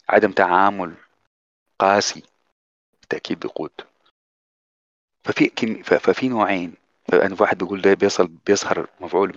[0.10, 0.96] عدم تعامل
[1.80, 2.24] قاسي
[3.00, 3.72] بالتأكيد بيقود.
[5.24, 5.50] ففي
[5.84, 6.85] ففي نوعين.
[7.12, 9.34] فأنا واحد بيقول ده بيصل بيظهر مفعول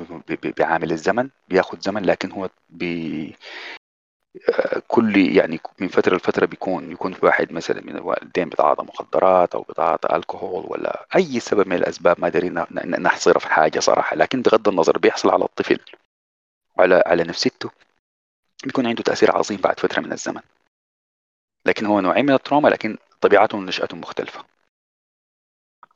[0.58, 3.34] بعامل الزمن بياخد زمن لكن هو بي
[4.48, 9.54] آه، كل يعني من فترة لفترة بيكون يكون في واحد مثلا من الوالدين بيتعاطى مخدرات
[9.54, 13.80] أو بيتعاطى الكحول ولا أي سبب من الأسباب ما دارين ن- ن- نحصرها في حاجة
[13.80, 14.16] صراحة.
[14.16, 15.80] لكن بغض النظر بيحصل على الطفل
[16.78, 17.70] وعلى على نفسيته
[18.64, 20.42] بيكون عنده تأثير عظيم بعد فترة من الزمن.
[21.66, 24.44] لكن هو نوعين من ال trauma لكن طبيعتهم ونشأتهم مختلفة.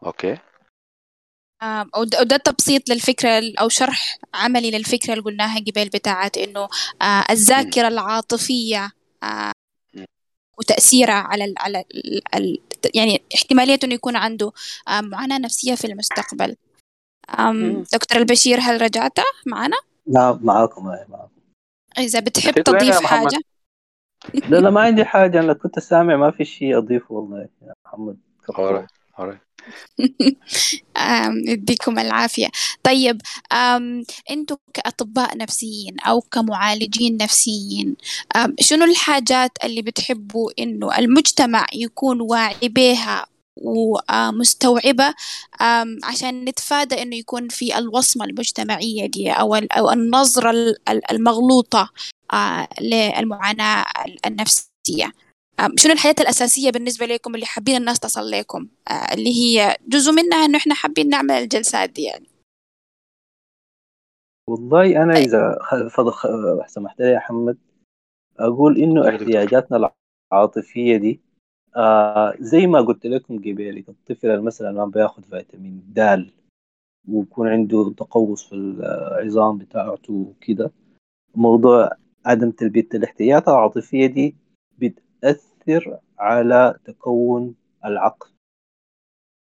[0.07, 0.39] okay؟
[1.97, 6.69] وده وده تبسيط للفكرة أو شرح عملي للفكرة اللي قلناها قبل بتاعت إنه
[7.03, 8.91] آه، الذاكرة العاطفية
[9.23, 9.53] آه،.
[10.59, 11.85] وتأثيرها على ال على
[12.95, 14.53] يعني احتمالية إنه يكون عنده
[14.89, 16.57] آه، معاناة نفسية في المستقبل.
[17.93, 19.77] دكتور البشير هل رجعت معنا؟
[20.07, 21.31] نعم معاكم معاكم
[21.99, 23.39] إذا بتحب تضيف؟ حاجة
[24.35, 28.17] لا لا ما عندي حاجة أنا كنت سامع ما في شيء أضيفه والله يا محمد
[31.49, 32.49] يديكم العافية.
[32.83, 33.21] طيب
[34.31, 37.97] أنتوا كأطباء نفسيين أو كمعالجين نفسيين
[38.61, 43.27] شنو الحاجات اللي بتحبوا إنه المجتمع يكون واعي بها
[43.57, 45.15] ومستوعبة
[46.05, 51.91] عشان نتفادى إنه يكون في الوصمة المجتمعية دي أو ال- أو النظرة ال- ال- المغلوطة
[52.81, 53.85] للمعاناة
[54.27, 55.13] النفسية؟
[55.77, 60.45] شنو الحاجات الأساسية بالنسبة لكم اللي حابين الناس تصل لكم؟ آه، اللي هي جزء منها
[60.45, 62.27] إنه إحنا حابين نعمل الجلسات دي يعني.
[64.49, 65.59] والله أنا إذا
[65.91, 67.59] فض- خ- سمحت لي يا محمد.
[68.39, 69.15] أقول إنه دكتور.
[69.23, 69.91] احتياجاتنا
[70.33, 71.21] العاطفية دي
[71.77, 76.31] آه زي ما قلت لكم قبل الطفل مثلا ما بياخد فيتامين د
[77.09, 80.71] ويكون عنده تقوس في العظام بتاعته وكده
[81.35, 81.91] موضوع
[82.27, 84.37] عدم تلبية الاحتياجات العاطفية دي
[85.23, 87.55] بتأثر على تكون
[87.85, 88.31] العقل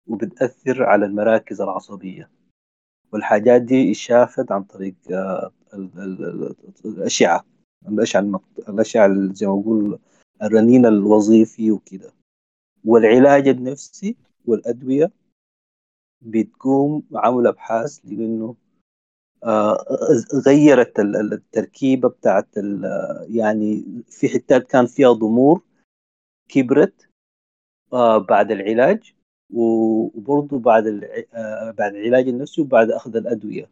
[0.06, 2.30] وبتأثر على المراكز العصبية.
[3.12, 5.50] والحاجات دي شافت عن طريق آه،
[6.84, 7.44] الأشعة
[7.88, 9.98] الأشعة الأشعة زي ما بقول
[10.42, 12.12] الرنين الوظيفي وكده.
[12.84, 14.16] والعلاج النفسي
[14.46, 15.10] والأدوية
[16.22, 18.54] بتقوم عمل أبحاث لأنه
[19.44, 19.76] آه،
[20.46, 22.48] غيرت التركيبة بتاعت
[23.28, 25.62] يعني في حتات كان فيها ضمور
[26.52, 27.08] كبرت
[27.92, 29.14] آه، بعد العلاج
[29.54, 30.86] وبرضه بعد
[31.34, 33.70] آه، بعد العلاج النفسي وبعد أخذ الأدوية.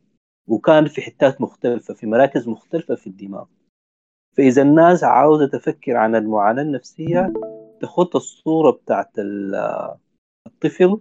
[0.49, 3.45] وكان في حتات مختلفة في مراكز مختلفة في الدماغ.
[4.37, 7.33] فإذا الناس عاوزة تفكر عن المعاناة النفسية
[7.81, 9.11] تخط الصورة بتاعت
[10.47, 11.01] الطفل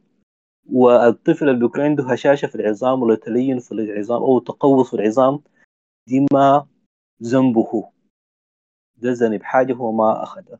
[0.70, 5.40] والطفل اللي بيكون عنده هشاشة في العظام ولا تلين في العظام أو تقوس في العظام
[6.08, 6.68] دي ما
[7.24, 7.92] ذنبه.
[8.98, 10.60] ده ذنب حاجة هو ما أخذها.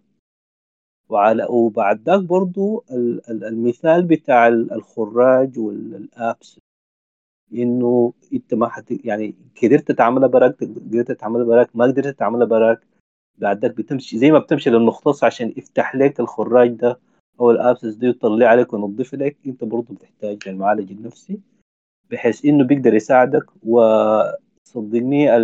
[1.10, 2.84] وعلى وبعد ذاك برضو
[3.30, 6.60] المثال بتاع الخراج وال abscess
[7.54, 12.88] إنه أنت ما حت يعني قدرت تعملها براك قدرت تعملها براك ما قدرت تعملها براك
[13.38, 17.00] بعد ذاك بتمشي زي ما بتمشي للمختص عشان يفتح لك الخراج ده
[17.40, 21.40] أو ال abscess دي ويطلع عليك وينظف لك أنت برضه بتحتاج المعالج النفسي
[22.12, 23.46] بحيث إنه بيقدر يساعدك.
[23.64, 25.38] وصدقني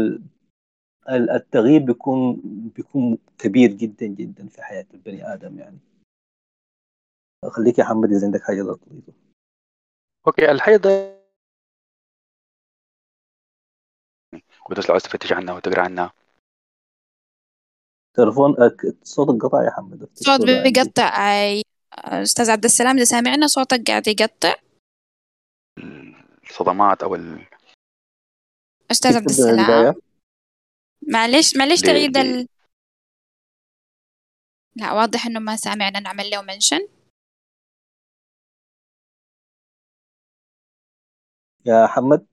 [1.09, 2.41] التغيير بيكون
[2.75, 5.79] بيكون كبير جدا جدا في حياة البني آدم يعني.
[7.49, 9.15] خليك يا حمد إذا عندك حاجة تضيفها
[10.27, 10.87] أوكي الحيض
[14.89, 16.13] عايز تفتش عنها وتقرأ عنها.
[18.13, 18.55] تلفون
[19.03, 21.61] صوتك قطع يا حمد صوت بيقطع أي.
[21.93, 24.55] أستاذ عبد السلام إذا سامعنا صوتك قاعد يقطع.
[26.43, 27.47] الصدمات أو ال...
[28.91, 29.95] أستاذ عبد السلام.
[31.07, 32.47] معلش معلش تعيد ال...
[34.75, 36.87] لا واضح إنه ما سامعنا نعمل له منشن
[41.65, 42.27] يا حمد.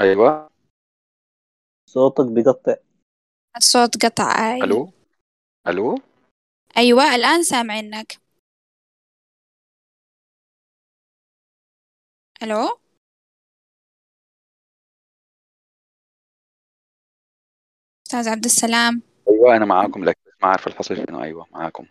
[0.00, 0.50] أيوه.
[1.86, 2.76] صوتك بقطع
[3.56, 4.64] الصوت قطع أي.
[4.64, 4.92] ألو؟
[5.66, 5.98] ألو؟
[6.76, 8.20] أيوه الآن سامعينك
[12.42, 12.78] ألو؟
[18.06, 19.02] أستاذ عبد السلام.
[19.30, 21.84] أيوه أنا معاكم لكن ما اعرف الحصل شنو أيوه معاكم.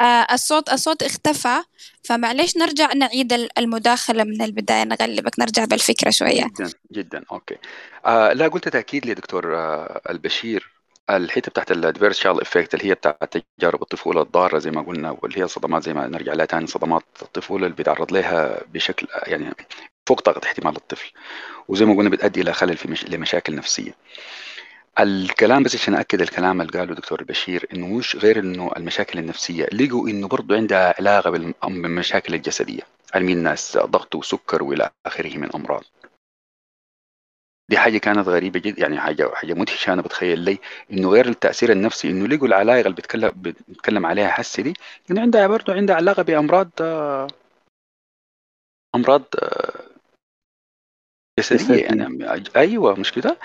[0.00, 1.62] آه الصوت الصوت اختفى
[2.04, 4.84] فمعليش نرجع نعيد المداخلة من البداية.
[4.84, 6.44] نغلبك نرجع بالفكرة شوية.
[6.44, 7.24] جدا جدا.
[7.32, 7.56] Okay.
[8.06, 10.72] آه لا قلت تأكيد لي دكتور آه البشير.
[11.10, 15.42] الحتة بتاعت ال adversial effect اللي هي بتاعت تجارب الطفولة الضارة زي ما قلنا واللي
[15.42, 19.54] هي صدمات زي ما نرجع لها ثاني صدمات الطفولة اللي بيتعرض لها بشكل يعني
[20.06, 21.12] فوق طاقة احتمال الطفل.
[21.68, 23.04] وزي ما قلنا بتؤدي إلى خلل في مش...
[23.04, 23.92] لمشاكل نفسية.
[25.00, 29.66] الكلام بس عشان اكد الكلام اللي قاله دكتور البشير إنه مش غير إنه المشاكل النفسية.
[29.72, 32.82] لقوا إنه برضه عندها علاقة بالمشاكل الجسدية.
[33.14, 35.84] علمين الناس ضغط وسكر وإلى آخره من أمراض.
[37.70, 40.58] دي حاجة كانت غريبة جدا يعني حاجة حاجة مدهشة أنا بتخيل لي
[40.92, 44.74] إنه غير التأثير النفسي إنه لقوا العلايق اللي بيتكلم بيتكلم عليها حسي دي
[45.10, 46.70] إنه عندها برضه عندها علاقة بأمراض
[48.94, 49.24] أمراض
[51.38, 52.44] جسدية يعني.
[52.56, 53.38] أيوه مش كده؟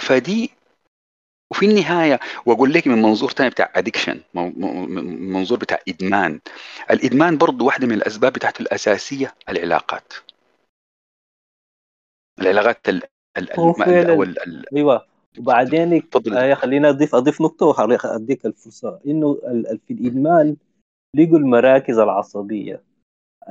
[0.00, 0.50] فدي
[1.52, 4.20] وفي النهاية وأقول لك من منظور ثاني بتاع ادكشن
[5.32, 6.40] منظور بتاع إدمان.
[6.90, 10.12] الإدمان برضه واحدة من الأسباب بتاعته الأساسية العلاقات.
[12.40, 13.02] العلاقات ال
[13.38, 13.50] ال
[13.82, 15.06] ال ال أيوه.
[15.38, 16.02] وبعدين
[16.32, 19.00] آه خلينا اضيف أضيف نقطة واديك الفرصة.
[19.06, 19.34] إنه
[19.86, 20.56] في الإدمان
[21.16, 22.82] لقوا المراكز العصبية.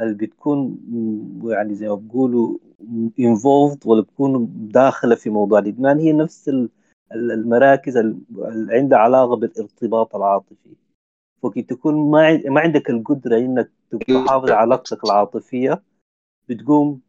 [0.01, 0.77] اللي بتكون
[1.45, 2.57] يعني زي ما بيقولوا
[3.19, 5.99] انفولد ولا بتكون داخلة في موضوع الإدمان.
[5.99, 6.49] هي نفس
[7.15, 10.75] المراكز اللي عندها علاقة بالارتباط العاطفي.
[11.43, 13.71] ممكن تكون ما ما عندك القدرة إنك
[14.07, 15.81] تحافظ على علاقتك العاطفية.
[16.49, 17.01] بتقوم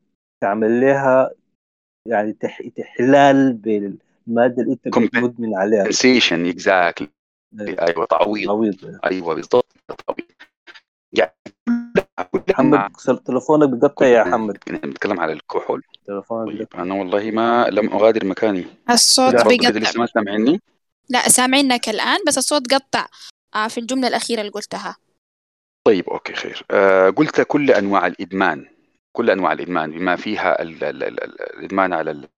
[0.42, 1.30] تعمل لها
[2.08, 2.32] يعني
[2.76, 5.84] تحلال بالمادة اللي أنت مدمن عليها.
[5.84, 7.06] Compensation exactly.
[7.60, 8.46] أيوه تعويض.
[8.46, 9.00] تعويض.
[9.04, 9.72] أيوه بالضبط.
[9.88, 10.30] تعويض.
[11.12, 11.34] يعني
[12.48, 12.92] محمد
[13.24, 14.58] تلفونك بقطع يا حمد.
[14.66, 15.82] بنتكلم على الكحول.
[16.06, 18.66] طيب أنا والله ما لم أغادر مكاني.
[18.90, 19.68] الصوت بيقطع.
[19.68, 20.60] لسه ما سامعني.
[21.08, 23.06] لا سامعينك الآن بس الصوت قطع.
[23.54, 24.96] آه في الجملة الأخيرة اللي قلتها.
[25.84, 26.64] طيب أوكي خير.
[26.70, 28.68] آه قلت كل أنواع الإدمان.
[29.12, 32.28] كل أنواع الإدمان بما فيها ال ال ال الإدمان على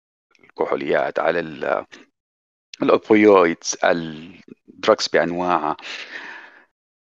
[0.44, 1.40] الكحوليات على
[2.82, 5.76] ال opioids ال drugs بانواعها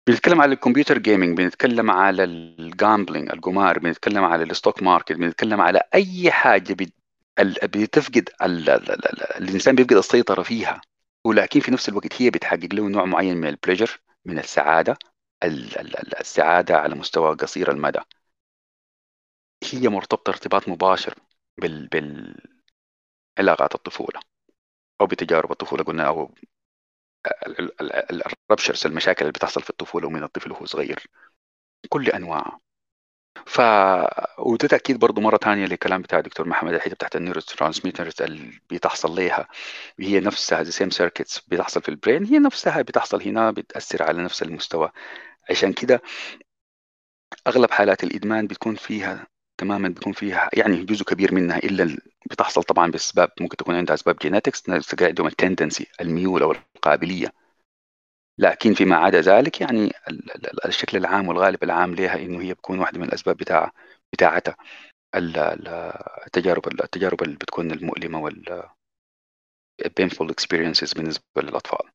[0.07, 5.11] بنتكلم على ال computer gaming بنتكلم على ال gambling القمار بنتكلم على ال stock market
[5.11, 6.75] بنتكلم على أي حاجة
[7.63, 8.29] بتفقد
[9.37, 10.81] الإنسان بيفقد السيطرة فيها.
[11.25, 14.97] ولكن في نفس الوقت هي بتحقق له نوع معين من ال pleasure من السعادة
[16.19, 17.99] السعادة على مستوى قصير المدى.
[19.71, 21.15] هي مرتبطة ارتباط مباشر
[21.61, 21.89] بال
[23.37, 24.19] بالعلاقات الطفولة
[25.01, 26.35] أو بتجارب الطفولة قلنا أو
[28.51, 31.07] ال ruptures المشاكل اللي بتحصل في الطفولة ومن الطفل وهو صغير.
[31.89, 32.59] كل أنواعها
[33.47, 33.61] ف
[34.39, 39.15] وده تأكيد برضه مرة ثانية للكلام بتاع الدكتور محمد الحته بتاعت ال neurotransmitters اللي بتحصل
[39.15, 39.47] ليها.
[39.99, 44.23] هي نفسها the same circuits بتحصل في ال brain هي نفسها بتحصل هنا بتأثر على
[44.23, 44.91] نفس المستوى.
[45.49, 46.01] عشان كده
[47.47, 49.27] أغلب حالات الإدمان بتكون فيها
[49.63, 51.97] تماما بيكون فيها يعني جزء كبير منها إلا
[52.31, 54.63] بتحصل طبعا بأسباب ممكن تكون عندها أسباب genetics
[55.01, 57.33] عندهم ال tendency الميول أو القابليه
[58.37, 59.91] لكن فيما عدا ذلك يعني
[60.65, 63.71] الشكل العام والغالب العام لها إنه هي بتكون واحدة من الأسباب بتاع
[64.13, 64.57] بتاعتها.
[65.15, 68.63] التجارب التجارب اللي بتكون المؤلمة وال
[70.01, 71.89] painful experiences بالنسبة للأطفال.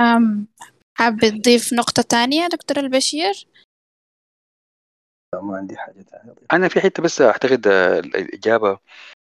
[0.00, 0.46] أم
[0.98, 3.34] حاب تضيف نقطة تانية دكتور البشير؟
[5.40, 8.78] ما عندي حاجة ثانية أنا في حتة بس أعتقد الإجابة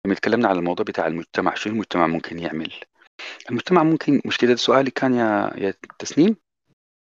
[0.07, 2.73] لما تكلمنا على الموضوع بتاع المجتمع شو المجتمع ممكن يعمل؟
[3.51, 6.37] المجتمع ممكن مشكلة السؤال كان يا يا تسنيم؟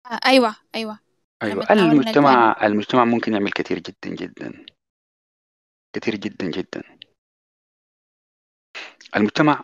[0.05, 0.99] آه أيوة أيوة.
[1.43, 1.71] أيوة.
[1.71, 4.65] المجتمع المجتمع ممكن يعمل كثير جدا جدا.
[5.95, 6.83] كثير جدا جدا.
[9.15, 9.63] المجتمع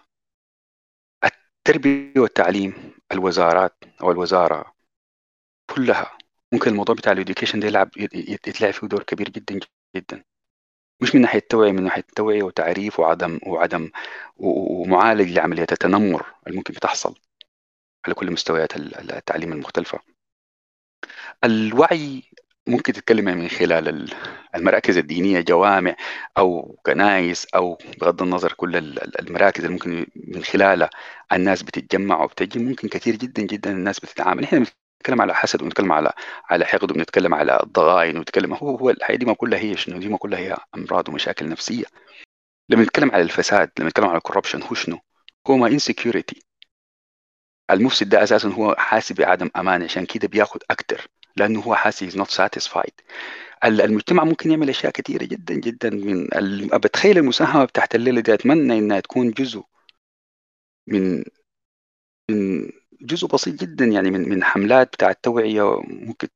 [1.23, 4.73] التربية والتعليم الوزارات أو الوزارة
[5.75, 6.17] كلها
[6.53, 9.59] ممكن الموضوع بتاع الإديوكيشن ده يلعب يتلعب فيه دور كبير جدا
[9.95, 10.23] جدا.
[11.01, 13.89] مش من ناحية التوعيه من ناحية التوعيه وتعريف وعدم وعدم
[14.37, 17.15] ومعالج لعمليات التنمر اللي ممكن بتحصل
[18.05, 19.99] على كل مستويات التعليم المختلفة.
[21.43, 22.23] الوعي
[22.67, 24.13] ممكن تتكلم من خلال
[24.55, 25.95] المراكز الدينية جوامع
[26.37, 28.75] أو كنايس أو بغض النظر كل
[29.19, 30.89] المراكز اللي ممكن من خلالها
[31.33, 32.59] الناس بتتجمع وبتجي.
[32.59, 34.43] ممكن كثير جدا جدا الناس بتتعامل.
[34.43, 34.65] إحنا
[35.01, 36.11] بنتكلم على حسد ونتكلم على
[36.49, 40.09] على حقد وبنتكلم على الضغائن ونتكلم هو هو الحياة دي ما كلها هي شنو؟ دي
[40.09, 41.85] ما كلها هي أمراض ومشاكل نفسية.
[42.69, 44.99] لما نتكلم على الفساد لما نتكلم على ال corruption هو شنو؟
[45.47, 46.43] هو ما insecurity
[47.71, 52.17] المفسد ده أساسا هو حاسس بعدم أمان عشان كده بياخذ أكثر لأنه هو حاسس is
[52.17, 52.93] not satisfied
[53.63, 56.27] المجتمع ممكن يعمل أشياء كثيره جدا جدا من
[56.73, 59.63] بتخيل المساهمة بتاعت الليلة دي أتمنى إنها تكون جزء
[60.87, 61.23] من
[62.29, 62.69] من
[63.01, 66.27] جزء بسيط جدا يعني من من حملات بتاع التوعية ممكن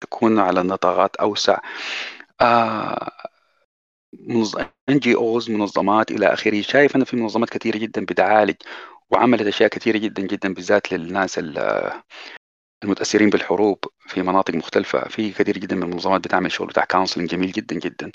[0.00, 1.58] تكون على نطاقات أوسع.
[2.40, 3.10] آه
[4.88, 6.60] NGOs منظمات إلى آخره.
[6.62, 8.54] شايف أنا في منظمات كثيرة جدا بتعالج
[9.10, 11.40] وعملت أشياء كثيرة جدا جدا بالذات للناس
[12.84, 15.08] المتأثرين بالحروب في مناطق مختلفة.
[15.08, 18.12] في كثير جدا من المنظمات بتعمل شغل بتاع counseling جميل جدا جدا.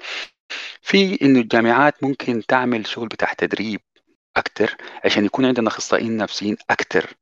[0.81, 3.81] في إنه الجامعات ممكن تعمل شغل بتاع تدريب
[4.37, 7.13] أكثر عشان يكون عندنا أخصائيين نفسيين أكثر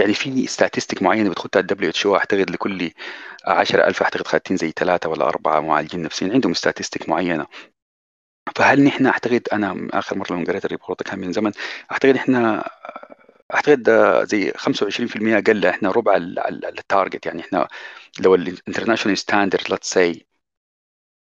[0.00, 2.90] يعني في statistic معينة بتخطها ال WHO أعتقد لكل
[3.46, 7.46] 10000 أعتقد خاتين زي ثلاثة ولا أربعة معالجين نفسيين عندهم statistic معينة.
[8.56, 11.52] فهل نحن أعتقد أنا آخر مرة لما قريت ال report كان من زمن
[11.92, 12.70] أعتقد إحنا
[13.54, 13.90] أعتقد
[14.24, 17.68] زي 25% أقل إحنا ربع ال target يعني إحنا
[18.20, 20.20] لو ال international standard let's say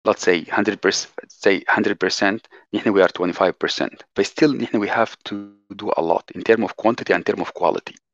[0.08, 2.40] let's say 100% say 100%
[2.74, 3.88] نحن we are 25%
[4.20, 5.36] but still نحن we have to
[5.76, 8.05] do a lot in term of quantity and term of quality.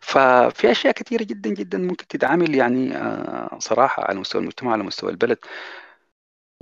[0.00, 5.10] ففي أشياء كثيره جدا جدا ممكن تتعامل يعني آه، صراحة على مستوى المجتمع على مستوى
[5.10, 5.38] البلد.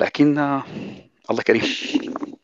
[0.00, 0.64] لكن آه،
[1.30, 1.62] الله كريم.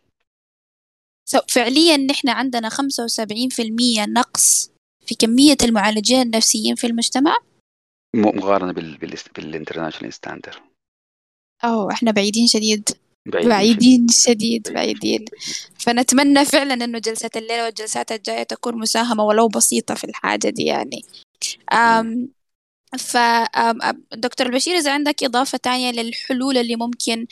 [1.48, 4.70] فعليا نحن عندنا 75% نقص
[5.06, 7.36] في كمية المعالجين النفسيين في المجتمع؟
[8.14, 8.72] مقارنة
[9.36, 10.62] بال international standard
[11.64, 13.03] أوه إحنا بعيدين شديد.
[13.26, 15.24] بعيدين, بعيدين شديد بعيدين.
[15.78, 21.04] فنتمنى فعلا إنه جلسة الليلة والجلسات الجاية تكون مساهمة ولو بسيطة في الحاجة دي يعني.
[21.72, 22.28] أم
[22.98, 23.16] ف
[24.12, 27.26] دكتور البشير إذا عندك إضافة تانية للحلول اللي ممكن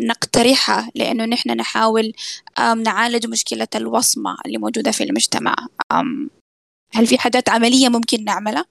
[0.00, 2.12] نقترحها لأنه نحن نحاول
[2.58, 5.56] نعالج مشكلة الوصمة اللي موجودة في المجتمع.
[6.92, 8.64] هل في حاجات عملية ممكن نعملها؟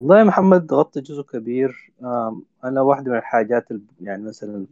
[0.00, 1.92] والله يا محمد غطى جزء كبير.
[2.64, 3.68] أنا واحدة من الحاجات
[4.00, 4.66] يعني مثلا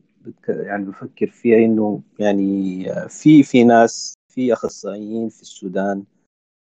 [0.49, 6.05] يعني بفكر فيها إنه يعني في في ناس في أخصائيين في السودان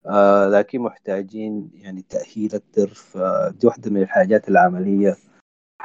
[0.06, 5.16] آه لكن محتاجين يعني تأهيل أكثر فدي واحدة من الحاجات العملية.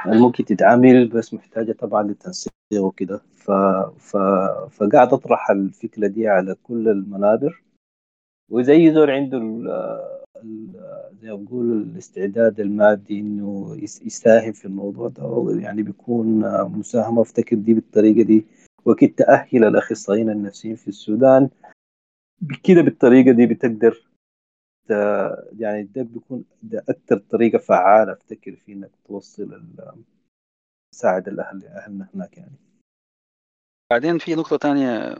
[0.05, 3.17] اللي ممكن تتعامل بس محتاجة طبعا للتنسيق وكده.
[3.17, 3.51] ف...
[3.97, 4.17] ف...
[4.71, 7.63] فقاعد أطرح الفكرة دي على كل المنابر.
[8.69, 9.39] أي زول عنده.
[11.21, 15.55] زي ما بقول الاستعداد المادي إنه يساهم في الموضوع ده.
[15.59, 18.45] يعني بيكون مساهمة أفتكر دي بالطريقة دي.
[18.85, 21.49] وكيف تأهل الأخصائيين النفسيين في السودان
[22.63, 24.09] كده بالطريقة دي بتقدر
[25.59, 29.63] يعني ده بيكون ده أكثر طريقة فعالة أفتكر في إنك توصل
[30.91, 32.55] تساعد الأهل أهلنا هناك يعني.
[33.91, 35.15] بعدين في نقطة تانية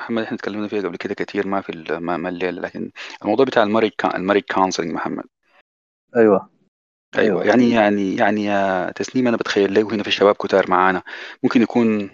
[0.00, 2.90] محمد إحنا تكلمنا فيها قبل كده كثير ما في ما, ما الليل لكن
[3.22, 5.24] الموضوع بتاع ال marriage ال marriage counseling محمد.
[6.16, 6.50] أيوه.
[7.18, 7.44] أيوه.
[7.44, 11.02] يعني يعني يعني يا تسنيم أنا بتخيل له هنا في شباب كتار معانا.
[11.42, 12.10] ممكن يكون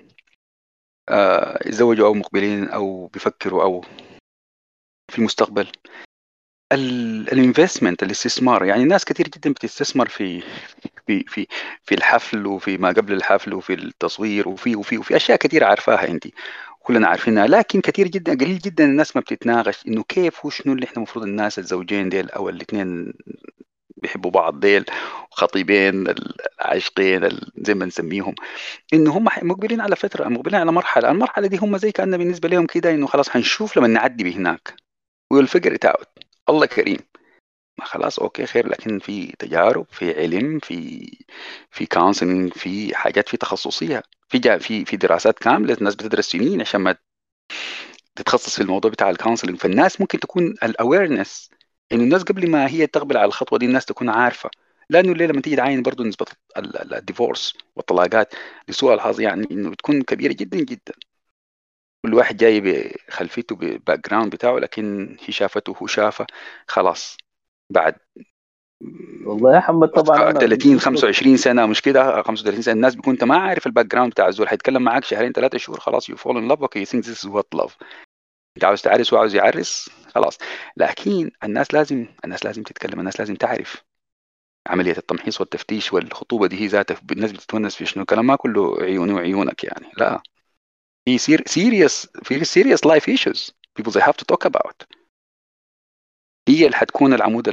[1.08, 3.80] آه يتزوجوا أو مقبلين أو بيفكروا أو
[5.12, 5.68] في المستقبل.
[6.72, 10.42] ال investment الاستثمار يعني ناس كثير جدا بتستثمر في
[11.06, 11.46] في في
[11.82, 16.26] في الحفل وفي ما قبل الحفل وفي التصوير وفي وفي وفي أشياء كثير عارفاها انت
[16.86, 17.46] كلنا عارفينها.
[17.46, 21.58] لكن كثير جدا قليل جدا الناس ما بتتناقش إنه كيف وشنو اللي إحنا المفروض الناس
[21.58, 23.12] الزوجين ديل أو الاثنين
[23.96, 24.84] بيحبوا بعض ديل
[25.30, 26.06] خطيبين
[26.60, 28.34] العاشقين زي ما نسميهم.
[28.94, 31.10] إنه هم مقبلين على فترة مقبلين على مرحلة.
[31.10, 34.74] المرحلة دي هم زي كأن بالنسبة لهم كده إنه خلاص حنشوف لما نعدي بهناك.
[35.32, 36.08] we'll figure it out
[36.48, 36.98] الله كريم.
[37.78, 38.68] ما خلاص okay خير.
[38.68, 41.10] لكن في تجارب في علم في
[41.70, 44.02] في counseling في حاجات في تخصصية.
[44.28, 46.96] في في في دراسات كاملة الناس بتدرس سنين عشان ما
[48.16, 51.50] تتخصص في الموضوع بتاع ال counseling فالناس ممكن تكون ال awareness
[51.92, 54.50] إنه الناس قبل ما هي تقبل على الخطوة دي الناس تكون عارفة.
[54.90, 56.26] لأنه الليلة لما تيجي تعاين برضه نسبة
[56.92, 58.34] ال divorce والطلاقات
[58.68, 60.92] لسوء الحظ يعني إنه بتكون كبيرة جدا جدا.
[62.02, 66.26] كل واحد جاي بخلفيته بال background بتاعه لكن هي شافته وهو شافه
[66.68, 67.16] خلاص.
[67.70, 67.94] بعد
[69.26, 73.36] والله يا محمد طبعا 30 25 سنة مش كده؟ 35 سنة الناس بيكون أنت ما
[73.36, 76.60] عارف ال background بتاع الزول حيتكلم معاك شهرين ثلاثة شهور خلاص you fall in love
[76.60, 77.76] okay think this is what love
[78.56, 80.38] انت عاوز تعرس وعاوز يعرس خلاص.
[80.76, 83.84] لكن الناس لازم الناس لازم تتكلم الناس لازم تعرف
[84.66, 89.12] عملية التمحيص والتفتيش والخطوبة دي هي ذاتها الناس بتتونس في شنو؟ الكلام ما كله عيوني
[89.12, 90.22] وعيونك يعني لا.
[91.04, 94.86] في serious في serious life issues people they have to talk about.
[96.48, 97.48] هي اللي حتكون العمود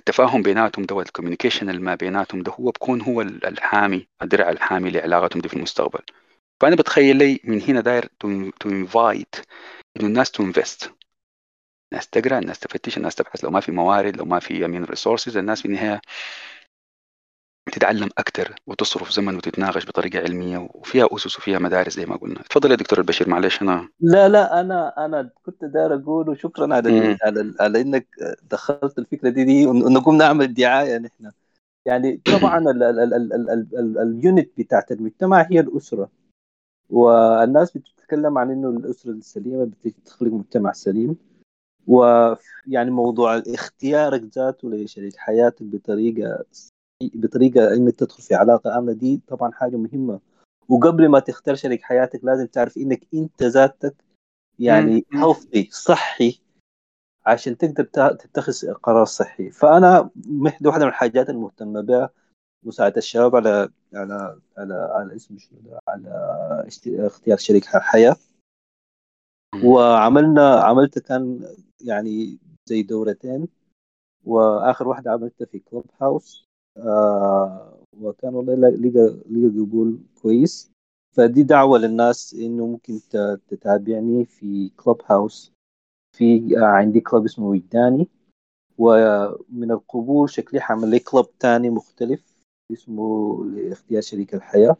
[0.00, 5.40] التفاهم بيناتهم ده والكوميونيكيشن اللي ما بيناتهم ده هو بكون هو الحامي الدرع الحامي لعلاقتهم
[5.42, 6.00] دي في المستقبل.
[6.60, 9.34] فأنا بتخيل لي من هنا داير to invite
[9.96, 10.92] إنه الناس to invest
[11.92, 13.44] الناس تقرأ الناس تفتش الناس تبحث.
[13.44, 16.00] لو ما في موارد لو ما في I mean resources الناس في النهاية
[17.72, 22.42] تتعلم أكثر وتصرف زمن وتتناقش بطريقة علمية وفيها أسس وفيها مدارس زي ما قلنا.
[22.50, 27.18] تفضل يا دكتور البشير معلش أنا لا لا أنا أنا كنت داير أقول وشكرا على
[27.22, 28.06] على, على إنك
[28.50, 31.30] دخلت الفكرة دي دي ونقوم نعمل دعاية نحن.
[31.86, 32.64] يعني طبعا
[34.02, 36.10] ال unit بتاعت المجتمع هي الأسرة.
[36.90, 41.16] والناس بتتكلم عن إنه الأسرة السليمة بتخلق مجتمع سليم.
[41.86, 46.44] ويعني موضوع اختيارك ذاته لشريك حياتك بطريقة
[47.02, 50.20] بطريقة إنك تدخل في علاقة آمنة دي طبعا حاجة مهمة.
[50.68, 53.94] وقبل ما تختار شريك حياتك لازم تعرف إنك أنت ذاتك
[54.58, 56.40] يعني healthy صحي
[57.26, 59.50] عشان تقدر تتخذ قرار صحي.
[59.50, 60.10] فأنا
[60.40, 62.10] واحدة من الحاجات المهتمة بها
[62.62, 65.36] مساعدة الشباب على على على على اسم
[65.88, 68.16] على اختيار شريك حياة.
[69.64, 73.48] وعملنا عملت كان يعني زي دورتين
[74.24, 78.70] وآخر واحدة عملتها في كلوب هاوس آه وكان والله لقى
[79.30, 80.70] لقى قبول كويس.
[81.16, 83.00] فدي دعوة للناس إنه ممكن
[83.48, 85.52] تتابعني في Clubhouse
[86.16, 88.08] في آه عندي club اسمه وجداني.
[88.78, 92.36] ومن القبول شكلي حعمل لي club تاني مختلف
[92.72, 94.76] اسمه لاختيار شريك الحياة.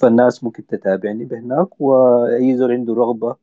[0.00, 1.80] فالناس ممكن تتابعني بهناك.
[1.80, 3.36] وأي زول عنده رغبة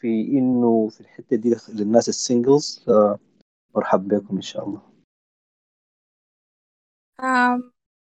[0.00, 2.84] في إنه في الحتة دي للناس ال singles
[3.74, 4.82] مرحب بكم إن شاء الله.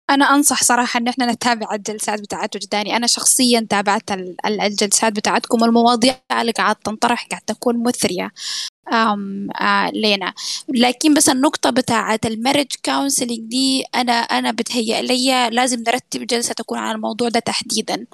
[0.10, 2.98] أنا أنصح صراحة إن إحنا نتابع الجلسات بتاعت وجداني.
[2.98, 4.03] أنا شخصيا تابعت
[4.45, 8.31] الجلسات بتاعتكم والمواضيع اللي قاعد تنطرح قاعد تكون مثرية.
[8.94, 10.34] آم آه لينا.
[10.69, 16.53] لكن بس النقطة بتاعة ال marriage counseling دي أنا أنا بتهيأ لي لازم نرتب جلسة
[16.53, 18.06] تكون على الموضوع ده تحديدا.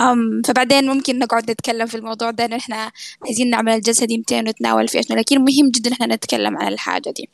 [0.00, 2.92] أم فبعدين ممكن نقعد نتكلم في الموضوع ده إحنا
[3.26, 7.10] عايزين نعمل الجلسة دي متى ونتناول في شنو لكن مهم جدا إحنا نتكلم عن الحاجة
[7.10, 7.28] دي.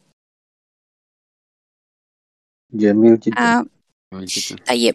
[2.75, 3.43] جميل جدا.
[3.43, 3.65] آه
[4.69, 4.95] طيب.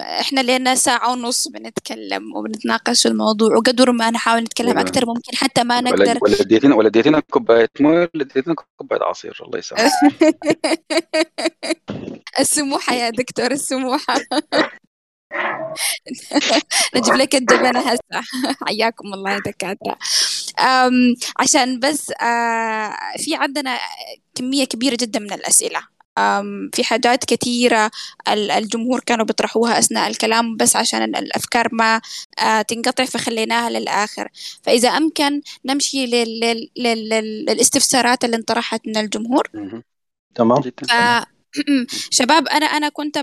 [0.00, 5.64] إحنا لنا ساعة ونص بنتكلم وبنتناقش في الموضوع وقدر ما نحاول نتكلم أكثر ممكن حتى
[5.64, 6.18] ما نقدر.
[6.22, 9.90] ولا اديتنا ولا اديتنا كوباية مويه ولا اديتنا كوباية عصير الله يسامحك.
[12.40, 14.14] السموحة يا دكتور السموحة.
[16.96, 18.20] نجيب لك الجبنة هسه.
[18.66, 19.98] حياكم الله يا دكاترة.
[21.38, 22.06] عشان بس
[23.16, 23.78] في عندنا
[24.34, 25.80] كمية كبيرة جدا من الأسئلة.
[26.72, 27.90] في حاجات كثيرة
[28.28, 32.00] الجمهور كانوا بيطرحوها أثناء الكلام بس عشان الأفكار ما
[32.42, 34.28] آه، تنقطع فخليناها للآخر.
[34.62, 36.06] فإذا أمكن نمشي
[36.76, 39.48] للاستفسارات اللي انطرحت من الجمهور.
[40.88, 41.24] تمام.
[42.10, 43.18] شباب أنا أنا كنت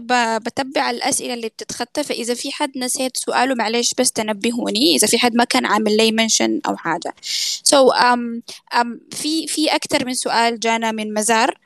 [0.46, 4.96] بتبع الأسئلة اللي بتتخطى فإذا في حد نسيت سؤاله معلش بس تنبهوني.
[4.96, 7.16] إذا في حد ما كان عامل لي منشن أو حاجة.
[7.64, 8.42] so so, um,
[8.80, 11.58] um, في في أكثر من سؤال جانا من مزار.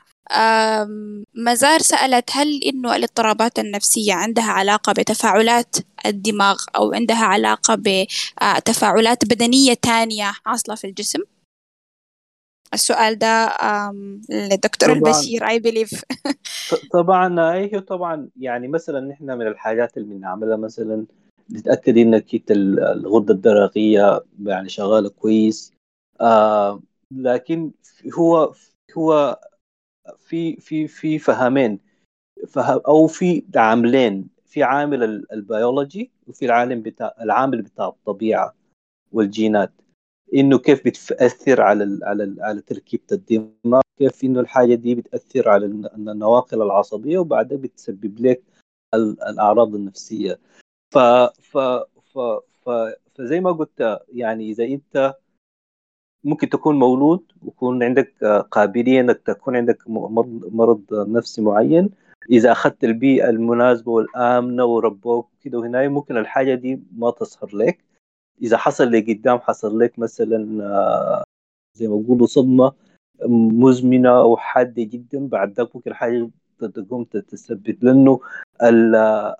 [1.35, 5.75] مزار سألت هل إنه الاضطرابات النفسية عندها علاقة بتفاعلات
[6.05, 11.19] الدماغ أو عندها علاقة بتفاعلات بدنية تانية حاصلة في الجسم؟
[12.73, 13.49] السؤال ده
[14.29, 16.03] للدكتور البشير I believe
[16.93, 21.05] طبعا أيوه طبعا يعني مثلا نحن من الحاجات اللي بنعملها مثلا
[21.51, 25.73] نتأكد انك انت الغدة الدرقية يعني شغالة كويس
[26.21, 26.81] آه
[27.11, 27.71] لكن
[28.17, 28.53] هو
[28.97, 29.39] هو
[30.19, 31.79] في في في فهمين.
[32.47, 34.29] فهم أو في عاملين.
[34.45, 38.55] في عامل البيولوجي وفي العالم بتاع العامل بتاع الطبيعة
[39.11, 39.71] والجينات.
[40.35, 45.49] إنه كيف بتأثر على ال على ال على تركيبة الدماغ كيف إنه الحاجة دي بتأثر
[45.49, 48.43] على النواقل العصبية وبعدها بتسبب لك
[49.29, 50.39] الأعراض النفسية.
[50.93, 50.97] ف
[51.41, 51.57] ف
[52.13, 52.19] ف
[52.65, 52.69] ف
[53.15, 55.15] فزي ما قلت يعني إذا أنت
[56.23, 61.89] ممكن تكون مولود ويكون عندك قابلية إنك تكون عندك مرض نفسي معين.
[62.31, 67.83] إذا أخذت البيئة المناسبة والآمنة وربوك كده وهنا ممكن الحاجة دي ما تظهر لك.
[68.41, 71.23] إذا حصل لقدام حصل لك مثلا آه،
[71.77, 72.73] زي ما بيقولوا صدمة
[73.29, 76.29] مزمنة أو حادة جدا بعد ذاك ممكن حاجة
[76.67, 78.19] تقوم تثبت لأنه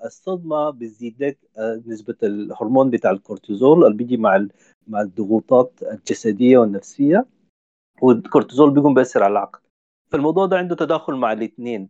[0.06, 4.48] الصدمة بتزيد لك آه، نسبة الهرمون بتاع الكورتيزول اللي بيجي مع
[4.88, 7.26] مع الضغوطات الجسدية والنفسية
[8.02, 9.60] والكورتيزول بيقوم بيأثر على العقل.
[10.12, 11.90] فالموضوع ده عنده تداخل مع الاثنين.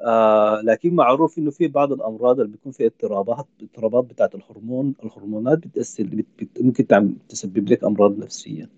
[0.00, 5.58] آه لكن معروف إنه في بعض الأمراض اللي بيكون فيها اضطرابات اضطرابات بتاعت الهرمون الهرمونات
[5.58, 8.70] بتأثر بت بت ممكن تعمل تسبب لك أمراض نفسية.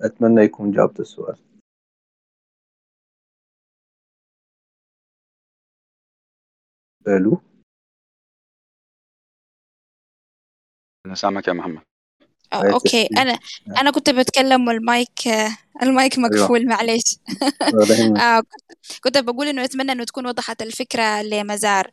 [0.00, 1.51] أتمنى يكون جاوبت السؤال.
[7.08, 7.40] ألو؟
[11.06, 11.82] أنا سامعك يا محمد.
[12.54, 13.08] okay.
[13.18, 13.38] أنا
[13.80, 15.28] أنا كنت بتكلم وال mic
[15.82, 16.28] ال mic أيوة.
[16.28, 16.70] مقفول أيوة.
[16.70, 17.16] معلش.
[18.22, 18.42] آه
[19.04, 21.90] كنت بقول إنه أتمنى إنه تكون وضحت الفكرة لمزار.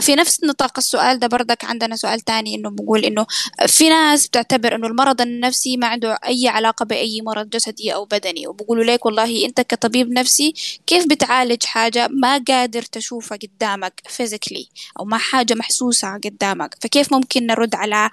[0.00, 3.26] في نفس نطاق السؤال ده بردك عندنا سؤال تاني إنه بقول إنه
[3.68, 8.46] في ناس بتعتبر إنه المرض النفسي ما عنده أي علاقة بأي مرض جسدي أو بدني.
[8.46, 10.54] وبقولوا لك والله أنت كطبيب نفسي
[10.86, 14.68] كيف بتعالج حاجة ما قادر تشوفها قدامك فيزيكلي
[15.00, 18.10] أو ما حاجة محسوسة قدامك؟ فكيف ممكن نرد على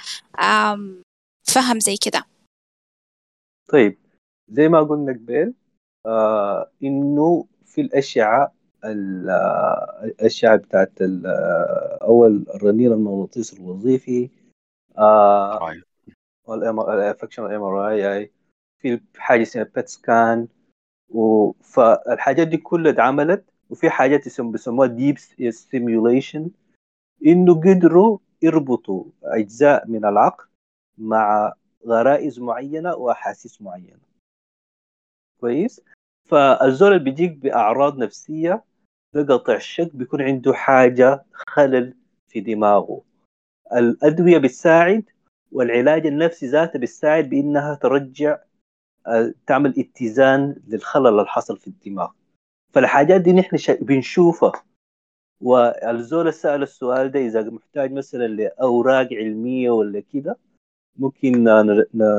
[1.44, 2.24] فهم زي كده.
[3.70, 3.98] طيب
[4.50, 5.54] زي ما قلنا قبل
[6.06, 8.54] آه إنه في الاشعه
[8.86, 10.92] الاشعه بتاعت
[12.02, 14.30] أول الرنين المغناطيسي الوظيفي
[14.98, 15.74] آه
[16.50, 18.32] ال functional MRI
[18.78, 20.48] في حاجة اسمها PET scan
[21.64, 25.18] فالحاجات دي كلها اتعملت وفي حاجات بيسموها deep
[25.50, 26.50] stimulation
[27.26, 30.46] إنه قدروا يربطوا أجزاء من العقل
[31.02, 31.54] مع
[31.88, 34.00] غرائز معينة وأحاسيس معينة.
[35.40, 35.82] كويس؟
[36.30, 38.64] فالزول اللي بيجيك بأعراض نفسية
[39.14, 41.94] ده قطع الشك بيكون عنده حاجة خلل
[42.28, 43.02] في دماغه.
[43.74, 45.04] الأدوية بتساعد
[45.52, 48.40] والعلاج النفسي ذاته بتساعد بإنها ترجع
[49.08, 52.12] آه، تعمل اتزان للخلل اللي حصل في الدماغ.
[52.74, 54.52] فالحاجات دي نحن بنشوفها.
[55.42, 60.38] والزول سأل السؤال ده إذا محتاج مثلا لأوراق علمية ولا كده
[60.98, 61.44] ممكن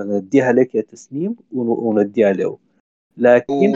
[0.08, 2.58] نديها لك يا تسنيم ونديها له.
[3.16, 3.72] لكن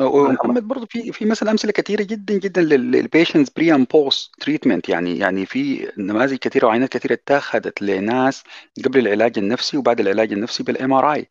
[0.00, 4.88] محمد برضه في في مثلا أمثلة كثيره جدا جدا لل patients pre and post treatment
[4.88, 8.44] يعني يعني في نماذج كثيره وعينات كثيره اتاخذت لناس
[8.84, 11.28] قبل العلاج النفسي وبعد العلاج النفسي بال MRI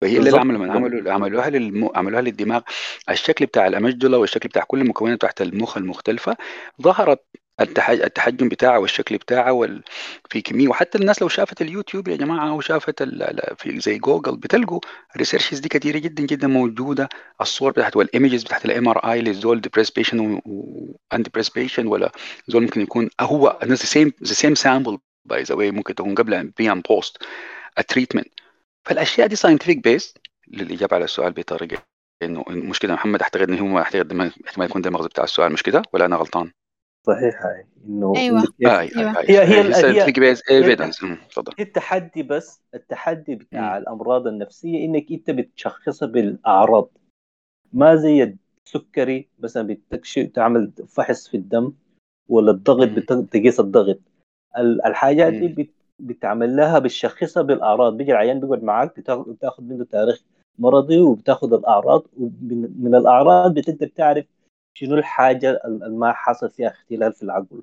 [0.00, 1.90] فهي اللي عملوا من عملوا عملوها للم...
[1.94, 2.60] عملوها للدماغ.
[3.10, 6.36] الشكل بتاع ال amygdala والشكل بتاع كل المكونات تحت المخ المختلفة
[6.82, 7.24] ظهرت
[7.60, 9.82] التحجم بتاعه والشكل بتاعه وال...
[10.30, 10.68] في كمية.
[10.68, 13.38] وحتى الناس لو شافت اليوتيوب يا جماعة أو شافت ال...
[13.56, 14.80] في زي جوجل بتلقوا
[15.14, 17.08] ال researches دي كثيره جدا جدا موجودة.
[17.40, 22.12] الصور بتاعت وال images بتاعت ال MRI للزول depressed patient و undepressed patient ولا
[22.48, 26.44] زول ممكن يكون هو the same the same sample by the way ممكن تكون قبل
[26.58, 27.18] pre and post
[27.78, 28.28] ال treatment
[28.86, 30.14] فالأشياء دي scientific based
[30.48, 31.82] للإجابة على السؤال بطريقة
[32.22, 35.82] إنه مش كده محمد أعتقد إنه هو احتمال يكون ده المغزى بتاع السؤال مش كده؟
[35.92, 36.52] ولا أنا غلطان؟
[37.06, 38.12] صحيح هاي انه.
[38.16, 39.18] إنه كيف- آه، أيوة.
[39.18, 39.62] أي هي- هي-
[41.30, 43.76] تفضل هي التحدي بس التحدي بتاع مم.
[43.82, 46.88] الأمراض النفسية إنك أنت بتشخصها بالأعراض
[47.72, 51.72] ما زي السكري مثلا بتكشف تعمل فحص في الدم
[52.28, 52.94] ولا الضغط مم.
[52.94, 53.98] بت- تقيس الضغط
[54.58, 55.48] ال- الحاجات دي.
[55.48, 60.22] بت- بتعمل لها بتشخصها بالأعراض بيجي العيان بيقعد معاك بتاخ- بتاخذ منه تاريخ
[60.58, 64.24] مرضي وبتاخذ الأعراض ومن من الأعراض بتقدر تعرف
[64.74, 67.62] شنو الحاجة ال- اللي ما حصل فيها اختلال في العقل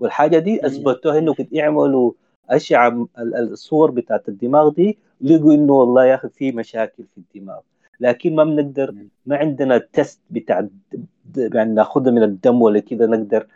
[0.00, 0.66] والحاجة دي.
[0.66, 2.12] أثبتوها إنه كنت يعملوا
[2.50, 7.60] أشعة ال- الصور بتاعت الدماغ دي لقوا إنه والله يا أخي في مشاكل في الدماغ
[8.00, 8.94] لكن ما بنقدر.
[9.26, 10.68] ما عندنا test بتاع
[11.36, 13.46] يعني ناخذها من الدم ولا كذا نقدر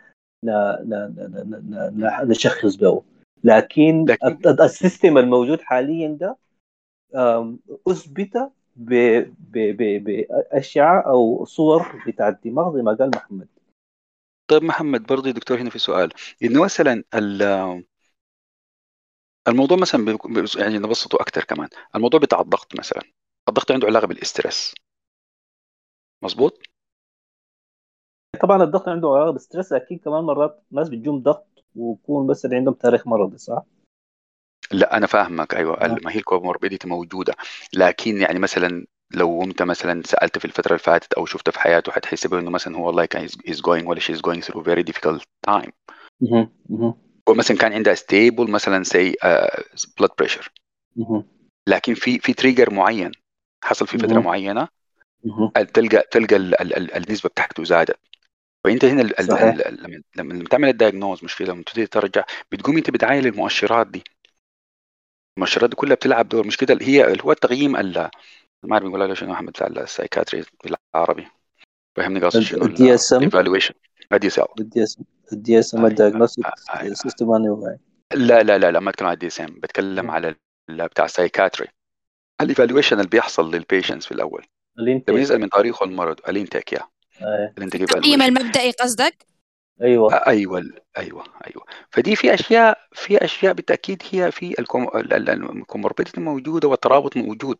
[2.23, 3.01] نشخص به
[3.43, 6.37] لكن لكن- ال- ال- ال system الموجود حاليا ده
[7.87, 8.51] أثبت
[9.45, 13.47] باشعه أو صور بتاع الدماغ زي ما قال محمد.
[14.47, 16.09] طيب محمد برضه دكتور هنا في سؤال.
[16.43, 17.83] إنه مثلا ال-
[19.47, 20.17] الموضوع مثلا
[20.57, 21.69] يعني نبسطه أكثر كمان.
[21.95, 23.01] الموضوع بتاع الضغط مثلا.
[23.49, 24.73] الضغط عنده علاقة بالاسترس
[26.23, 26.59] مظبوط؟
[28.41, 32.73] طبعا الضغط عنده علاقة بالستريس أكيد كمان مرات ناس بتجوم ضغط ويكون بس اللي عندهم
[32.73, 33.63] تاريخ مرضي صح؟
[34.71, 35.97] لا أنا فاهمك أيوه آه.
[36.03, 37.33] ما هي ال comorbidity موجودة
[37.73, 41.91] لكن يعني مثلا لو أنت مثلا سألت في الفترة اللي فاتت أو شفته في حياته
[41.91, 45.71] حتحسبه انه مثلا هو والله كان is going ولا she's going through very difficult time
[46.21, 46.49] مهم.
[46.69, 46.93] مهم.
[47.29, 49.63] ومثلا كان عندها stable مثلا say uh,
[50.01, 50.47] blood pressure
[50.95, 51.23] مهم.
[51.67, 53.11] لكن في في trigger معين
[53.63, 54.19] حصل في فترة.
[54.19, 54.67] معينة.
[55.73, 57.99] تلقى تلقى ال ال ال النسبة بتاعته زادت
[58.63, 63.87] فأنت هنا لما لما تعمل ال diagnose مشكلة لما تبتدي ترجع بتقوم أنت بتعاين المؤشرات
[63.87, 64.03] دي
[65.37, 66.47] المؤشرات دي كلها بتلعب دور.
[66.47, 68.09] مش كده؟ هي هو التقييم ال-
[68.63, 71.27] ما اعرف بنقولها له شنو أحمد؟ بتاع ال psychiatry بالعربي
[71.95, 73.39] فهمني قصدي شنو؟ ال DSM؟ سيل
[74.61, 74.97] ال DS ال
[75.33, 75.79] DSM.
[75.79, 75.91] أيوة.
[75.91, 76.45] ال diagnostic
[76.75, 76.93] أيوة.
[76.93, 77.77] system اني
[78.13, 79.59] لا لا لا لا ما أتكلم عن ال DSM.
[79.63, 80.11] بتكلم.
[80.11, 80.35] على
[80.69, 81.67] ال- بتاع ال psychiatry.
[82.41, 84.45] ال evaluation اللي بيحصل لل patients في الأول.
[84.77, 86.19] لما ال intake يسال من تاريخه المرض.
[86.29, 86.79] ال intake يا.
[87.21, 87.53] آه.
[87.57, 88.21] ال intake التقييم.
[88.21, 89.25] المبدئي قصدك؟
[89.81, 90.13] أيوه.
[90.27, 90.63] أيوه
[90.97, 91.65] أيوه أيوه.
[91.89, 97.57] فدي في أشياء في أشياء بالتأكيد هي في ال comorbidity موجودة والترابط موجود.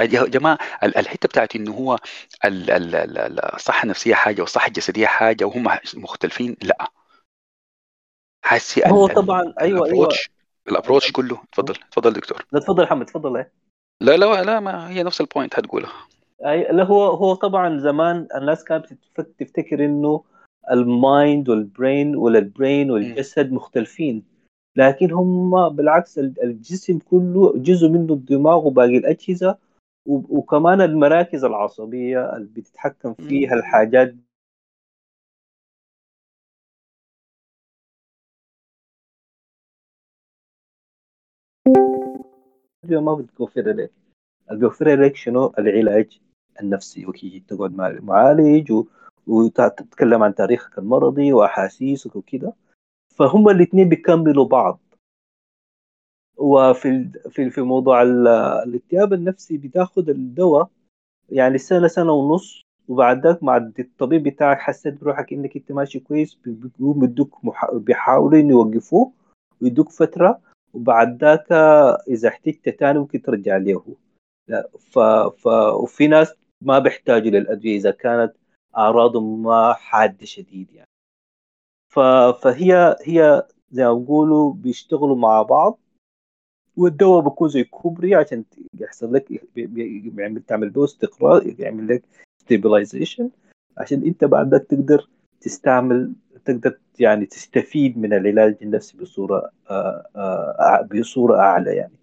[0.00, 1.98] يا جماعة ال- الحتة بتاعت إنه هو
[2.44, 6.90] ال- ال- ال- ال- الصحة النفسية حاجة والصحة الجسدية حاجة وهم مختلفين لا.
[8.44, 9.86] حاسي هو ال- ال- طبعا أيوه أيوه.
[9.86, 10.30] الابروتش
[10.68, 11.42] الابروتش كله.
[11.52, 12.46] تفضل تفضل دكتور.
[12.52, 13.52] لا تفضل محمد تفضل إيه.
[14.00, 15.92] لا لا لا ما هي نفس ال point هتقولها.
[16.46, 18.86] أي لا هو هو طبعا زمان الناس كانت
[19.38, 20.24] تفتكر إنه
[20.72, 24.24] ال mind وال brain ولا ال brain والجسد مختلفين.
[24.76, 29.58] لكن هم بالعكس ال- الجسم كله جزء منه الدماغ وباقي الأجهزة
[30.06, 33.54] وكمان المراكز العصبية اللي بتتحكم فيها.
[33.54, 34.14] الحاجات
[42.84, 43.90] ما بتوفر لك
[44.50, 46.20] اللي لك شنو العلاج
[46.60, 48.84] النفسي وكي تقعد مع المعالج و...
[49.28, 52.52] وتتكلم عن تاريخك المرضي وأحاسيسك وكده.
[53.16, 54.80] فهم الاثنين بيكملوا بعض.
[56.36, 58.28] وفي في في موضوع ال-
[58.66, 60.68] الإكتئاب النفسي بتاخد الدواء
[61.30, 62.62] يعني سنة سنة ونص.
[62.88, 67.70] وبعد مع الطبيب بتاعك حسيت بروحك إنك أنت ماشي كويس بيقوم يدوك مح...
[67.74, 69.12] بيحاولوا يوقفوه
[69.62, 70.40] ويدوك فترة.
[70.74, 71.52] وبعد ذاك
[72.08, 73.56] إذا احتجت تاني ممكن ترجع
[74.48, 74.98] لا ف...
[75.38, 75.46] ف...
[75.46, 78.32] وفي ناس ما بيحتاجوا للأدوية إذا كانت
[78.76, 80.88] أعراضهم حادة شديد يعني.
[82.42, 85.78] فهي هي زي ما بيقولوا بيشتغلوا مع بعض
[86.76, 88.44] والدواء بيكون زي كوبري عشان
[88.80, 92.02] يحصل لك بي- بي- بيعمل تعمل به استقرار يعمل لك
[92.40, 93.30] stabilization
[93.78, 95.08] عشان انت بعد ذاك تقدر
[95.40, 96.12] تستعمل
[96.44, 101.97] تقدر يعني تستفيد من العلاج النفسي بصورة آه، آه، بصورة أعلى يعني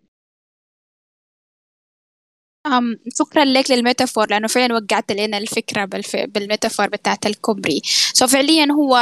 [2.65, 6.15] أم شكرا لك لل metaphor لأنه فعلا وقعت لنا الفكرة بالف...
[6.15, 7.81] بال metaphor بتاعت الكوبري
[8.13, 8.97] so فعليا هو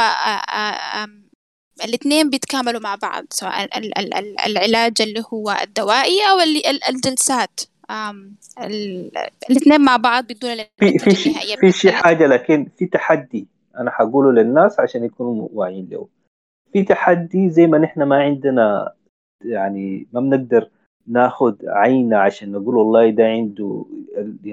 [1.84, 6.84] الاثنين بيتكاملوا مع بعض سواء ال- ال- ال- العلاج اللي هو الدوائي أو اللي ال-
[6.84, 7.60] الجلسات.
[9.50, 13.46] الاثنين مع بعض بيدونا في في شيء في شيء حاجة لكن في تحدي
[13.78, 16.08] أنا حقوله للناس عشان يكونوا واعيين له.
[16.72, 18.92] في تحدي زي ما نحن ما عندنا
[19.44, 20.70] يعني ما بنقدر
[21.06, 23.84] ناخذ عينه عشان نقول والله ده عنده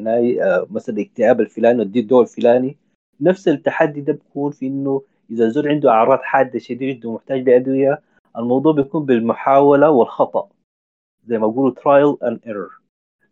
[0.07, 2.77] آه، مثلا اكتئاب الفلاني ودي الدواء الفلاني.
[3.21, 5.01] نفس التحدي ده بيكون في إنه
[5.31, 8.01] إذا زول عنده أعراض حادة شديده ومحتاج لأدوية
[8.37, 10.47] الموضوع بيكون بالمحاولة والخطأ.
[11.27, 12.81] زي ما بيقولوا trial and error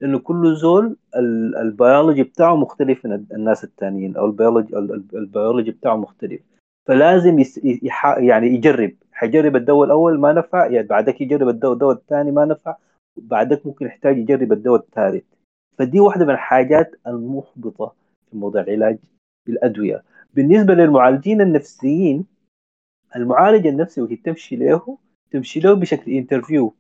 [0.02, 5.72] لأنه كل زول ال- البيولوجي بتاعه مختلف من الناس التانيين أو البيولوجي ال- ال- البيولوجي
[5.72, 6.42] بتاعه مختلف.
[6.88, 7.44] فلازم.
[8.18, 8.92] يعني يجرب.
[9.12, 12.76] حيجرب الدواء الأول ما نفع يعني بعدك يجرب الدواء الثاني ما نفع
[13.20, 15.24] بعدك ممكن يحتاج يجرب الدواء الثالث.
[15.78, 17.94] فدي واحدة من الحاجات المحبطة
[18.32, 18.98] في موضوع العلاج
[19.48, 22.26] بالادويه بالنسبة للمعالجين النفسيين
[23.16, 24.98] المعالج النفسي وهي تمشي له
[25.32, 26.74] تمشي له بشكل interview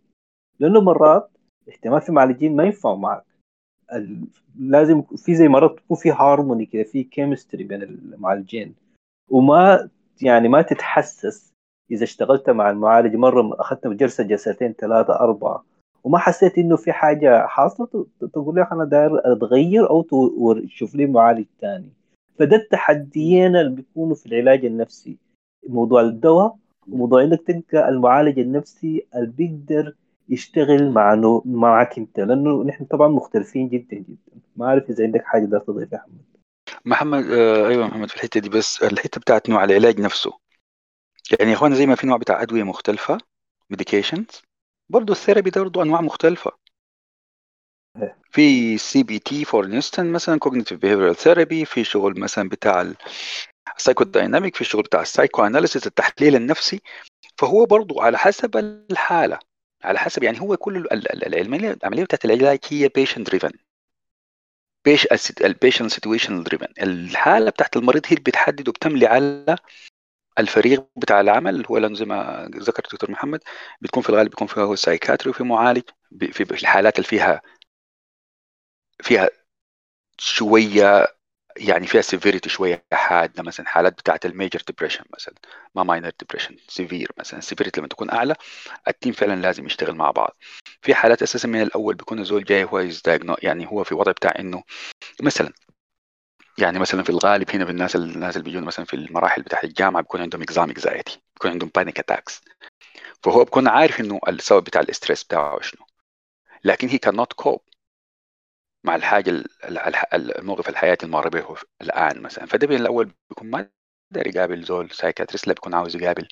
[0.59, 1.29] لأنه مرات
[1.69, 3.25] إحتمال في معالجين ما ينفعوا معك.
[4.59, 8.75] لازم في زي مرات تكون في هارموني كده في chemistry بين المعالجين.
[9.29, 9.89] وما
[10.21, 11.53] يعني ما تتحسس
[11.91, 15.65] إذا اشتغلت مع المعالج مرة أخذت جلسة جلستين ثلاثة أربعة.
[16.03, 20.01] وما حسيت إنه في حاجة حاصله تقول لي أنا داير أتغير أو
[20.67, 21.89] تشوف لي معالج ثاني
[22.39, 25.17] فده التحديين اللي بيكونوا في العلاج النفسي.
[25.69, 26.55] موضوع الدواء
[26.87, 29.95] وموضوع إنك تلقى المعالج النفسي اللي بيقدر
[30.29, 31.41] يشتغل مع.
[31.45, 32.19] معك أنت.
[32.19, 34.41] لأنه نحن طبعا مختلفين جدا جدا.
[34.55, 36.21] ما أعرف إذا عندك حاجة بدك تضيفها يا احمد
[36.85, 40.31] محمد آه أيوه محمد في الحتة دي بس الحتة بتاعت نوع العلاج نفسه.
[41.39, 43.17] يعني يا اخوانا زي ما في نوع بتاع أدوية مختلفة
[43.69, 44.41] medications
[44.89, 46.51] برضه ال therapy ده برضه أنواع مختلفة.
[48.01, 48.17] إيه.
[48.31, 52.93] في CBT for instance مثلا cognitive behavioral therapy في شغل مثلا بتاع
[53.77, 56.81] ال psychodynamic في شغل بتاع ال psychoanalysis التحليل النفسي.
[57.37, 59.39] فهو برضه على حسب الحالة
[59.83, 63.51] على حسب يعني هو كل ال- ال- العملية العملية بتاعت العلاج هي patient driven
[64.85, 65.07] pa-
[65.41, 69.55] ال patient situation driven الحالة بتاعت المريض هي اللي بتحدد وبتملي على
[70.39, 73.39] الفريق بتاع العمل هو زي ما ذكر الدكتور محمد
[73.81, 75.83] بتكون في الغالب بيكون فيها هو psychiatry وفي معالج
[76.31, 77.41] في في الحالات اللي فيها
[79.03, 79.29] فيها
[80.19, 81.07] شوية
[81.57, 85.35] يعني فيها severity شوية حادة مثلا حالات بتاعت ال major depression مثلا
[85.75, 88.35] ما minor depression severe مثلا severity لما تكون أعلى
[88.87, 90.37] ال team فعلا لازم يشتغل مع بعض.
[90.81, 92.79] في حالات أساسا من الأول بيكون الزول جاي هو
[93.43, 94.63] يعني هو في وضع بتاع إنه
[95.23, 95.53] مثلا
[96.61, 100.01] يعني مثلا في الغالب هنا في الناس الناس اللي بيجون مثلا في المراحل بتاعت الجامعة
[100.03, 102.41] بيكون عندهم exam anxiety بيكون عندهم panic attacks
[103.23, 105.85] فهو بيكون عارف إنه السبب بتاع ال stress بتاعه شنو.
[106.63, 107.61] لكن هي can not cope
[108.83, 109.77] مع الحاجة ال- ال-
[110.13, 112.45] ال- الموقف الحياتي المر به الآن مثلا.
[112.45, 113.69] فده من الأول بيكون ما
[114.11, 116.27] داير يقابل زول psychiatrist لا بيكون عاوز يقابل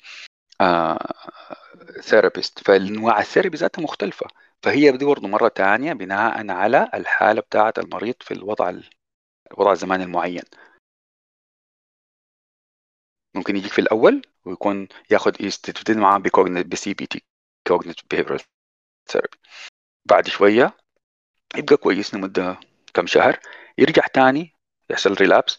[2.02, 4.26] therapist فالانواع ال therapy ذاتها مختلفة.
[4.62, 8.68] فهي دي برضه مرة ثانية بناء على الحالة بتاعة المريض في الوضع
[9.52, 10.42] الوضع الزماني المعين.
[13.34, 16.18] ممكن يجيك في الأول ويكون ياخذ تبتدي معاه
[16.62, 17.22] ب CBT
[17.68, 18.40] cognitive behavioral
[19.08, 19.38] therapy.
[20.04, 20.76] بعد شوية
[21.56, 22.60] يبقى كويس لمدة
[22.94, 23.40] كم شهر
[23.78, 24.52] يرجع تاني
[24.90, 25.58] يحصل relapse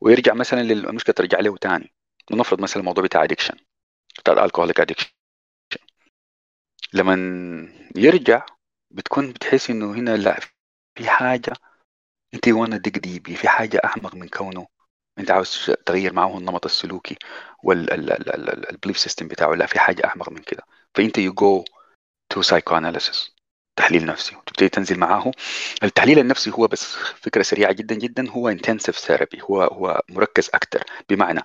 [0.00, 1.92] ويرجع مثلا للمشكلة ترجع له تاني.
[2.32, 3.54] ونفرض مثلا الموضوع بتاع addiction
[4.18, 5.10] بتاع ال alcoholic addiction
[6.92, 7.14] لما
[7.96, 8.46] يرجع
[8.90, 10.40] بتكون بتحس إنه هنا لا
[10.98, 11.52] في حاجة
[12.34, 14.66] انت you wanna dig deep في حاجة أعمق من كونه
[15.18, 17.16] أنت عاوز تغير معه النمط السلوكي
[17.64, 20.62] وال belief system بتاعه لا في حاجة أعمق من كده.
[20.94, 21.64] فانت you go
[22.28, 23.34] to psychoanalysis
[23.76, 25.30] تحليل نفسي وتبتدي تنزل معاه
[25.82, 30.84] التحليل النفسي هو بس فكرة سريعة جدا جدا هو intensive therapy هو هو مركز أكثر
[31.08, 31.40] بمعنى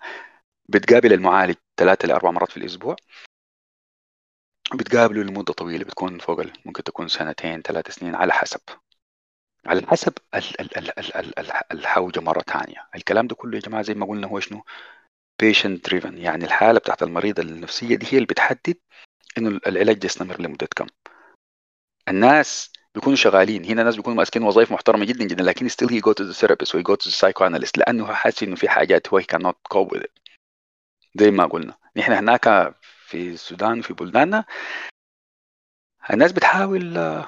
[0.70, 2.96] بتقابل المعالج ثلاثة لأربع مرات في الأسبوع.
[4.76, 8.60] بتقابله لمدة طويلة بتكون فوق ممكن تكون سنتين ثلاث سنين على حسب.
[9.68, 12.88] على حسب ال- ال- ال- ال- ال- ال- الحوجة مرة ثانية.
[12.96, 14.64] الكلام ده كله يا جماعة زي ما قلنا هو شنو؟
[15.44, 16.14] patient driven.
[16.14, 18.78] يعني الحالة بتاعت المريض النفسية دي هي اللي بتحدد
[19.38, 20.88] إنه العلاج يستمر لمدة كم.
[22.10, 23.66] الناس بيكونوا شغالين.
[23.66, 26.76] هنا ناس بيكونوا ماسكين وظائف محترمة جدا جدا لكن still he go to the therapist
[26.76, 30.02] و he go to the لأنه حاسس إنه في حاجات هو he cannot cope with
[30.02, 30.12] it.
[31.16, 31.78] زي ما قلنا.
[31.96, 32.76] نحن هناك
[33.08, 34.46] في السودان في بلداننا
[36.14, 37.26] الناس بتحاول آه،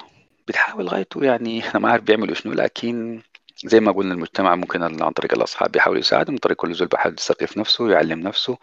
[0.50, 1.24] بتحاول غايته.
[1.26, 3.22] يعني إحنا ما عارف بيعملوا شنو لكن
[3.66, 7.14] زي ما قلنا المجتمع ممكن عن طريق الأصحاب بيحاول يساعد من طريق كل زول بيحاول
[7.16, 8.58] يثقف نفسه يعلم نفسه.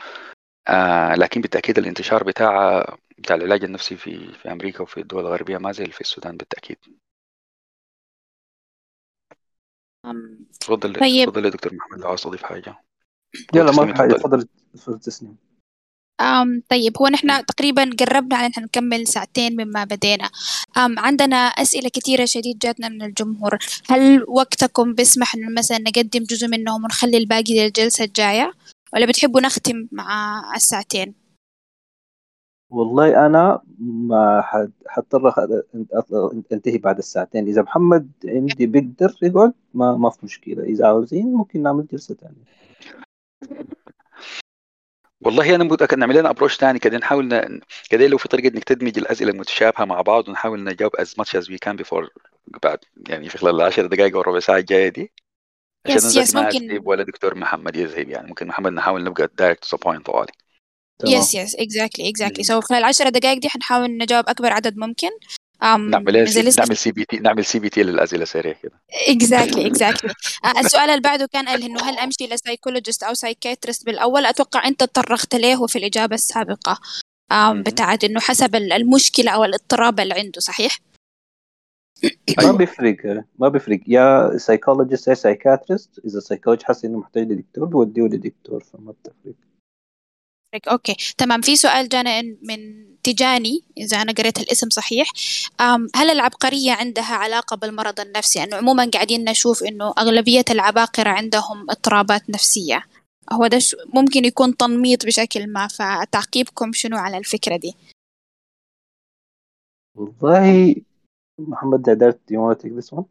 [0.69, 2.85] آه لكن بالتأكيد الانتشار بتاع
[3.19, 6.79] بتاع العلاج النفسي في في أمريكا وفي الدول الغربية ما زي في السودان بالتأكيد.
[10.05, 11.27] أم، تفضل طيب.
[11.27, 12.77] تفضل يا دكتور محمد لو عاوز تضيف حاجة.
[13.55, 14.13] يلا ما في حاجة.
[14.15, 14.43] اتفضل.
[14.43, 15.37] تفضل تفضل تسليم
[16.21, 20.31] أم طيب هو نحن تقريبا قربنا على نحن نكمل ساعتين مما بدينا.
[20.77, 23.59] أم عندنا أسئلة كثيرة شديد جاتنا من الجمهور.
[23.89, 28.53] هل وقتكم بيسمح إنه مثلا نقدم جزء منهم ونخلي الباقي للجلسة الجاية؟
[28.95, 31.15] ولا بتحبوا نختم مع الساعتين؟
[32.71, 34.45] والله أنا ما
[34.87, 35.33] حضطر
[36.53, 37.47] أنتهي بعد الساعتين.
[37.47, 40.63] إذا محمد عندي بيقدر يقعد ما ما في مشكلة.
[40.63, 42.45] إذا عاوزين ممكن نعمل جلسة ثانية.
[45.27, 47.61] والله أنا متأكد نعمل لنا approach ثاني كده نحاول ن...
[47.91, 51.45] كده لو في طريقة إنك تدمج الأسئلة المتشابهة مع بعض ونحاول نجاوب as much as
[51.45, 52.09] we can before
[52.63, 52.79] بعد
[53.09, 55.13] يعني في خلال العشر دقائق أو ربع ساعة الجاية دي.
[55.87, 56.81] عشان yes yes ما ممكن.
[56.85, 58.29] ولا دكتور محمد يذهب يعني.
[58.29, 60.33] ممكن محمد نحاول نبقى direct to point طوالي
[61.07, 62.45] yes yes exactly exactly.
[62.45, 65.11] So خلال العشر دقائق دي حنحاول نجاوب أكبر عدد ممكن.
[65.63, 66.25] Um, نعمل إيه؟
[66.59, 68.81] نعمل سي بي تي نعمل سي بي تي للأسئلة سريع كده.
[69.09, 70.13] exactly exactly
[70.59, 74.81] السؤال اللي بعده كان قال إنه هل أمشي ل psychologist أو psychiatrist بالأول؟ أتوقع أنت
[74.85, 76.79] تطرقت له في الإجابة السابقة
[77.31, 77.63] مهم.
[77.63, 80.79] بتاعت إنه حسب ال- المشكلة أو الاضطراب اللي عنده صحيح؟
[82.05, 82.11] ما
[82.45, 82.57] أيوة.
[82.57, 83.81] بيفرق ما بيفرق.
[83.87, 89.35] يا psychologist يا psychiatrist إذا psychologist حس إنه محتاج لدكتور بوديه لدكتور فما بتفرق.
[90.71, 91.41] okay تمام.
[91.41, 95.13] في سؤال جانا من تجاني إذا أنا قريت الاسم صحيح
[95.95, 102.31] هل العبقرية عندها علاقة بالمرض النفسي؟ انه عموما قاعدين نشوف إنه أغلبية العباقرة عندهم اضطرابات
[102.31, 102.83] نفسية.
[103.33, 103.59] هو ده
[103.95, 107.75] ممكن يكون تنميط بشكل ما فتعقيبكم شنو على الفكرة دي؟
[109.95, 110.75] والله
[111.39, 113.05] محمد do you want to take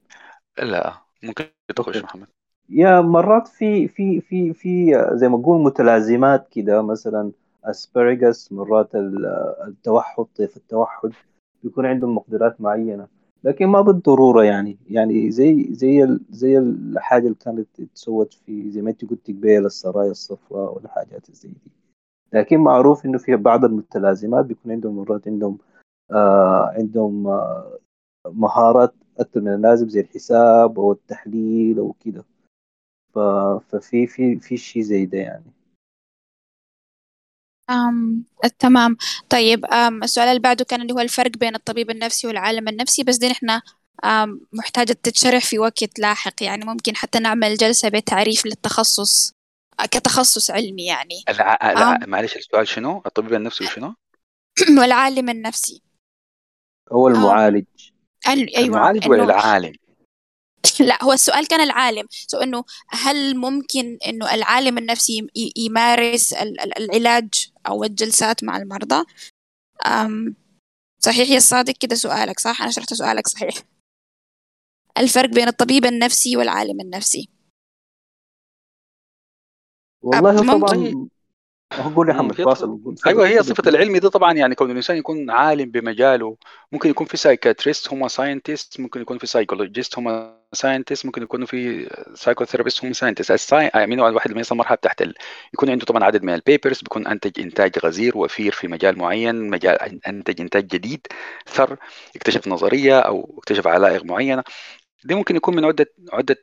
[0.58, 1.46] لا ممكن
[1.76, 2.28] تخش محمد.
[2.70, 7.32] يا مرات في في في في زي ما نقول متلازمات كده مثلا
[7.66, 9.26] اسبرجس مرات ال-
[9.68, 11.12] التوحد طيف التوحد
[11.64, 13.08] بيكون عندهم مقدرات معينة.
[13.44, 14.78] لكن ما بالضرورة يعني.
[14.90, 19.66] يعني زي زي ال- زي الحاجة اللي كانت تسوت في زي ما انت قلت قبيل
[19.66, 21.72] السرايا الصفراء والحاجات زي دي.
[22.34, 25.58] لكن معروف إنه في بعض المتلازمات بيكون عندهم مرات عندهم
[26.12, 27.80] آه عندهم آه
[28.26, 32.24] مهارات أكثر من اللازم زي الحساب أو التحليل أو كده.
[33.14, 35.46] ففي في في شيء زي ده يعني.
[37.70, 38.24] أم
[38.60, 38.98] تمام.
[39.30, 43.18] طيب أم السؤال اللي بعده كان اللي هو الفرق بين الطبيب النفسي والعالم النفسي بس
[43.18, 43.60] دي نحن
[44.06, 46.44] أم محتاجة تتشرح في وقت لاحق.
[46.44, 49.32] يعني ممكن حتى نعمل جلسة بتعريف للتخصص
[49.92, 51.24] كتخصص علمي يعني.
[51.30, 51.58] الع...
[51.64, 51.96] الع...
[51.96, 52.10] أم.
[52.10, 53.96] معلش السؤال شنو؟ الطبيب النفسي وشنو؟
[54.80, 55.82] والعالم النفسي.
[56.92, 57.14] هو أم.
[57.16, 57.66] المعالج.
[58.28, 59.74] ال- أيوة المعالج ولا العالم؟
[60.90, 62.08] لا هو السؤال كان العالم.
[62.12, 65.28] سو إنه هل ممكن إنه العالم النفسي
[65.58, 67.30] يمارس ال- ال- العلاج
[67.68, 69.06] أو الجلسات مع المرضى؟
[69.86, 70.36] أم
[71.00, 73.54] صحيح يا صادق كده سؤالك صح؟ أنا شرحت سؤالك صحيح.
[74.98, 77.30] الفرق بين الطبيب النفسي والعالم النفسي.
[80.02, 81.10] والله طبعا
[81.80, 85.30] هو قول يا محمد قول أيوه هي صفة العلمي دي طبعا يعني كون الإنسان يكون
[85.30, 86.38] عالم بمجاله
[86.72, 91.90] ممكن يكون في psychiatrist هم scientist ممكن يكون في psychologist هم scientist ممكن يكونوا في
[92.16, 95.14] psychotherapist هم scientist ال sci- يعني الواحد لما يصل مرحلة تحت ال...
[95.54, 99.50] يكون عنده طبعا عدد من ال papers بيكون أنتج إنتاج غزير وفير في مجال معين
[99.50, 99.78] مجال
[100.08, 101.08] أنتج إنتاج جديد
[101.48, 101.78] through
[102.16, 104.44] اكتشف نظرية أو اكتشف علائق معينة.
[105.04, 106.38] دي ممكن يكون من عده عدة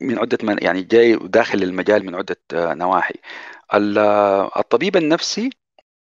[0.00, 3.14] من عدة من يعني جاي داخل المجال من عدة آه، نواحي.
[3.74, 3.98] ال-
[4.58, 5.50] الطبيب النفسي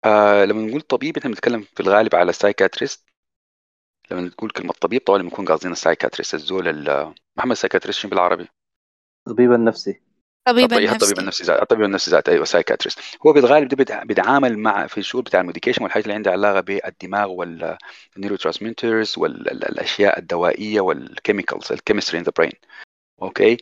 [0.04, 3.06] آه لما نقول طبيب إحنا بنتكلم في الغالب على ال psychiatrist
[4.10, 8.10] لما نقول كلمة طبيب طبعا بنكون قاصدين ال psychiatrist الزول ال- محمد ال psychiatrist شنو
[8.10, 8.48] بالعربي؟
[9.26, 10.00] الطبيب النفسي.
[10.46, 11.20] طبيب الطبيب الطبيب النفسي.
[11.20, 15.40] النفسي ذات الطبيب النفسي ذات أيوه psychiatrist هو بالغالب ده بيتعامل مع في الشغل بتاع
[15.40, 22.18] ال medication والحاجات اللي عندها علاقة بالدماغ وال neurotransmitters والاشياء الدوائية وال chemicals ال chemistry
[22.18, 22.52] in the brain
[23.22, 23.56] okay.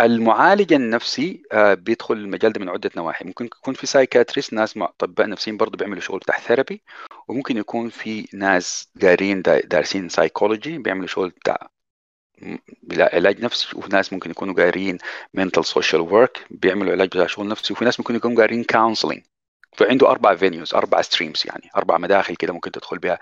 [0.00, 3.24] المعالج النفسي آه، بيدخل المجال ده من عدة نواحي.
[3.24, 6.82] ممكن يكون في psychiatrist ناس أطباء نفسيين برضه بيعملوا شغل بتاع therapy
[7.28, 11.68] وممكن يكون في ناس دارين دا- دارسين سايكولوجي بيعملوا شغل بتاع
[12.82, 13.68] بلا- علاج نفسي.
[13.76, 14.98] وفي ناس ممكن يكونوا قارين
[15.38, 17.72] mental social work بيعملوا علاج بتاع شغل نفسي.
[17.72, 19.20] وفي ناس ممكن يكونوا قارين counseling.
[19.76, 21.70] فعنده أربع venues أربع streams يعني.
[21.76, 23.18] أربع مداخل كده ممكن تدخل بها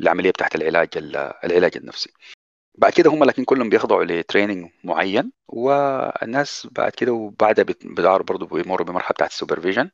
[0.00, 2.12] العملية بتاعت العلاج ال- العلاج النفسي.
[2.74, 8.46] بعد كده هم لكن كلهم بيخضعوا ل training معين والناس بعد كده وبعدها بيداروا برضه
[8.46, 9.90] بيمروا بمرحلة بتاعت ال supervision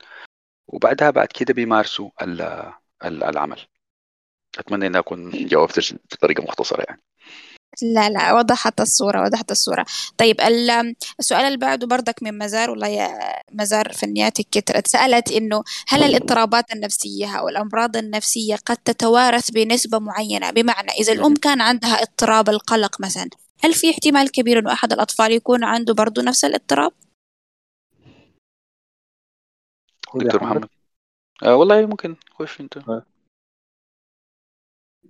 [0.69, 2.73] وبعدها بعد كده بيمارسوا ال-
[3.05, 3.61] ال- العمل.
[4.59, 7.03] أتمنى اني اكون جاوبت بطريقة مختصرة يعني.
[7.83, 9.87] لا لا وضحت الصورة وضحت الصورة.
[10.19, 13.09] طيب ال- السؤال اللي بعده برضك من مزار والله يا
[13.53, 20.51] مزار فنياتك كترت سألت إنه هل الإضطرابات النفسية أو الأمراض النفسية قد تتوارث بنسبة معينة؟
[20.51, 23.31] بمعنى إذا الأم كان عندها اضطراب القلق مثلا
[23.65, 26.93] هل في احتمال كبير إنه أحد الأطفال يكون عنده برضه نفس الاضطراب؟
[30.15, 30.69] دكتور محمد محمد.
[31.43, 32.17] آه والله ممكن.
[32.39, 32.79] خش انت.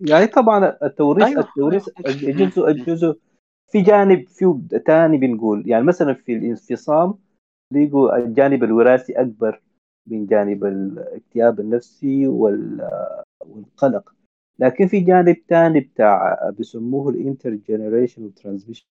[0.00, 3.16] يعني طبعا التوريث أيوه التوريث أيوه الجزء الجزء
[3.72, 7.14] في جانب فيه تاني بنقول يعني مثلا في الانفصام
[7.72, 9.60] لقوا الجانب الوراثي أكبر
[10.06, 12.88] من جانب الاكتئاب النفسي وال-
[13.46, 14.14] والقلق.
[14.58, 18.84] لكن في جانب تاني بتاع بيسموه ال intergeneration transmission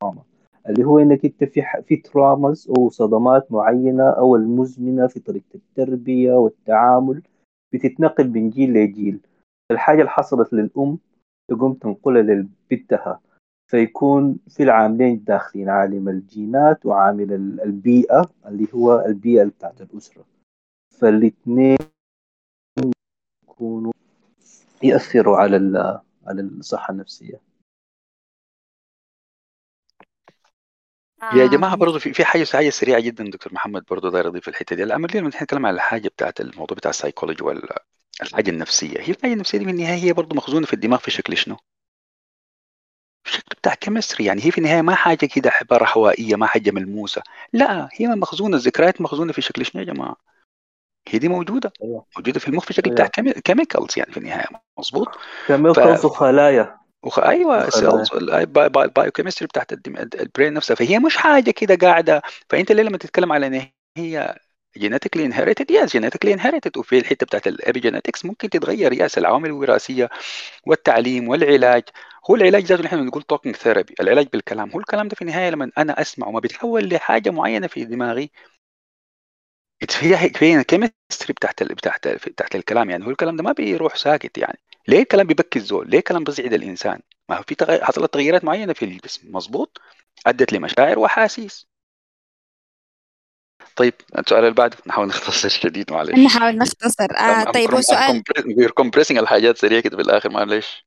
[0.00, 0.22] trauma
[0.68, 6.32] اللي هو إنك أنت في في ترامز أو صدمات معينة أو المزمنة في طريقة التربية
[6.32, 7.22] والتعامل
[7.72, 9.20] بتتنقل من جيل لجيل.
[9.72, 10.98] الحاجة اللي حصلت للأم
[11.48, 13.20] تقوم تنقلها لبنتها.
[13.70, 17.32] فيكون في العاملين الداخلين عامل الجينات وعامل
[17.62, 20.24] البيئة اللي هو البيئة بتاعت الأسرة.
[20.98, 21.78] فالاثنين
[23.44, 23.92] يكونوا
[24.82, 25.56] يأثروا على
[26.26, 27.40] على الصحة النفسية.
[31.34, 34.76] يا جماعة برضه في في حاجة حاجة سريعة جدا دكتور محمد برضه داير اضيف الحتة
[34.76, 34.82] دي.
[34.82, 37.44] الامر لما نتكلم عن الحاجة بتاعت الموضوع بتاع السايكولوجي
[38.22, 39.00] والحاجة النفسية.
[39.00, 41.56] هي الحاجة النفسية دي في النهاية هي برضه مخزونة في الدماغ في شكل شنو؟
[43.26, 44.24] شكل بتاع chemistry.
[44.24, 47.22] يعني هي في النهاية ما حاجة كده عبارة هوائية ما حاجة ملموسة.
[47.52, 50.16] لا هي مخزونة الذكريات مخزونة في شكل شنو يا جماعة؟
[51.08, 51.72] هي دي موجودة.
[51.82, 52.06] أيوة.
[52.16, 53.06] موجودة في المخ في شكل بتاع
[53.44, 54.46] chemicals يعني في النهاية.
[54.78, 55.08] مظبوط؟
[55.46, 56.78] chemicals وخلايا.
[57.04, 57.18] وخ...
[57.18, 58.08] أيوه cells
[58.76, 60.74] ال biochemistry بتاعت ال brain نفسها.
[60.74, 62.22] فهي مش حاجة كده قاعدة.
[62.50, 63.68] فأنت ليه لما تتكلم على إن
[63.98, 64.38] هي
[64.76, 70.10] genetically inherited yes genetically inherited وفي الحتة بتاعت ال epigenetics ممكن تتغير yes العوامل الوراثية
[70.66, 71.82] والتعليم والعلاج.
[72.30, 74.70] هو العلاج ذاته نحن بنقول talking therapy العلاج بالكلام.
[74.70, 78.30] هو الكلام ده في النهاية لما أنا أسمع وما بيتحول لحاجة معينة في دماغي
[80.00, 83.06] هي ال chemistry بتاعت بتاعت بتاعت الكلام يعني.
[83.06, 84.58] هو الكلام ده ما بيروح ساكت يعني.
[84.88, 87.84] ليه الكلام بيبكي الزول؟ ليه الكلام بيزعج الإنسان؟ ما في تغ...
[87.84, 89.80] حصلت تغييرات معينة في الجسم مظبوط؟
[90.26, 91.71] أدت لمشاعر وأحاسيس.
[93.76, 96.18] طيب السؤال اللي بعده نحاول نختصر شديد معلش.
[96.18, 97.16] نحاول نختصر.
[97.18, 98.22] آه طيب هو سؤال
[98.74, 100.86] compressing الحاجات سريعه كده في الآخر معلش.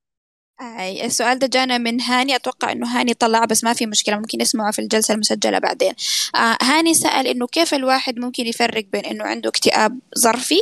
[0.62, 2.36] أي السؤال ده جانا من هاني.
[2.36, 5.94] أتوقع إنه هاني طلع بس ما في مشكلة ممكن نسمعه في الجلسة المسجلة بعدين.
[6.36, 10.62] آه هاني سأل إنه كيف الواحد ممكن يفرق بين إنه عنده اكتئاب ظرفي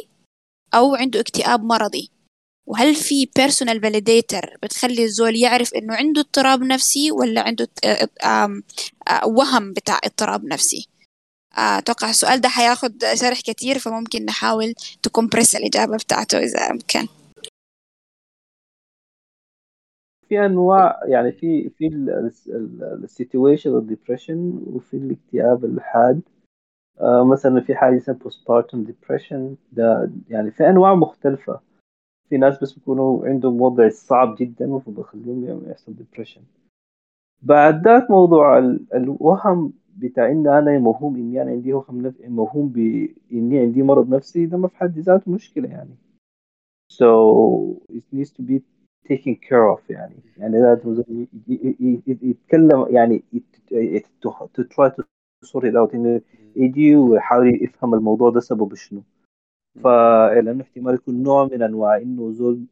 [0.74, 2.12] أو عنده اكتئاب مرضي؟
[2.66, 7.68] وهل في personal validator بتخلي الزول يعرف إنه عنده اضطراب نفسي ولا عنده
[9.26, 10.90] وهم بتاع اضطراب نفسي؟
[11.56, 14.74] أتوقع السؤال ده حياخد شرح كتير فممكن نحاول
[15.04, 17.08] ت compress الإجابة بتاعته إذا أمكن.
[20.30, 21.88] في أنواع يعني في في
[23.04, 26.22] ال situational depression وفي الاكتئاب الحاد.
[27.02, 31.60] آه مثلا في حاجة اسمها postpartum depression ده يعني في أنواع مختلفة.
[32.30, 36.42] في ناس بس بيكونوا عندهم وضع صعب جدا فبخليهم يحصل depression
[37.42, 38.58] بعد ذاك موضوع
[38.94, 42.14] الوهم بتاع إن أنا موهوم إني أنا عندي وهم نف...
[42.22, 45.96] موهوم باني عندي مرض نفسي ده ما في حد ذاته مشكلة يعني.
[46.94, 47.10] So
[47.90, 48.62] it needs to be
[49.10, 50.16] taken care of يعني.
[50.38, 51.26] يعني لازم
[52.08, 53.24] يتكلم يعني
[54.26, 55.04] to try to
[55.46, 56.22] sort it out انه
[56.56, 59.02] يجي ويحاول يفهم الموضوع ده سببه شنو.
[59.84, 62.66] فلأنه احتمال يكون نوع من أنواع إنه زول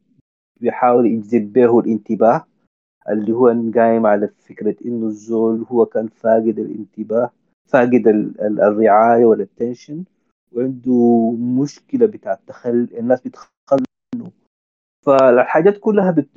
[0.60, 2.46] بيحاول يجذب به الانتباه.
[3.08, 7.30] اللي هو قايم على فكرة إنه الزول هو كان فاقد الانتباه
[7.68, 8.06] فاقد
[8.40, 10.04] الرعاية والاتنشن
[10.52, 14.30] وعنده مشكلة بتاع التخل الناس بتخلوا
[15.06, 16.28] فالحاجات كلها بت...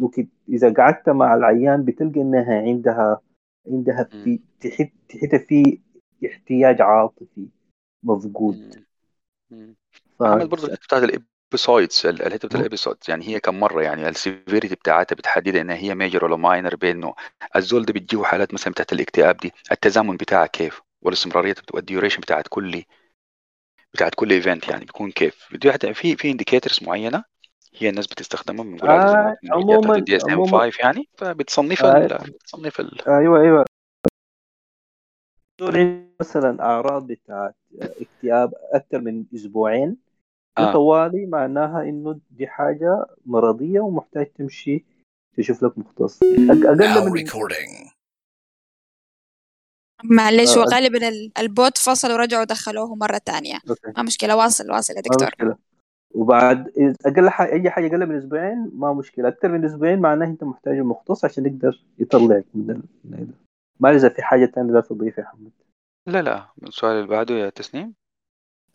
[0.50, 3.22] إذا قعدت مع العيان بتلقى إنها عندها
[3.68, 5.80] عندها في تحت تحت في
[6.26, 7.48] احتياج عاطفي
[8.04, 8.86] مفقود
[10.20, 10.24] ف...
[10.24, 11.04] برضه بتاعت
[11.56, 15.76] ال episodes الحتة ال episodes يعني هي كم مرة؟ يعني ال severity بتاعتها بتحدد انها
[15.76, 17.14] هي major ولا minor بإنه
[17.56, 22.48] الزول ده بتجيه حالات مثلا بتاعت الاكتئاب دي التزامن بتاعها كيف؟ والاستمرارية وال duration بتاعت
[22.50, 22.84] كل
[23.94, 25.36] بتاعت كل event يعني بيكون كيف؟
[25.94, 27.24] في في indicators معينة
[27.78, 33.08] هي الناس بتستخدمها من آه عموما DSM 5 يعني فبتصنف آه بتصنف ال...
[33.08, 33.66] أيوه أيوه.
[36.22, 40.05] مثلا أعراض بتاعت اكتئاب أكثر من أسبوعين.
[40.58, 40.74] آه.
[40.74, 44.86] طوالي معناها إنه دي حاجة مرضية ومحتاج تمشي
[45.38, 46.24] تشوف لك مختص.
[46.24, 47.26] أقل من
[50.04, 50.62] معلش آه.
[50.62, 51.10] وغالبا
[51.40, 53.60] البوت فصل ورجعوا دخلوه مرة ثانية
[53.98, 55.28] ما مشكلة واصل واصل يا دكتور.
[55.28, 55.58] مشكلة.
[56.16, 56.72] وبعد
[57.06, 59.28] أقل حاجة أي حاجة أقل من أسبوعين ما مشكلة.
[59.28, 62.70] أكثر من أسبوعين معناه أنت محتاج مختص عشان يقدر يطلعك من
[63.06, 63.28] ال...
[63.80, 65.52] ما إذا في حاجة ثانية تضيفها يا حمد
[66.08, 66.48] لا لا.
[66.64, 67.94] السؤال اللي بعده يا تسنيم.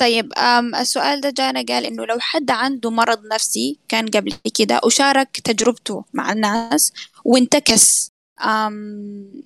[0.00, 0.32] طيب
[0.80, 6.04] السؤال ده جانا قال إنه لو حد عنده مرض نفسي كان قبل كده وشارك تجربته
[6.14, 6.92] مع الناس
[7.24, 8.10] وانتكس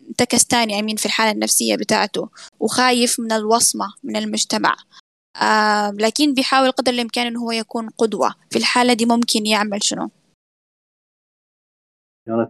[0.08, 2.28] انتكس تاني أمين في الحالة النفسية بتاعته
[2.60, 4.76] وخايف من الوصمة من المجتمع
[5.92, 10.10] لكن بيحاول قدر الإمكان إنه هو يكون قدوة في الحالة دي ممكن يعمل شنو؟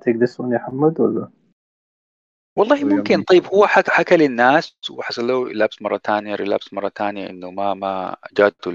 [0.07, 1.29] This one يا حمد ولا؟
[2.57, 3.23] والله ممكن.
[3.23, 7.75] طيب هو حكى حكى للناس وحصل له لابس مرة ثانية ريلابس مرة ثانية إنه ما
[7.75, 8.69] ما جاته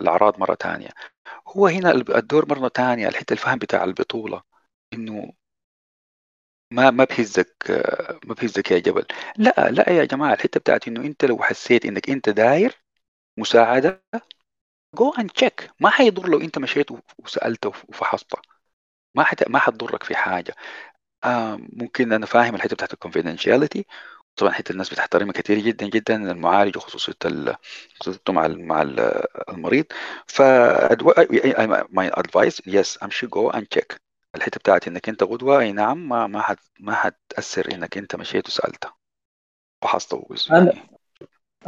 [0.00, 0.88] الأعراض مرة ثانية
[1.48, 4.42] هو هنا الدور مرة ثانية الحتة الفهم بتاع البطولة
[4.94, 5.32] إنه
[6.72, 7.54] ما ما بهزك
[8.26, 9.06] ما بهزك يا جبل.
[9.36, 12.82] لا لا يا جماعة الحتة بتاعت إنه أنت لو حسيت إنك أنت داير
[13.38, 14.04] مساعدة
[14.96, 16.86] go and check ما حيضر لو أنت مشيت
[17.18, 18.38] وسألته وفحصته.
[19.16, 19.48] ما حت...
[19.50, 20.54] ما حتضرك في حاجة.
[21.24, 23.86] آه ممكن أنا فاهم الحتة بتاعت ال confidentiality
[24.36, 27.14] طبعا حتة الناس بتحترمها كثير جدا جدا المعالج وخصوصيه
[28.00, 28.82] خصوصيته مع مع
[29.48, 29.84] المريض.
[30.26, 30.42] ف
[31.90, 34.00] my advice is امشي go and check
[34.34, 38.46] الحتة بتاعت إنك أنت غدوة أي نعم ما ما حت ما حتأثر إنك أنت مشيت
[38.48, 38.88] وسالته
[39.82, 40.72] فحصته أنا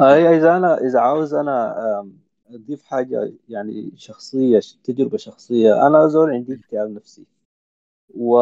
[0.01, 1.74] أي إذا أنا إذا عاوز أنا
[2.51, 7.26] أضيف حاجة يعني شخصية تجربة شخصية أنا زول عندي اكتئاب نفسي.
[8.14, 8.39] و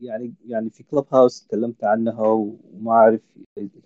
[0.00, 3.20] يعني يعني في كلوب هاوس تكلمت عنها وما أعرف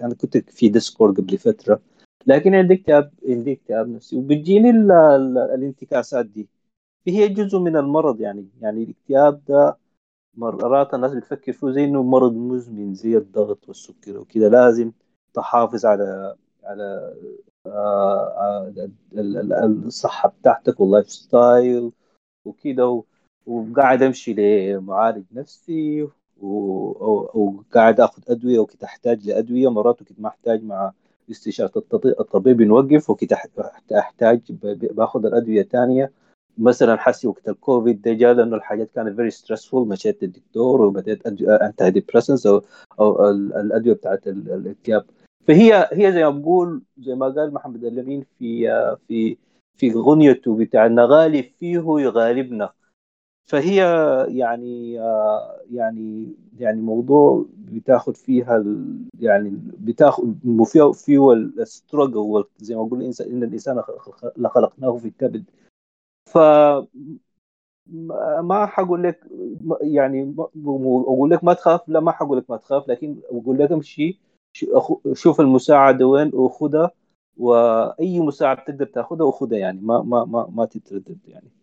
[0.02, 1.80] أنا كنت في ديسكورد قبل فترة
[2.26, 4.16] لكن عندي اكتئاب عندي اكتئاب نفسي.
[4.16, 4.70] وبتجيني
[5.54, 6.48] الانتكاسات دي.
[7.08, 9.76] هي جزء من المرض يعني يعني الاكتئاب ده
[10.36, 14.48] مرات الناس بتفكر فيه زي إنه مرض مزمن زي الضغط والسكر وكده.
[14.48, 14.92] لازم
[15.34, 17.14] تحافظ على على
[17.66, 18.72] آه،
[19.64, 21.92] الصحة بتاعتك وال lifestyle
[22.44, 23.02] وكده.
[23.46, 26.08] وقاعد أمشي لمعالج نفسي
[26.40, 29.68] وقاعد آخذ أدوية وكنت أحتاج لأدوية.
[29.70, 30.92] مرات وكنت ما أحتاج مع
[31.30, 31.72] استشارة
[32.04, 33.32] الطبيب نوقف وكنت
[33.92, 36.12] أحتاج بآخذ الأدوية ثانية
[36.58, 42.46] مثلا حسي وقت الكوفيد ده جاء لأنه الحاجات كانت very stressful مشيت للدكتور وبدأت antidepressants
[42.46, 42.62] أو
[43.00, 45.04] أو الأدوية بتاعت الاكتئاب
[45.48, 48.68] فهي هي زي ما بقول زي ما قال محمد الأمين في
[49.08, 49.36] في
[49.76, 52.70] في غنيته بتاع نغالب فيه يغالبنا.
[53.50, 53.76] فهي
[54.28, 54.92] يعني
[55.70, 58.64] يعني يعني موضوع بتاخد فيها
[59.20, 63.82] يعني بتاخد فيها فيه السترجل زي ما بقول إن الإنسان
[64.48, 65.44] خلقناه في كبد
[66.26, 66.38] ف
[68.40, 69.20] ما حقول لك
[69.82, 70.34] يعني
[70.66, 74.18] أقول لك ما تخاف لا ما حقول لك ما تخاف لكن أقول لك امشي
[75.12, 76.90] شوف المساعدة وين وخذها
[77.36, 81.59] وأي مساعدة تقدر تأخذها وخذها يعني ما ما ما ما تتردد يعني.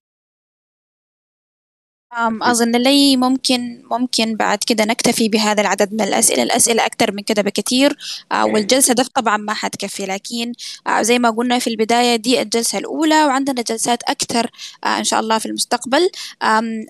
[2.42, 6.44] أظن لي ممكن ممكن بعد كده نكتفي بهذا العدد من الأسئلة.
[6.44, 7.98] الأسئلة أكثر من كده بكثير.
[8.32, 10.54] آه، والجلسة ده طبعا ما حتكفي لكن
[10.88, 14.52] آه، زي ما قلنا في البداية دي الجلسة الأولى وعندنا جلسات أكثر
[14.84, 16.10] آه، إن شاء الله في المستقبل.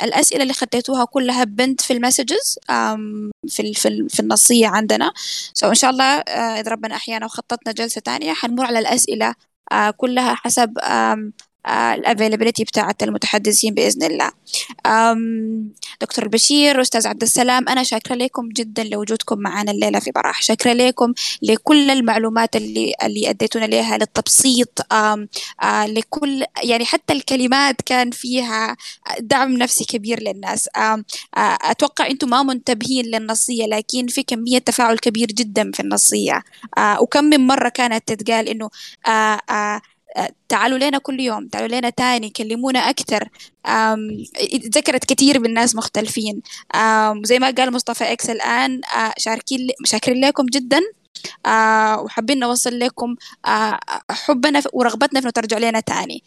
[0.04, 2.60] الأسئلة اللي خديتوها كلها بنت في ال messages
[3.48, 5.12] في في في النصية عندنا.
[5.54, 6.04] so إن شاء الله
[6.60, 9.36] إذا ربنا أحيانا وخططنا جلسة تانية حنمر على الأسئلة
[9.98, 10.74] كلها حسب
[11.68, 14.32] الافيلابيلتي بتاعة المتحدثين بإذن الله.
[16.02, 20.42] دكتور بشير أستاذ عبد السلام أنا شاكرة لكم جدا لوجودكم معنا الليلة في براح.
[20.42, 24.82] شاكرة لكم لكل المعلومات اللي اللي أديتونا لها للتبسيط.
[25.88, 28.78] لكل يعني حتى الكلمات كان فيها
[29.20, 30.70] دعم نفسي كبير للناس.
[31.38, 36.44] أتوقع أنتم ما منتبهين للنصية لكن في كمية تفاعل كبير جدا في النصية.
[37.00, 38.70] وكم من مرة كانت تتقال إنه
[40.50, 43.30] تعالوا لنا كل يوم تعالوا لنا تاني كلمونا أكثر
[44.76, 46.42] ذكرت كثير من ناس مختلفين
[47.24, 48.82] زي ما قال مصطفى إكس الآن
[49.18, 50.82] شاركين شاكرين لكم جدا.
[51.46, 53.16] آه وحابين نوصل لكم
[53.46, 53.80] آه
[54.12, 56.24] حبنا ورغبتنا في ترجعوا لنا تاني.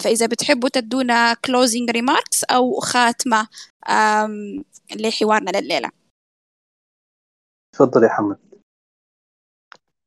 [0.00, 3.48] فإذا بتحبوا تدونا closing remarks أو خاتمة
[4.94, 5.90] لحوارنا لليلة.
[7.72, 8.38] تفضل يا حمد.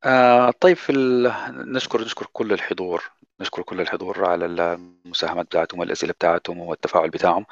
[0.04, 1.34] آه طيب في ال...
[1.74, 3.04] نشكر نشكر كل الحضور
[3.42, 7.46] نشكر كل الحضور على المساهمات بتاعتهم والأسئلة بتاعتهم والتفاعل بتاعهم.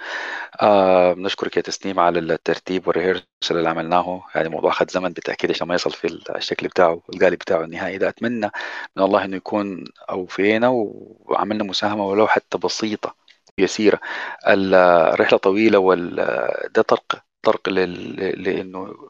[0.62, 4.24] آه نشكرك يا تسنيم على الترتيب والريهرسل اللي عملناه.
[4.36, 8.10] يعني موضوع أخذ زمن بالتأكيد عشان ما يصل في الشكل بتاعه القالب بتاعه النهائي ده.
[8.10, 8.52] أتمنى
[8.98, 13.16] من الله إنه يكون أوفينا وعملنا مساهمة ولو حتى بسيطة
[13.58, 14.00] يسيرة.
[14.48, 19.10] الرحلة طويلة وده طرق طرق لإنه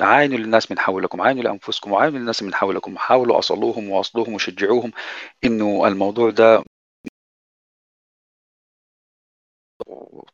[0.00, 4.92] عاينوا للناس من حولكم عاينوا لأنفسكم وعاينوا للناس من حولكم حاولوا أصلوهم وأصلوهم وشجعوهم
[5.44, 6.64] إنه الموضوع ده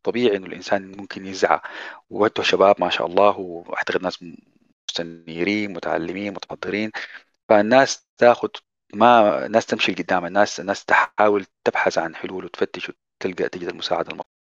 [0.02, 1.60] طبيعي إنه الإنسان ممكن يزعى
[2.10, 4.24] وأنتوا شباب ما شاء الله وأعتقد ناس
[4.90, 6.90] مستنيرين متعلمين متحضرين
[7.48, 8.48] فالناس تاخذ
[8.94, 14.33] ما ناس تمشي لقدام الناس الناس تحاول تبحث عن حلول وتفتش وتلقى تجد المساعدة المطلوبة.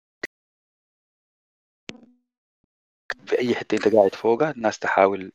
[3.32, 5.32] في أي حتة أنت قاعد فوقها الناس تحاول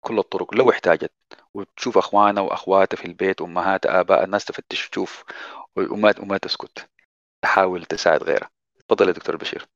[0.00, 1.12] كل الطرق لو احتاجت.
[1.54, 5.24] وتشوف اخوانها واخواتها في البيت أمهات آباء الناس تفتش تشوف
[5.76, 6.88] وما وما تسكت.
[7.42, 8.50] تحاول تساعد غيرها
[8.88, 9.68] تفضل يا دكتور بشير.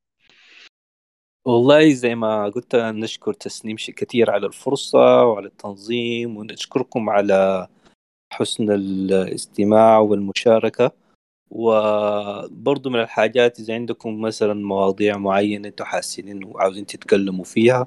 [1.44, 7.68] والله زي ما قلت نشكر تسنيم كثير على الفرصة وعلى التنظيم ونشكركم على
[8.32, 11.07] حسن الاستماع والمشاركة.
[11.50, 17.86] وبرضو من الحاجات إذا عندكم مثلا مواضيع معينة أنتم حاسين إنه عاوزين تتكلموا فيها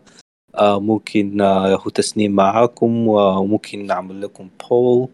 [0.56, 5.10] آه ممكن آه هو تسنيم معاكم وممكن نعمل لكم بول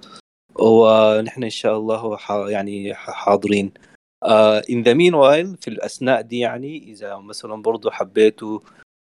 [0.60, 2.18] ونحن إن شاء الله
[2.50, 3.72] يعني حاضرين.
[4.26, 8.60] uh, in the meanwhile في الأثناء دي يعني إذا مثلا برضو حبيتوا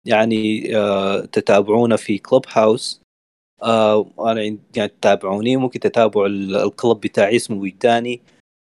[0.05, 3.03] يعني آه، تتابعونا في كلوب هاوس
[3.62, 4.43] آه، أنا
[4.77, 8.21] يعني تتابعوني ممكن تتابعوا الكلب بتاعي اسمه وجداني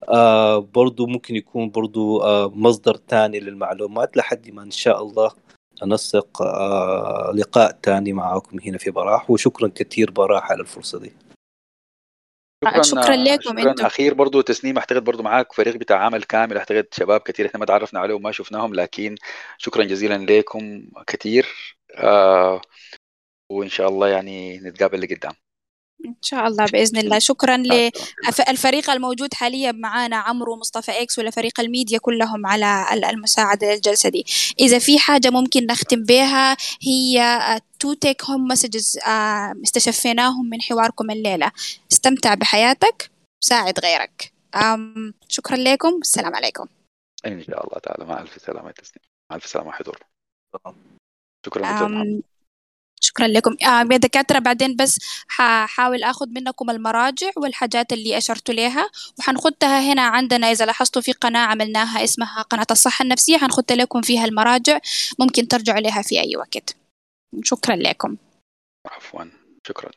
[0.08, 5.30] آه برضو ممكن يكون برضو آه مصدر تاني للمعلومات لحد ما إن شاء الله
[5.82, 9.30] ننسق آه لقاء تاني معاكم هنا في براح.
[9.30, 11.12] وشكرا كثير براح على الفرصة دي.
[12.64, 16.56] شكرا, شكرا لكم شكرا أنتم أخير برضو تسنيم أعتقد برضو معاك فريق بتاع عمل كامل.
[16.58, 19.14] أعتقد شباب كثير إحنا ما تعرفنا عليهم وما شفناهم لكن
[19.58, 21.46] شكرا جزيلا لكم كثير
[21.94, 22.60] آه
[23.50, 25.32] وإن شاء الله يعني نتقابل لقدام.
[26.04, 27.18] إن شاء الله بإذن الله.
[27.30, 27.56] شكرا
[28.48, 34.26] للفريق الموجود حاليا معنا عمرو ومصطفى إكس ولفريق الميديا كلهم على المساعدة للجلسه دي.
[34.60, 38.98] إذا في حاجة ممكن نختم بها هي two take home messages
[39.64, 41.52] استشفيناهم من حواركم الليلة.
[41.92, 43.10] استمتع بحياتك
[43.44, 44.32] ساعد غيرك.
[45.28, 45.92] شكرا لكم.
[45.92, 46.66] والسلام عليكم.
[47.26, 48.04] إن شاء الله تعالى.
[48.04, 49.02] مع ألف سلامة تسليم.
[49.30, 49.98] مع ألف سلامة حضور.
[51.46, 52.20] شكرا
[53.00, 53.56] شكرا لكم.
[53.62, 54.98] آه يا دكاترة بعدين بس
[55.28, 60.50] حاحاول أخذ منكم المراجع والحاجات اللي أشرت لها وحنخدها هنا عندنا.
[60.50, 64.78] إذا لاحظتوا في قناة عملناها اسمها قناة الصحة النفسية حنخد لكم فيها المراجع.
[65.18, 66.76] ممكن ترجعوا لها في أي وقت.
[67.42, 68.16] شكرا لكم.
[68.86, 69.24] عفوا.
[69.68, 69.90] شكرا.